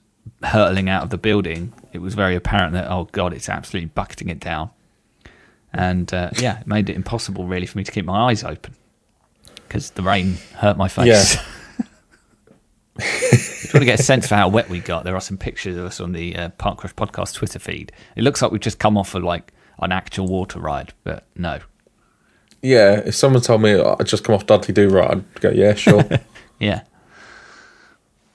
hurtling 0.43 0.89
out 0.89 1.03
of 1.03 1.11
the 1.11 1.19
building, 1.19 1.73
it 1.93 1.99
was 1.99 2.15
very 2.15 2.35
apparent 2.35 2.73
that, 2.75 2.91
oh, 2.91 3.09
God, 3.13 3.33
it's 3.33 3.49
absolutely 3.49 3.91
bucketing 3.95 4.29
it 4.29 4.41
down. 4.41 4.71
And 5.73 6.13
uh, 6.15 6.31
yeah, 6.39 6.61
it 6.61 6.67
made 6.67 6.89
it 6.89 6.97
impossible 6.97 7.47
really 7.47 7.67
for 7.67 7.77
me 7.77 7.85
to 7.85 7.93
keep 7.93 8.07
my 8.07 8.31
eyes 8.31 8.43
open 8.43 8.75
because 9.69 9.91
the 9.91 10.03
rain 10.03 10.37
hurt 10.55 10.77
my 10.77 10.89
face. 10.89 11.35
Yeah. 11.35 11.43
If 12.99 13.75
you 13.75 13.79
want 13.79 13.83
to 13.83 13.87
get 13.87 14.01
a 14.01 14.03
sense 14.03 14.27
for 14.27 14.37
how 14.37 14.49
wet 14.49 14.71
we 14.71 14.81
got, 14.81 15.05
there 15.05 15.15
are 15.15 15.21
some 15.21 15.37
pictures 15.37 15.77
of 15.77 15.85
us 15.85 16.01
on 16.01 16.13
the 16.13 16.35
uh, 16.35 16.49
Park 16.51 16.83
Rush 16.83 16.95
podcast 16.95 17.35
Twitter 17.35 17.59
feed. 17.59 17.93
It 18.15 18.23
looks 18.23 18.41
like 18.41 18.53
we've 18.53 18.61
just 18.61 18.79
come 18.79 18.97
off 18.97 19.15
of 19.15 19.23
like 19.23 19.53
an 19.81 19.93
actual 19.93 20.27
water 20.27 20.61
ride, 20.61 20.95
but 21.05 21.27
no. 21.37 21.59
Yeah, 22.63 23.03
if 23.05 23.15
someone 23.15 23.43
told 23.43 23.61
me 23.61 23.79
I'd 23.79 24.07
just 24.07 24.25
come 24.25 24.35
off 24.35 24.47
Dudley 24.47 24.73
Do 24.73 24.89
Right, 24.89 25.11
I'd 25.11 25.41
go, 25.41 25.51
yeah, 25.51 25.75
sure. 25.75 26.05
Yeah. 26.59 26.85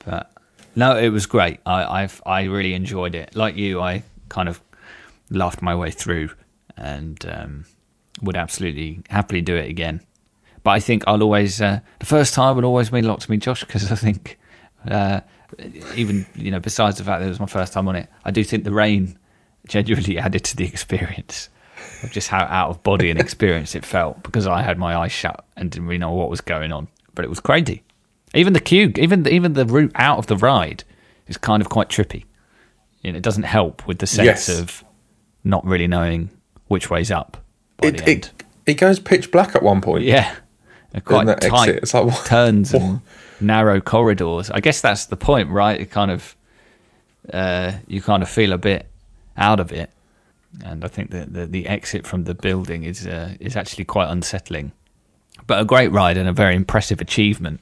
But 0.05 0.30
no, 0.75 0.97
it 0.97 1.09
was 1.09 1.25
great. 1.25 1.59
I 1.65 2.03
I've 2.03 2.21
I 2.25 2.43
really 2.43 2.73
enjoyed 2.73 3.15
it. 3.15 3.35
Like 3.35 3.55
you, 3.55 3.81
I 3.81 4.03
kind 4.29 4.47
of 4.49 4.61
laughed 5.29 5.61
my 5.61 5.75
way 5.75 5.91
through 5.91 6.29
and 6.77 7.23
um, 7.25 7.65
would 8.21 8.35
absolutely 8.35 9.01
happily 9.09 9.41
do 9.41 9.55
it 9.55 9.69
again. 9.69 10.01
But 10.63 10.71
I 10.71 10.79
think 10.79 11.03
I'll 11.07 11.23
always 11.23 11.61
uh, 11.61 11.79
the 11.99 12.05
first 12.05 12.33
time 12.33 12.55
would 12.55 12.65
always 12.65 12.91
mean 12.91 13.05
a 13.05 13.07
lot 13.07 13.21
to 13.21 13.31
me, 13.31 13.37
Josh, 13.37 13.61
because 13.61 13.91
I 13.91 13.95
think 13.95 14.37
uh, 14.87 15.21
even 15.95 16.25
you 16.35 16.51
know 16.51 16.59
besides 16.59 16.97
the 16.97 17.03
fact 17.03 17.19
that 17.21 17.25
it 17.25 17.29
was 17.29 17.39
my 17.39 17.45
first 17.47 17.73
time 17.73 17.87
on 17.87 17.95
it, 17.95 18.09
I 18.25 18.31
do 18.31 18.43
think 18.43 18.63
the 18.63 18.71
rain 18.71 19.17
genuinely 19.67 20.17
added 20.25 20.43
to 20.45 20.55
the 20.55 20.65
experience 20.65 21.49
of 22.03 22.11
just 22.11 22.27
how 22.27 22.45
out 22.45 22.69
of 22.69 22.83
body 22.83 23.09
and 23.09 23.19
experience 23.27 23.75
it 23.75 23.85
felt 23.85 24.21
because 24.23 24.47
I 24.47 24.61
had 24.61 24.77
my 24.77 24.95
eyes 24.95 25.11
shut 25.11 25.43
and 25.55 25.71
didn't 25.71 25.87
really 25.87 25.97
know 25.97 26.13
what 26.13 26.29
was 26.29 26.41
going 26.41 26.71
on. 26.71 26.87
But 27.13 27.25
it 27.25 27.29
was 27.29 27.39
crazy. 27.39 27.83
Even 28.33 28.53
the 28.53 28.59
queue, 28.61 28.93
even 28.97 29.23
the, 29.23 29.33
even 29.33 29.53
the 29.53 29.65
route 29.65 29.91
out 29.95 30.17
of 30.17 30.27
the 30.27 30.37
ride 30.37 30.83
is 31.27 31.37
kind 31.37 31.61
of 31.61 31.69
quite 31.69 31.89
trippy. 31.89 32.23
You 33.01 33.11
know, 33.11 33.17
it 33.17 33.23
doesn't 33.23 33.43
help 33.43 33.85
with 33.87 33.99
the 33.99 34.07
sense 34.07 34.25
Yes. 34.47 34.49
of 34.49 34.83
not 35.43 35.65
really 35.65 35.87
knowing 35.87 36.29
which 36.67 36.89
way's 36.89 37.11
up 37.11 37.37
by 37.77 37.89
it, 37.89 37.97
the 37.97 38.03
end. 38.09 38.09
it 38.09 38.43
it 38.65 38.73
goes 38.75 38.99
pitch 38.99 39.31
black 39.31 39.55
at 39.55 39.63
one 39.63 39.81
point. 39.81 40.03
Yeah, 40.03 40.33
They're 40.91 41.01
quite 41.01 41.25
that 41.25 41.41
tight 41.41 41.69
exit? 41.69 41.83
It's 41.83 41.93
like, 41.93 42.05
what- 42.05 42.25
turns 42.25 42.73
and 42.73 43.01
narrow 43.41 43.81
corridors. 43.81 44.49
I 44.51 44.59
guess 44.59 44.81
that's 44.81 45.07
the 45.07 45.17
point, 45.17 45.49
right? 45.49 45.79
It 45.81 45.89
kind 45.91 46.11
of 46.11 46.35
uh, 47.33 47.73
you 47.87 48.01
kind 48.01 48.23
of 48.23 48.29
feel 48.29 48.53
a 48.53 48.57
bit 48.57 48.87
out 49.35 49.59
of 49.59 49.71
it, 49.71 49.89
and 50.63 50.85
I 50.85 50.87
think 50.87 51.11
that 51.11 51.33
the, 51.33 51.45
the 51.47 51.67
exit 51.67 52.05
from 52.07 52.23
the 52.25 52.33
building 52.35 52.83
is 52.83 53.05
uh, 53.07 53.35
is 53.39 53.55
actually 53.57 53.85
quite 53.85 54.09
unsettling, 54.09 54.71
but 55.47 55.59
a 55.59 55.65
great 55.65 55.91
ride 55.91 56.17
and 56.17 56.29
a 56.29 56.33
very 56.33 56.55
impressive 56.55 57.01
achievement. 57.01 57.59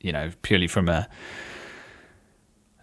You 0.00 0.12
know, 0.12 0.30
purely 0.42 0.66
from 0.66 0.88
a 0.88 1.08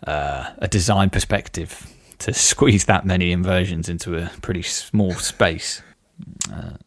uh, 0.05 0.51
a 0.59 0.68
design 0.68 1.09
perspective, 1.09 1.91
to 2.20 2.34
squeeze 2.51 2.86
that 2.86 3.05
many 3.05 3.32
inversions 3.32 3.89
into 3.89 4.18
a 4.18 4.32
pretty 4.41 4.63
small 4.63 5.13
space. 5.13 5.82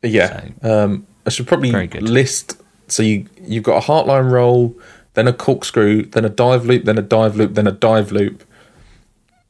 Yeah. 0.03 0.49
Um, 0.63 1.07
I 1.27 1.31
should 1.31 1.47
probably 1.47 1.71
list. 2.01 2.61
So 2.89 3.03
you 3.03 3.27
you've 3.43 3.65
got 3.65 3.83
a 3.83 3.87
heartline 3.87 4.31
roll, 4.31 4.77
then 5.15 5.29
a 5.29 5.33
corkscrew, 5.33 6.07
then 6.07 6.25
a 6.25 6.29
dive 6.29 6.65
loop, 6.65 6.85
then 6.85 6.99
a 6.99 7.03
dive 7.03 7.37
loop, 7.37 7.55
then 7.55 7.67
a 7.67 7.73
dive 7.73 8.11
loop, 8.11 8.45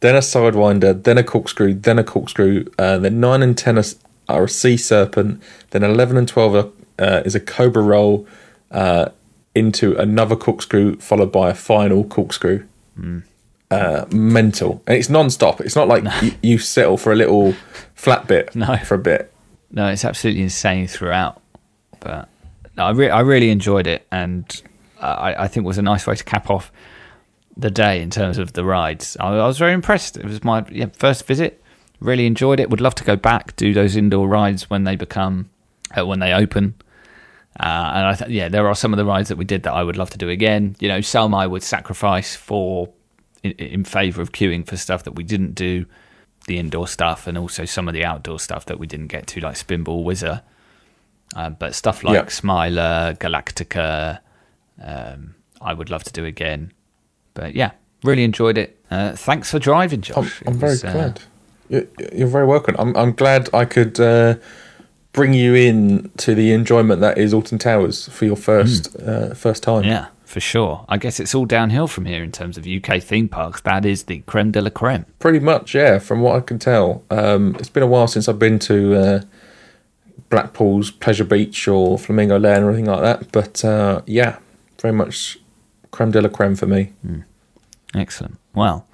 then 0.01 0.15
a 0.15 0.21
sidewinder, 0.21 1.03
then 1.03 1.17
a 1.17 1.23
corkscrew, 1.23 1.75
then 1.75 1.99
a 1.99 2.05
corkscrew. 2.05 2.67
Uh, 2.79 2.99
then 2.99 3.21
nine 3.21 3.43
and 3.43 3.57
ten 3.57 3.79
are, 3.79 3.85
are 4.29 4.45
a 4.45 4.49
sea 4.49 4.77
serpent. 4.77 5.43
Then 5.71 5.83
eleven 5.83 6.17
and 6.17 6.29
twelve 6.29 6.55
are, 6.55 6.69
uh, 6.99 7.23
is 7.25 7.35
a 7.35 7.41
cobra 7.41 7.83
roll 7.83 8.27
uh, 8.71 9.11
into 9.55 9.97
another 9.97 10.37
corkscrew, 10.37 10.97
followed 10.99 11.33
by 11.33 11.51
a 11.51 11.55
final 11.55 12.05
corkscrew. 12.05 12.65
Uh, 13.71 14.05
mental, 14.11 14.83
and 14.89 14.97
it's 14.97 15.09
non-stop. 15.09 15.61
It's 15.61 15.77
not 15.77 15.87
like 15.87 16.03
you, 16.23 16.33
you 16.43 16.59
settle 16.59 16.97
for 16.97 17.13
a 17.13 17.17
little 17.17 17.53
flat 17.95 18.27
bit 18.27 18.55
No. 18.57 18.77
for 18.79 18.95
a 18.97 18.99
bit. 18.99 19.33
No, 19.71 19.87
it's 19.87 20.05
absolutely 20.05 20.43
insane 20.43 20.89
throughout. 20.89 21.41
But 22.01 22.29
no, 22.77 22.87
I, 22.87 22.91
re- 22.91 23.11
I 23.11 23.21
really 23.21 23.51
enjoyed 23.51 23.87
it, 23.87 24.07
and 24.11 24.61
I, 25.01 25.45
I 25.45 25.49
think 25.49 25.65
it 25.65 25.69
was 25.69 25.79
a 25.79 25.83
nice 25.83 26.05
way 26.07 26.17
to 26.17 26.25
cap 26.25 26.51
off 26.51 26.73
the 27.57 27.71
day 27.71 28.03
in 28.03 28.11
terms 28.11 28.39
of 28.39 28.55
the 28.55 28.65
rides. 28.65 29.17
I, 29.21 29.29
I 29.29 29.47
was 29.47 29.59
very 29.59 29.73
impressed. 29.73 30.17
It 30.17 30.25
was 30.25 30.43
my 30.43 30.65
yeah, 30.71 30.87
first 30.93 31.25
visit. 31.27 31.63
Really 32.01 32.27
enjoyed 32.27 32.59
it. 32.59 32.71
Would 32.71 32.81
love 32.81 32.95
to 32.97 33.05
go 33.05 33.15
back 33.15 33.55
do 33.57 33.73
those 33.73 33.95
indoor 33.95 34.27
rides 34.27 34.69
when 34.69 34.83
they 34.85 34.97
become 34.97 35.49
uh, 35.97 36.05
when 36.05 36.19
they 36.19 36.33
open. 36.33 36.75
Uh, 37.59 37.93
and 37.95 38.07
I 38.07 38.15
th- 38.15 38.31
yeah, 38.31 38.49
there 38.49 38.69
are 38.69 38.75
some 38.75 38.93
of 38.93 38.97
the 38.97 39.05
rides 39.05 39.29
that 39.29 39.37
we 39.37 39.45
did 39.45 39.65
that 39.65 39.73
I 39.73 39.83
would 39.83 39.97
love 39.97 40.11
to 40.11 40.19
do 40.19 40.29
again. 40.29 40.77
You 40.79 40.89
know, 40.89 41.01
some 41.01 41.35
I 41.35 41.47
would 41.47 41.63
sacrifice 41.63 42.37
for 42.37 42.89
in, 43.43 43.53
in 43.53 43.85
favor 43.85 44.23
of 44.23 44.33
queuing 44.33 44.67
for 44.67 44.77
stuff 44.77 45.03
that 45.05 45.13
we 45.15 45.25
didn't 45.25 45.55
do, 45.55 45.87
the 46.47 46.59
indoor 46.59 46.87
stuff, 46.87 47.27
and 47.27 47.37
also 47.37 47.65
some 47.65 47.89
of 47.89 47.95
the 47.95 48.05
outdoor 48.05 48.39
stuff 48.39 48.67
that 48.67 48.79
we 48.79 48.87
didn't 48.87 49.09
get 49.09 49.27
to, 49.29 49.41
like 49.41 49.57
Spinball 49.57 50.05
Whizzer. 50.05 50.43
Uh, 51.35 51.51
but 51.51 51.75
stuff 51.75 52.03
like 52.03 52.15
Yeah. 52.15 52.29
Smiler, 52.29 53.17
Galactica, 53.19 54.21
um, 54.83 55.35
I 55.61 55.75
would 55.75 55.91
love 55.91 56.05
to 56.05 56.13
do 56.13 56.25
again. 56.25 56.73
But 57.35 57.55
yeah, 57.55 57.73
really 58.03 58.25
enjoyed 58.25 58.59
it. 58.59 58.79
Uh, 58.91 59.13
thanks 59.13 59.51
for 59.51 59.59
driving, 59.59 59.99
I'm, 59.99 60.25
Josh. 60.25 60.43
I'm 60.47 60.55
very 60.55 60.73
was, 60.73 60.85
uh, 60.85 60.93
glad. 60.93 61.21
You're, 61.69 61.87
you're 62.13 62.29
very 62.29 62.47
welcome. 62.47 62.75
I'm, 62.79 62.97
I'm 62.97 63.13
glad 63.13 63.49
I 63.55 63.65
could 63.65 64.01
uh, 64.01 64.37
bring 65.13 65.35
you 65.35 65.55
in 65.55 66.11
to 66.19 66.35
the 66.35 66.53
enjoyment 66.53 67.01
that 67.01 67.19
is 67.19 67.35
Alton 67.35 67.59
Towers 67.59 68.09
for 68.09 68.25
your 68.25 68.37
first 68.37 68.97
uh, 69.01 69.35
first 69.35 69.63
time. 69.63 69.85
Yeah, 69.85 70.09
for 70.25 70.41
sure. 70.41 70.85
I 70.89 70.97
guess 70.97 71.21
it's 71.21 71.35
all 71.35 71.47
downhill 71.47 71.87
from 71.87 72.07
here 72.07 72.23
in 72.23 72.33
terms 72.33 72.57
of 72.57 72.67
UK 72.67 73.03
theme 73.03 73.29
parks. 73.29 73.61
That 73.63 73.85
is 73.85 74.05
the 74.05 74.21
creme 74.21 74.51
de 74.53 74.61
la 74.61 74.71
creme. 74.71 75.07
Pretty 75.19 75.41
much, 75.41 75.75
yeah. 75.75 75.99
From 75.99 76.21
what 76.21 76.37
I 76.37 76.41
can 76.41 76.59
tell, 76.59 77.03
um, 77.11 77.57
it's 77.59 77.69
been 77.69 77.83
a 77.83 77.89
while 77.89 78.07
since 78.07 78.29
I've 78.29 78.39
been 78.39 78.59
to 78.61 78.95
uh, 78.95 79.21
Blackpool's 80.29 80.91
Pleasure 80.91 81.25
Beach 81.25 81.67
or 81.67 81.99
Flamingo 81.99 82.39
Land 82.39 82.65
or 82.65 82.69
anything 82.71 82.87
like 82.87 83.03
that. 83.03 83.33
But 83.33 83.65
uh, 83.65 84.03
yeah, 84.07 84.39
very 84.81 84.95
much 84.95 85.39
creme 85.91 86.13
de 86.13 86.23
la 86.23 86.29
creme 86.29 86.57
for 86.57 86.67
me. 86.67 86.93
Excellent. 87.95 88.39
Well, 88.55 88.87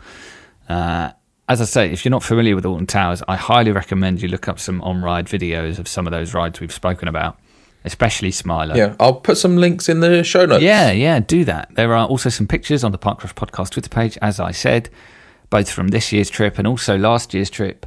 uh, 0.68 1.12
as 1.48 1.60
I 1.60 1.64
say, 1.64 1.92
if 1.92 2.04
you're 2.04 2.10
not 2.10 2.22
familiar 2.22 2.54
with 2.56 2.66
Alton 2.66 2.86
Towers, 2.86 3.22
I 3.28 3.36
highly 3.36 3.70
recommend 3.70 4.20
you 4.20 4.28
look 4.28 4.48
up 4.48 4.58
some 4.58 4.82
on 4.82 5.02
ride 5.02 5.26
videos 5.26 5.78
of 5.78 5.86
some 5.86 6.06
of 6.06 6.10
those 6.10 6.34
rides 6.34 6.60
we've 6.60 6.72
spoken 6.72 7.06
about, 7.06 7.38
especially 7.84 8.32
Smiler. 8.32 8.76
Yeah, 8.76 8.96
I'll 8.98 9.14
put 9.14 9.38
some 9.38 9.56
links 9.56 9.88
in 9.88 10.00
the 10.00 10.24
show 10.24 10.44
notes. 10.44 10.62
Yeah, 10.62 10.90
yeah, 10.90 11.20
do 11.20 11.44
that. 11.44 11.74
There 11.74 11.94
are 11.94 12.06
also 12.06 12.30
some 12.30 12.48
pictures 12.48 12.82
on 12.82 12.90
the 12.90 12.98
Park 12.98 13.22
Rush 13.22 13.34
Podcast 13.34 13.70
Twitter 13.70 13.88
page, 13.88 14.18
as 14.20 14.40
I 14.40 14.50
said, 14.50 14.90
both 15.48 15.70
from 15.70 15.88
this 15.88 16.12
year's 16.12 16.30
trip 16.30 16.58
and 16.58 16.66
also 16.66 16.98
last 16.98 17.32
year's 17.32 17.50
trip. 17.50 17.86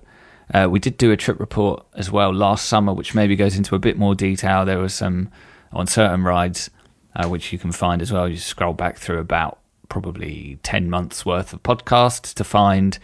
Uh, 0.54 0.68
we 0.70 0.80
did 0.80 0.98
do 0.98 1.12
a 1.12 1.18
trip 1.18 1.40
report 1.40 1.86
as 1.96 2.10
well 2.10 2.34
last 2.34 2.66
summer, 2.66 2.94
which 2.94 3.14
maybe 3.14 3.36
goes 3.36 3.58
into 3.58 3.76
a 3.76 3.80
bit 3.80 3.98
more 3.98 4.16
detail. 4.16 4.66
There 4.66 4.80
was 4.80 4.94
some 4.94 5.30
on 5.74 5.86
certain 5.86 6.24
rides, 6.24 6.70
uh, 7.14 7.28
which 7.28 7.52
you 7.52 7.60
can 7.60 7.74
find 7.74 8.02
as 8.02 8.12
well. 8.12 8.28
You 8.28 8.38
scroll 8.38 8.74
back 8.74 8.98
through 8.98 9.20
about 9.20 9.60
probably 9.90 10.60
10 10.64 10.90
months 10.90 11.26
worth 11.26 11.52
of 11.52 11.62
podcasts 11.62 12.34
to 12.36 12.44
find 12.44 12.98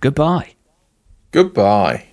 Goodbye. 0.00 0.54
Goodbye. 1.32 2.06